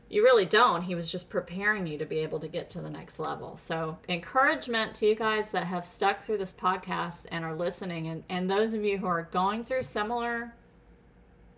you 0.09 0.23
really 0.23 0.45
don't. 0.45 0.83
He 0.83 0.95
was 0.95 1.11
just 1.11 1.29
preparing 1.29 1.87
you 1.87 1.99
to 1.99 2.07
be 2.07 2.21
able 2.21 2.39
to 2.41 2.49
get 2.49 2.71
to 2.71 2.81
the 2.81 2.89
next 2.89 3.19
level. 3.19 3.57
So, 3.57 3.99
encouragement 4.09 4.95
to 4.97 5.07
you 5.07 5.17
guys 5.17 5.51
that 5.51 5.65
have 5.65 5.85
stuck 5.85 6.23
through 6.23 6.39
this 6.39 6.53
podcast 6.53 7.27
and 7.33 7.45
are 7.45 7.57
listening, 7.57 8.07
and, 8.07 8.23
and 8.29 8.49
those 8.49 8.73
of 8.73 8.85
you 8.85 8.99
who 8.99 9.07
are 9.07 9.29
going 9.33 9.65
through 9.65 9.83
similar 9.83 10.55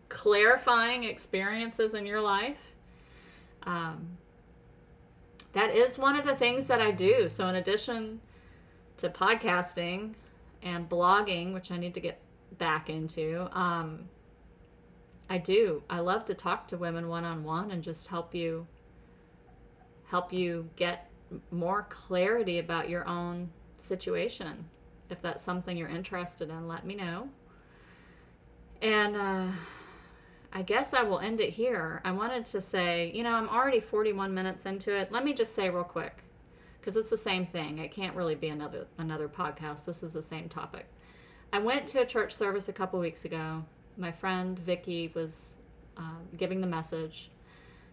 clarifying 0.08 1.04
experiences 1.04 1.92
in 1.92 2.06
your 2.06 2.22
life. 2.22 2.72
Um, 3.64 4.16
that 5.52 5.74
is 5.74 5.98
one 5.98 6.16
of 6.16 6.24
the 6.24 6.34
things 6.34 6.68
that 6.68 6.80
I 6.80 6.90
do. 6.90 7.28
So, 7.28 7.48
in 7.48 7.56
addition 7.56 8.20
to 8.96 9.10
podcasting 9.10 10.14
and 10.62 10.88
blogging, 10.88 11.54
which 11.54 11.70
I 11.70 11.76
need 11.76 11.94
to 11.94 12.00
get 12.00 12.20
back 12.58 12.88
into, 12.88 13.48
um, 13.56 14.08
I 15.30 15.38
do. 15.38 15.82
I 15.90 16.00
love 16.00 16.24
to 16.26 16.34
talk 16.34 16.66
to 16.68 16.76
women 16.76 17.08
one 17.08 17.24
on 17.24 17.44
one 17.44 17.70
and 17.70 17.82
just 17.82 18.08
help 18.08 18.34
you 18.34 18.66
help 20.06 20.32
you 20.32 20.68
get 20.76 21.10
more 21.50 21.86
clarity 21.90 22.58
about 22.58 22.88
your 22.88 23.06
own 23.06 23.50
situation. 23.76 24.64
If 25.10 25.20
that's 25.20 25.42
something 25.42 25.76
you're 25.76 25.88
interested 25.88 26.48
in, 26.48 26.66
let 26.66 26.86
me 26.86 26.94
know. 26.94 27.28
And 28.80 29.16
uh, 29.16 29.46
I 30.52 30.62
guess 30.62 30.94
I 30.94 31.02
will 31.02 31.18
end 31.18 31.40
it 31.40 31.50
here. 31.50 32.00
I 32.04 32.12
wanted 32.12 32.46
to 32.46 32.60
say, 32.60 33.12
you 33.14 33.22
know, 33.22 33.32
I'm 33.34 33.48
already 33.48 33.80
41 33.80 34.32
minutes 34.32 34.66
into 34.66 34.94
it. 34.94 35.12
Let 35.12 35.24
me 35.24 35.34
just 35.34 35.54
say 35.54 35.68
real 35.68 35.84
quick, 35.84 36.22
because 36.80 36.96
it's 36.96 37.10
the 37.10 37.16
same 37.16 37.46
thing. 37.46 37.78
It 37.78 37.90
can't 37.90 38.16
really 38.16 38.34
be 38.34 38.48
another 38.48 38.86
another 38.98 39.28
podcast. 39.28 39.84
This 39.84 40.02
is 40.02 40.12
the 40.12 40.22
same 40.22 40.48
topic. 40.48 40.86
I 41.52 41.58
went 41.58 41.86
to 41.88 42.02
a 42.02 42.06
church 42.06 42.34
service 42.34 42.68
a 42.68 42.72
couple 42.72 43.00
weeks 43.00 43.24
ago 43.24 43.64
my 43.98 44.12
friend 44.12 44.58
Vicky 44.58 45.10
was 45.14 45.58
um, 45.96 46.28
giving 46.36 46.60
the 46.60 46.66
message. 46.66 47.30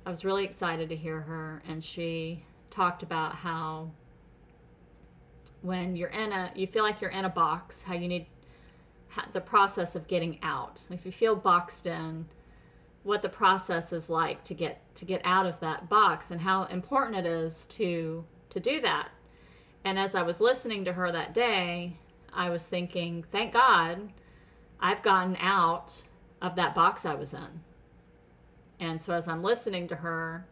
I 0.05 0.11
was 0.11 0.23
really 0.23 0.45
excited 0.45 0.87
to 0.89 0.95
hear 0.95 1.19
her, 1.21 1.63
and 1.67 1.83
she 1.83 2.45
talked 2.69 3.01
about 3.01 3.35
how 3.35 3.91
when 5.61 5.95
you're 5.95 6.09
in 6.09 6.31
a, 6.31 6.51
you 6.55 6.67
feel 6.67 6.83
like 6.83 7.01
you're 7.01 7.09
in 7.09 7.25
a 7.25 7.29
box, 7.29 7.81
how 7.81 7.95
you 7.95 8.07
need 8.07 8.27
the 9.31 9.41
process 9.41 9.95
of 9.95 10.07
getting 10.07 10.37
out. 10.43 10.85
If 10.91 11.05
you 11.05 11.11
feel 11.11 11.35
boxed 11.35 11.87
in, 11.87 12.27
what 13.01 13.21
the 13.21 13.29
process 13.29 13.93
is 13.93 14.09
like 14.09 14.43
to 14.43 14.53
get 14.53 14.95
to 14.95 15.05
get 15.05 15.21
out 15.23 15.47
of 15.47 15.59
that 15.59 15.89
box, 15.89 16.29
and 16.29 16.39
how 16.39 16.65
important 16.65 17.17
it 17.17 17.25
is 17.25 17.65
to 17.67 18.25
to 18.55 18.59
do 18.59 18.81
that. 18.81 19.09
And 19.83 19.99
as 19.99 20.15
I 20.15 20.23
was 20.23 20.41
listening 20.41 20.85
to 20.85 20.93
her 20.93 21.11
that 21.11 21.33
day, 21.33 21.97
I 22.33 22.49
was 22.49 22.65
thinking, 22.65 23.23
thank 23.31 23.53
God 23.53 24.09
I've 24.79 25.03
gotten 25.03 25.37
out 25.39 26.01
of 26.41 26.55
that 26.55 26.73
box 26.73 27.05
I 27.05 27.13
was 27.15 27.33
in. 27.33 27.61
And 28.79 29.01
so 29.01 29.13
as 29.13 29.27
I'm 29.27 29.43
listening 29.43 29.87
to 29.89 29.95
her, 29.95 30.45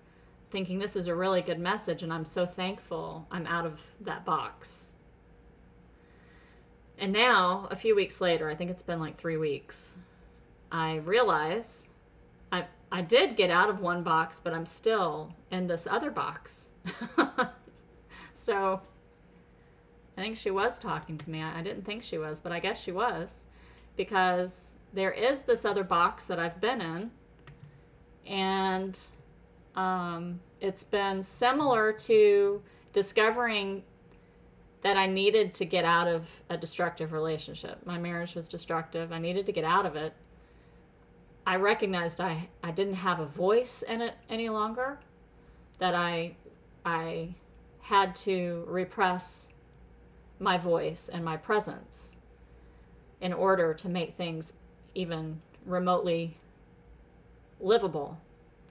thinking 0.52 0.80
this 0.80 0.96
is 0.96 1.08
a 1.08 1.16
really 1.16 1.42
good 1.42 1.60
message, 1.60 2.04
and 2.04 2.14
I'm 2.14 2.26
so 2.26 2.46
thankful 2.46 3.26
I'm 3.32 3.48
out 3.48 3.66
of 3.66 3.82
that 4.02 4.26
box. 4.26 4.92
And 6.98 7.12
now, 7.12 7.68
a 7.72 7.76
few 7.76 7.96
weeks 7.96 8.22
later, 8.22 8.50
I 8.50 8.56
think 8.56 8.70
it's 8.70 8.84
been 8.84 9.00
like 9.00 9.18
three 9.18 9.38
weeks, 9.38 9.96
I 10.72 10.98
realize 10.98 11.90
I, 12.52 12.66
I 12.92 13.02
did 13.02 13.36
get 13.36 13.50
out 13.50 13.70
of 13.70 13.80
one 13.80 14.04
box, 14.04 14.40
but 14.40 14.54
I'm 14.54 14.66
still 14.66 15.34
in 15.52 15.68
this 15.68 15.88
other 15.90 16.12
box. 16.12 16.70
so 18.34 18.82
I 20.18 20.22
think 20.22 20.38
she 20.38 20.52
was 20.52 20.80
talking 20.80 21.18
to 21.18 21.30
me. 21.30 21.42
I, 21.42 21.60
I 21.60 21.62
didn't 21.62 21.84
think 21.84 22.04
she 22.04 22.18
was, 22.18 22.40
but 22.40 22.52
I 22.52 22.60
guess 22.60 22.82
she 22.82 22.92
was 22.92 23.46
because 23.96 24.76
there 24.94 25.12
is 25.12 25.44
this 25.44 25.66
other 25.66 25.84
box 25.84 26.26
that 26.28 26.40
I've 26.40 26.60
been 26.62 26.82
in, 26.82 27.12
and 28.28 29.00
um, 29.76 30.40
it's 30.62 30.84
been 30.84 31.24
similar 31.24 31.92
to 31.94 32.62
discovering 32.92 33.84
that 34.84 34.98
I 34.98 35.08
needed 35.08 35.54
to 35.56 35.66
get 35.66 35.86
out 35.86 36.08
of 36.08 36.30
a 36.50 36.58
destructive 36.58 37.14
relationship. 37.14 37.86
My 37.86 37.98
marriage 37.98 38.36
was 38.36 38.48
destructive. 38.48 39.12
I 39.12 39.20
needed 39.20 39.46
to 39.46 39.52
get 39.52 39.64
out 39.64 39.86
of 39.86 39.96
it. 39.96 40.14
I 41.46 41.56
recognized 41.56 42.22
I, 42.22 42.50
I 42.64 42.72
didn't 42.72 42.96
have 42.96 43.20
a 43.20 43.26
voice 43.26 43.82
in 43.82 44.02
it 44.02 44.14
any 44.30 44.50
longer, 44.50 45.00
that 45.80 45.96
I, 45.96 46.36
I 46.86 47.34
had 47.84 48.16
to 48.16 48.64
repress 48.68 49.50
my 50.40 50.58
voice 50.58 51.10
and 51.10 51.24
my 51.24 51.38
presence 51.38 52.16
in 53.22 53.34
order 53.34 53.74
to 53.74 53.90
make 53.90 54.16
things 54.16 54.54
even 54.96 55.42
remotely 55.66 56.38
livable. 57.60 58.18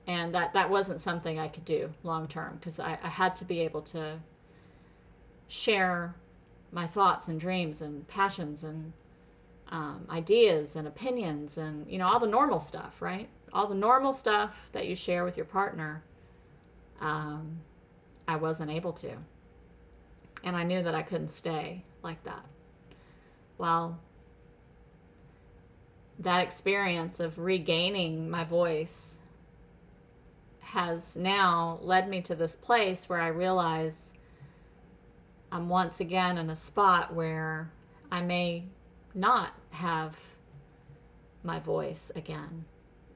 And 0.06 0.34
that, 0.34 0.54
that 0.54 0.68
wasn't 0.68 0.98
something 0.98 1.38
I 1.38 1.48
could 1.48 1.64
do 1.64 1.92
long 2.02 2.26
term 2.26 2.56
because 2.58 2.80
I, 2.80 2.98
I 3.02 3.08
had 3.08 3.36
to 3.36 3.44
be 3.44 3.60
able 3.60 3.82
to 3.82 4.18
share 5.46 6.14
my 6.72 6.86
thoughts 6.86 7.28
and 7.28 7.38
dreams 7.38 7.82
and 7.82 8.08
passions 8.08 8.64
and 8.64 8.94
um, 9.70 10.06
ideas 10.08 10.76
and 10.76 10.88
opinions 10.88 11.58
and 11.58 11.86
you 11.90 11.98
know 11.98 12.06
all 12.06 12.18
the 12.18 12.26
normal 12.26 12.60
stuff 12.60 13.00
right 13.00 13.28
all 13.52 13.66
the 13.66 13.74
normal 13.74 14.12
stuff 14.12 14.54
that 14.72 14.86
you 14.86 14.94
share 14.94 15.24
with 15.24 15.36
your 15.36 15.46
partner 15.46 16.02
um, 17.00 17.58
i 18.28 18.36
wasn't 18.36 18.70
able 18.70 18.92
to 18.92 19.10
and 20.44 20.56
i 20.56 20.62
knew 20.62 20.82
that 20.82 20.94
i 20.94 21.02
couldn't 21.02 21.30
stay 21.30 21.84
like 22.02 22.22
that 22.24 22.44
well 23.58 23.98
that 26.18 26.42
experience 26.42 27.20
of 27.20 27.38
regaining 27.38 28.30
my 28.30 28.44
voice 28.44 29.18
has 30.60 31.16
now 31.16 31.78
led 31.82 32.08
me 32.08 32.22
to 32.22 32.34
this 32.34 32.56
place 32.56 33.06
where 33.06 33.20
I 33.20 33.26
realize 33.26 34.14
I'm 35.50 35.68
once 35.68 36.00
again 36.00 36.38
in 36.38 36.48
a 36.48 36.56
spot 36.56 37.12
where 37.12 37.70
I 38.10 38.22
may 38.22 38.64
not 39.14 39.52
have 39.70 40.16
my 41.42 41.58
voice 41.58 42.10
again. 42.16 42.64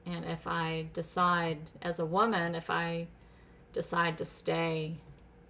And 0.05 0.23
if 0.25 0.45
I 0.45 0.87
decide, 0.93 1.57
as 1.81 1.99
a 1.99 2.05
woman, 2.05 2.53
if 2.53 2.69
I 2.69 3.07
decide 3.77 4.17
to 4.17 4.25
stay 4.25 4.97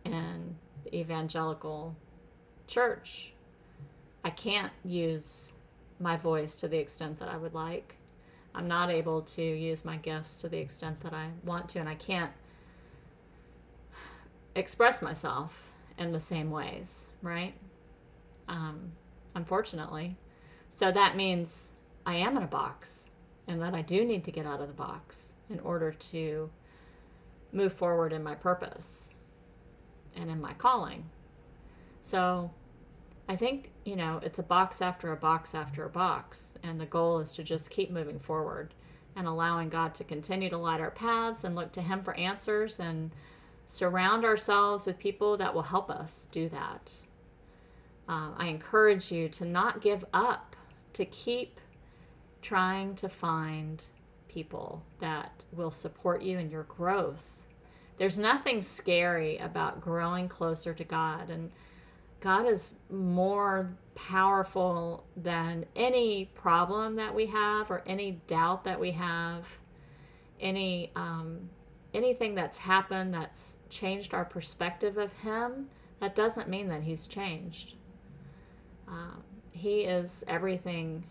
in 0.06 0.56
the 0.84 0.96
evangelical 0.96 1.96
church, 2.68 3.34
I 4.24 4.30
can't 4.32 4.74
use 4.84 5.54
my 6.00 6.18
voice 6.18 6.56
to 6.58 6.68
the 6.68 6.78
extent 6.78 7.20
that 7.20 7.30
I 7.30 7.38
would 7.38 7.54
like. 7.54 7.96
I'm 8.54 8.68
not 8.68 8.90
able 8.92 9.22
to 9.22 9.42
use 9.42 9.86
my 9.86 9.98
gifts 9.98 10.38
to 10.38 10.50
the 10.50 10.58
extent 10.58 11.00
that 11.02 11.14
I 11.14 11.28
want 11.46 11.70
to, 11.70 11.80
and 11.80 11.90
I 11.90 11.96
can't. 11.96 12.32
express 14.56 15.02
myself 15.02 15.70
in 16.00 16.12
the 16.12 16.20
same 16.20 16.50
ways, 16.52 17.10
right? 17.22 17.54
Um, 18.48 18.92
unfortunately. 19.36 20.18
So 20.70 20.92
that 20.92 21.16
means 21.16 21.72
I 22.06 22.16
am 22.16 22.38
in 22.38 22.44
a 22.44 22.48
box 22.48 23.10
and 23.48 23.62
that 23.62 23.74
I 23.76 23.84
do 23.84 24.04
need 24.04 24.24
to 24.26 24.32
get 24.32 24.46
out 24.48 24.62
of 24.62 24.68
the 24.68 24.74
box 24.74 25.34
in 25.50 25.60
order 25.60 25.92
to 25.92 26.50
move 27.52 27.74
forward 27.74 28.14
in 28.14 28.24
my 28.24 28.36
purpose 28.36 29.14
and 30.16 30.30
in 30.30 30.42
my 30.42 30.54
calling. 30.54 31.10
So 32.02 32.52
I 33.30 33.36
think, 33.36 33.72
you 33.84 33.96
know, 33.96 34.20
it's 34.24 34.40
a 34.40 34.44
box 34.44 34.82
after 34.82 35.12
a 35.12 35.18
box 35.18 35.54
after 35.54 35.86
a 35.86 35.90
box. 35.90 36.56
And 36.64 36.80
the 36.80 36.86
goal 36.86 37.20
is 37.20 37.32
to 37.34 37.44
just 37.44 37.70
keep 37.70 37.92
moving 37.92 38.20
forward 38.20 38.74
and 39.16 39.28
allowing 39.28 39.70
God 39.70 39.94
to 39.96 40.04
continue 40.04 40.50
to 40.50 40.58
light 40.58 40.80
our 40.80 40.92
paths 40.92 41.44
and 41.44 41.56
look 41.56 41.72
to 41.74 41.82
Him 41.82 42.04
for 42.04 42.16
answers 42.16 42.80
and 42.80 43.12
surround 43.66 44.24
ourselves 44.24 44.86
with 44.86 44.98
people 44.98 45.36
that 45.38 45.54
will 45.54 45.64
help 45.64 45.90
us 45.90 46.28
do 46.32 46.48
that. 46.50 47.02
Um, 48.08 48.36
I 48.38 48.48
encourage 48.48 49.12
you 49.12 49.28
to 49.30 49.46
not 49.46 49.82
give 49.82 50.06
up, 50.14 50.56
to 50.94 51.04
keep 51.06 51.60
trying 52.42 52.96
to 52.96 53.10
find 53.10 53.84
people 54.30 54.84
that 55.00 55.44
will 55.52 55.72
support 55.72 56.22
you 56.22 56.38
in 56.38 56.50
your 56.50 56.64
growth. 56.64 57.37
There's 57.98 58.20
nothing 58.20 58.62
scary 58.62 59.38
about 59.38 59.82
growing 59.82 60.28
closer 60.30 60.74
to 60.74 60.84
God. 60.84 61.30
And 61.30 61.52
God 62.20 62.48
is 62.48 62.76
more 62.90 63.70
powerful 63.96 65.06
than 65.16 65.66
any 65.76 66.30
problem 66.36 66.96
that 66.96 67.14
we 67.14 67.26
have 67.28 67.72
or 67.72 67.84
any 67.86 68.22
doubt 68.28 68.64
that 68.66 68.80
we 68.80 68.92
have, 68.92 69.48
any 70.40 70.92
um, 70.96 71.50
anything 71.94 72.36
that's 72.36 72.60
happened 72.60 73.14
that's 73.14 73.58
changed 73.70 74.14
our 74.14 74.26
perspective 74.26 74.98
of 74.98 75.12
Him. 75.14 75.70
That 76.00 76.16
doesn't 76.16 76.48
mean 76.48 76.68
that 76.68 76.84
He's 76.84 77.08
changed. 77.08 77.74
Um, 78.88 79.24
he 79.52 79.82
is 79.82 80.24
everything 80.28 81.04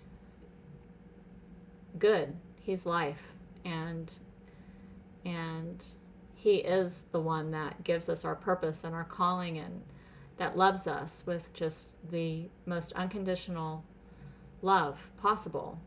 good. 1.98 2.34
He's 2.60 2.86
life, 2.86 3.32
and 3.64 4.12
and 5.24 5.84
He 6.46 6.58
is 6.58 7.06
the 7.10 7.18
one 7.18 7.50
that 7.50 7.82
gives 7.82 8.08
us 8.08 8.24
our 8.24 8.36
purpose 8.36 8.84
and 8.84 8.94
our 8.94 9.02
calling 9.02 9.58
and 9.58 9.82
that 10.36 10.56
loves 10.56 10.86
us 10.86 11.24
with 11.26 11.52
just 11.52 11.96
the 12.08 12.48
most 12.66 12.92
unconditional 12.92 13.82
love 14.62 15.10
possible. 15.20 15.80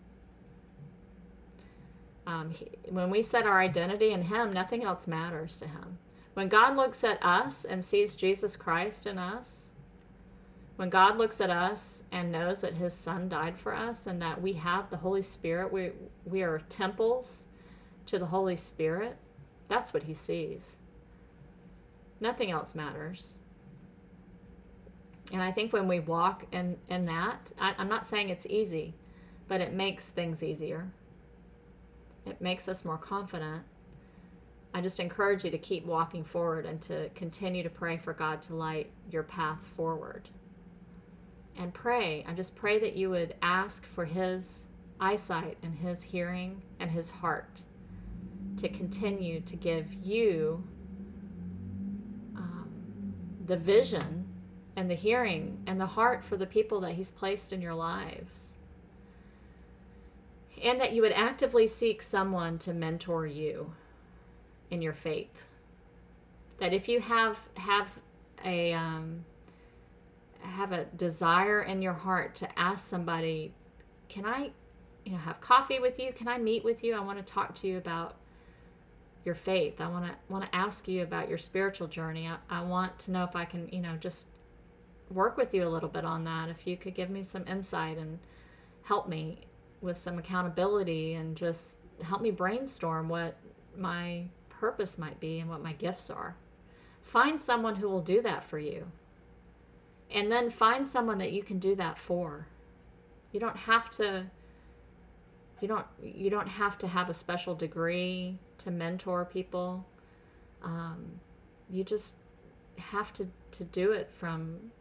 Um, 2.27 2.49
he, 2.49 2.67
when 2.89 3.09
we 3.09 3.23
set 3.23 3.45
our 3.45 3.61
identity 3.61 4.11
in 4.11 4.23
Him, 4.23 4.51
nothing 4.51 4.83
else 4.83 5.07
matters 5.07 5.55
to 5.59 5.65
Him. 5.65 5.97
When 6.33 6.49
God 6.49 6.75
looks 6.75 7.05
at 7.05 7.23
us 7.23 7.63
and 7.63 7.85
sees 7.85 8.17
Jesus 8.17 8.57
Christ 8.57 9.07
in 9.07 9.17
us, 9.17 9.69
when 10.75 10.89
God 10.89 11.17
looks 11.17 11.39
at 11.39 11.49
us 11.49 12.03
and 12.11 12.33
knows 12.33 12.59
that 12.59 12.73
His 12.73 12.93
Son 12.93 13.29
died 13.29 13.57
for 13.57 13.73
us 13.73 14.07
and 14.07 14.21
that 14.21 14.41
we 14.41 14.51
have 14.51 14.89
the 14.89 14.97
Holy 14.97 15.21
Spirit, 15.21 15.71
we, 15.71 15.91
we 16.25 16.43
are 16.43 16.59
temples 16.67 17.45
to 18.07 18.19
the 18.19 18.25
Holy 18.25 18.57
Spirit, 18.57 19.15
that's 19.69 19.93
what 19.93 20.03
He 20.03 20.13
sees. 20.13 20.77
Nothing 22.19 22.51
else 22.51 22.75
matters. 22.75 23.35
And 25.31 25.41
I 25.41 25.51
think 25.51 25.71
when 25.71 25.87
we 25.87 25.99
walk 25.99 26.45
in, 26.51 26.77
in 26.89 27.05
that, 27.05 27.51
I, 27.59 27.75
I'm 27.77 27.87
not 27.87 28.05
saying 28.05 28.29
it's 28.29 28.47
easy, 28.47 28.95
but 29.47 29.61
it 29.61 29.73
makes 29.73 30.09
things 30.09 30.43
easier. 30.43 30.91
It 32.25 32.41
makes 32.41 32.67
us 32.67 32.83
more 32.83 32.97
confident. 32.97 33.63
I 34.73 34.81
just 34.81 34.99
encourage 34.99 35.45
you 35.45 35.51
to 35.51 35.57
keep 35.57 35.85
walking 35.85 36.23
forward 36.23 36.65
and 36.65 36.81
to 36.83 37.09
continue 37.09 37.63
to 37.63 37.69
pray 37.69 37.97
for 37.97 38.13
God 38.13 38.41
to 38.43 38.55
light 38.55 38.91
your 39.09 39.23
path 39.23 39.63
forward. 39.75 40.29
And 41.57 41.73
pray. 41.73 42.23
I 42.27 42.33
just 42.33 42.55
pray 42.55 42.79
that 42.79 42.95
you 42.95 43.09
would 43.09 43.35
ask 43.41 43.85
for 43.85 44.05
His 44.05 44.67
eyesight 44.99 45.57
and 45.63 45.75
His 45.75 46.03
hearing 46.03 46.61
and 46.79 46.89
His 46.89 47.09
heart 47.09 47.63
to 48.59 48.69
continue 48.69 49.39
to 49.41 49.55
give 49.55 49.93
you 49.93 50.63
um, 52.35 52.69
the 53.45 53.57
vision 53.57 54.27
and 54.75 54.89
the 54.89 54.95
hearing 54.95 55.57
and 55.65 55.79
the 55.79 55.85
heart 55.85 56.23
for 56.23 56.37
the 56.37 56.45
people 56.45 56.79
that 56.81 56.93
He's 56.93 57.11
placed 57.11 57.53
in 57.53 57.61
your 57.61 57.73
lives. 57.73 58.57
And 60.61 60.79
that 60.81 60.91
you 60.91 61.01
would 61.01 61.13
actively 61.13 61.67
seek 61.67 62.01
someone 62.01 62.57
to 62.59 62.73
mentor 62.73 63.25
you 63.25 63.73
in 64.69 64.81
your 64.81 64.93
faith. 64.93 65.45
That 66.57 66.73
if 66.73 66.89
you 66.89 66.99
have 66.99 67.39
have 67.55 67.89
a 68.43 68.73
um, 68.73 69.23
have 70.41 70.73
a 70.73 70.85
desire 70.85 71.61
in 71.61 71.81
your 71.81 71.93
heart 71.93 72.35
to 72.35 72.59
ask 72.59 72.85
somebody, 72.85 73.53
can 74.09 74.25
I, 74.25 74.51
you 75.05 75.13
know, 75.13 75.17
have 75.19 75.39
coffee 75.39 75.79
with 75.79 75.97
you? 75.99 76.11
Can 76.11 76.27
I 76.27 76.37
meet 76.37 76.65
with 76.65 76.83
you? 76.83 76.95
I 76.95 76.99
want 76.99 77.25
to 77.25 77.33
talk 77.33 77.55
to 77.55 77.67
you 77.67 77.77
about 77.77 78.15
your 79.25 79.35
faith. 79.35 79.81
I 79.81 79.87
want 79.87 80.05
to 80.05 80.11
want 80.29 80.45
to 80.45 80.55
ask 80.55 80.87
you 80.87 81.03
about 81.03 81.29
your 81.29 81.37
spiritual 81.37 81.87
journey. 81.87 82.27
I, 82.27 82.37
I 82.49 82.61
want 82.61 82.97
to 82.99 83.11
know 83.11 83.23
if 83.23 83.35
I 83.35 83.45
can, 83.45 83.69
you 83.71 83.81
know, 83.81 83.95
just 83.97 84.29
work 85.09 85.37
with 85.37 85.53
you 85.53 85.67
a 85.67 85.69
little 85.69 85.89
bit 85.89 86.05
on 86.05 86.23
that. 86.25 86.49
If 86.49 86.67
you 86.67 86.77
could 86.77 86.95
give 86.95 87.09
me 87.09 87.23
some 87.23 87.47
insight 87.47 87.97
and 87.97 88.19
help 88.83 89.07
me 89.07 89.41
with 89.81 89.97
some 89.97 90.17
accountability 90.17 91.13
and 91.13 91.35
just 91.35 91.77
help 92.03 92.21
me 92.21 92.31
brainstorm 92.31 93.09
what 93.09 93.37
my 93.77 94.23
purpose 94.49 94.97
might 94.97 95.19
be 95.19 95.39
and 95.39 95.49
what 95.49 95.63
my 95.63 95.73
gifts 95.73 96.09
are. 96.09 96.35
Find 97.01 97.41
someone 97.41 97.75
who 97.75 97.89
will 97.89 98.01
do 98.01 98.21
that 98.21 98.43
for 98.43 98.59
you. 98.59 98.91
And 100.11 100.31
then 100.31 100.49
find 100.49 100.87
someone 100.87 101.17
that 101.19 101.31
you 101.31 101.43
can 101.43 101.59
do 101.59 101.75
that 101.75 101.97
for. 101.97 102.47
You 103.31 103.39
don't 103.39 103.57
have 103.57 103.89
to 103.91 104.25
you 105.61 105.67
don't 105.67 105.85
you 106.01 106.29
don't 106.29 106.47
have 106.47 106.77
to 106.79 106.87
have 106.87 107.09
a 107.09 107.13
special 107.13 107.55
degree 107.55 108.37
to 108.59 108.71
mentor 108.71 109.25
people. 109.25 109.85
Um, 110.63 111.19
you 111.69 111.83
just 111.83 112.15
have 112.77 113.11
to 113.13 113.27
to 113.51 113.63
do 113.63 113.91
it 113.91 114.09
from 114.11 114.71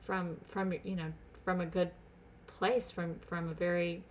from 0.00 0.36
from 0.46 0.72
you 0.84 0.96
know 0.96 1.12
from 1.44 1.60
a 1.60 1.66
good 1.66 1.90
place 2.46 2.90
from 2.90 3.18
from 3.26 3.48
a 3.48 3.54
very 3.54 4.02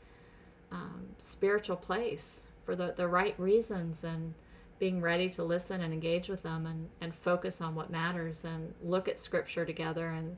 um, 0.71 1.07
spiritual 1.17 1.75
place 1.75 2.43
for 2.65 2.75
the, 2.75 2.93
the 2.95 3.07
right 3.07 3.39
reasons 3.39 4.03
and 4.03 4.33
being 4.79 5.01
ready 5.01 5.29
to 5.29 5.43
listen 5.43 5.81
and 5.81 5.93
engage 5.93 6.27
with 6.27 6.43
them 6.43 6.65
and, 6.65 6.89
and 6.99 7.13
focus 7.15 7.61
on 7.61 7.75
what 7.75 7.89
matters 7.89 8.43
and 8.43 8.73
look 8.83 9.07
at 9.07 9.19
scripture 9.19 9.65
together 9.65 10.09
and 10.09 10.35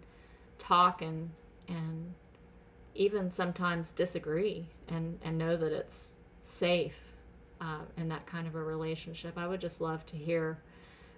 talk 0.58 1.02
and 1.02 1.30
and 1.68 2.14
even 2.96 3.30
sometimes 3.30 3.92
disagree 3.92 4.68
and, 4.88 5.20
and 5.22 5.38
know 5.38 5.56
that 5.58 5.72
it's 5.72 6.16
safe 6.42 7.00
uh, 7.62 7.80
in 7.98 8.08
that 8.10 8.26
kind 8.26 8.48
of 8.48 8.56
a 8.56 8.64
relationship. 8.64 9.38
I 9.38 9.48
would 9.48 9.62
just 9.62 9.82
love 9.82 10.06
to 10.08 10.16
hear 10.16 10.60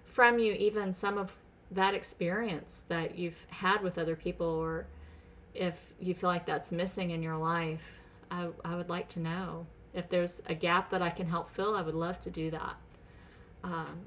from 0.04 0.38
you 0.38 0.52
even 0.54 0.92
some 0.92 1.18
of 1.18 1.32
that 1.70 1.94
experience 1.94 2.84
that 2.88 3.18
you've 3.18 3.46
had 3.50 3.82
with 3.82 3.98
other 3.98 4.16
people 4.16 4.46
or 4.46 4.86
if 5.54 5.94
you 6.00 6.14
feel 6.14 6.30
like 6.30 6.46
that's 6.46 6.72
missing 6.72 7.10
in 7.10 7.22
your 7.22 7.36
life. 7.36 8.00
I, 8.30 8.48
I 8.64 8.76
would 8.76 8.88
like 8.88 9.08
to 9.10 9.20
know. 9.20 9.66
If 9.94 10.08
there's 10.08 10.42
a 10.46 10.54
gap 10.54 10.90
that 10.90 11.02
i 11.02 11.10
can 11.10 11.26
help 11.26 11.50
fill 11.50 11.74
i 11.74 11.82
would 11.82 11.94
love 11.94 12.20
to 12.20 12.30
do 12.30 12.50
that. 12.50 12.76
Um, 13.64 13.98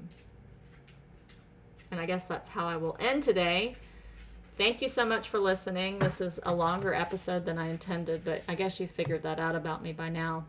and 1.90 2.00
i 2.00 2.06
guess 2.06 2.26
that's 2.26 2.48
how 2.48 2.66
i 2.66 2.76
will 2.76 2.96
end 3.00 3.22
today 3.22 3.76
thank 4.62 4.80
you 4.80 4.88
so 4.88 5.04
much 5.04 5.28
for 5.28 5.40
listening 5.40 5.98
this 5.98 6.20
is 6.20 6.38
a 6.44 6.54
longer 6.54 6.94
episode 6.94 7.44
than 7.44 7.58
i 7.58 7.68
intended 7.68 8.24
but 8.24 8.42
i 8.46 8.54
guess 8.54 8.78
you 8.78 8.86
figured 8.86 9.20
that 9.20 9.40
out 9.40 9.56
about 9.56 9.82
me 9.82 9.92
by 9.92 10.08
now 10.08 10.44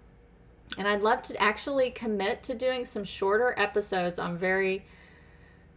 and 0.77 0.87
i'd 0.87 1.01
love 1.01 1.23
to 1.23 1.35
actually 1.41 1.89
commit 1.89 2.43
to 2.43 2.53
doing 2.53 2.85
some 2.85 3.03
shorter 3.03 3.55
episodes 3.57 4.19
on 4.19 4.37
very 4.37 4.85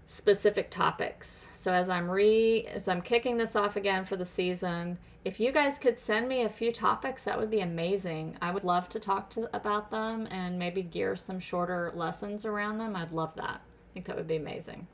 specific 0.07 0.71
topics. 0.71 1.49
So 1.55 1.73
as 1.73 1.89
I'm 1.89 2.09
re 2.09 2.65
as 2.73 2.87
I'm 2.87 3.03
kicking 3.03 3.37
this 3.37 3.57
off 3.57 3.77
again 3.77 4.05
for 4.05 4.17
the 4.17 4.25
season, 4.25 4.99
if 5.25 5.41
you 5.41 5.51
guys 5.51 5.79
could 5.79 5.99
send 5.99 6.29
me 6.29 6.43
a 6.43 6.49
few 6.49 6.73
topics, 6.73 7.25
that 7.25 7.39
would 7.39 7.51
be 7.51 7.61
amazing. 7.61 8.37
I 8.41 8.53
would 8.53 8.63
love 8.63 8.89
to 8.91 9.01
talk 9.01 9.31
to 9.31 9.55
about 9.55 9.91
them 9.91 10.29
and 10.31 10.59
maybe 10.59 10.83
gear 10.83 11.17
some 11.17 11.41
shorter 11.41 11.93
lessons 11.95 12.45
around 12.45 12.79
them. 12.79 12.95
I'd 12.95 13.11
love 13.11 13.35
that. 13.35 13.61
I 13.61 13.93
think 13.95 14.07
that 14.07 14.17
would 14.17 14.29
be 14.29 14.37
amazing. 14.37 14.87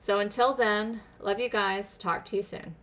So 0.00 0.18
until 0.18 0.54
then, 0.54 1.02
love 1.20 1.38
you 1.38 1.50
guys. 1.50 1.98
Talk 1.98 2.24
to 2.26 2.36
you 2.36 2.42
soon. 2.42 2.74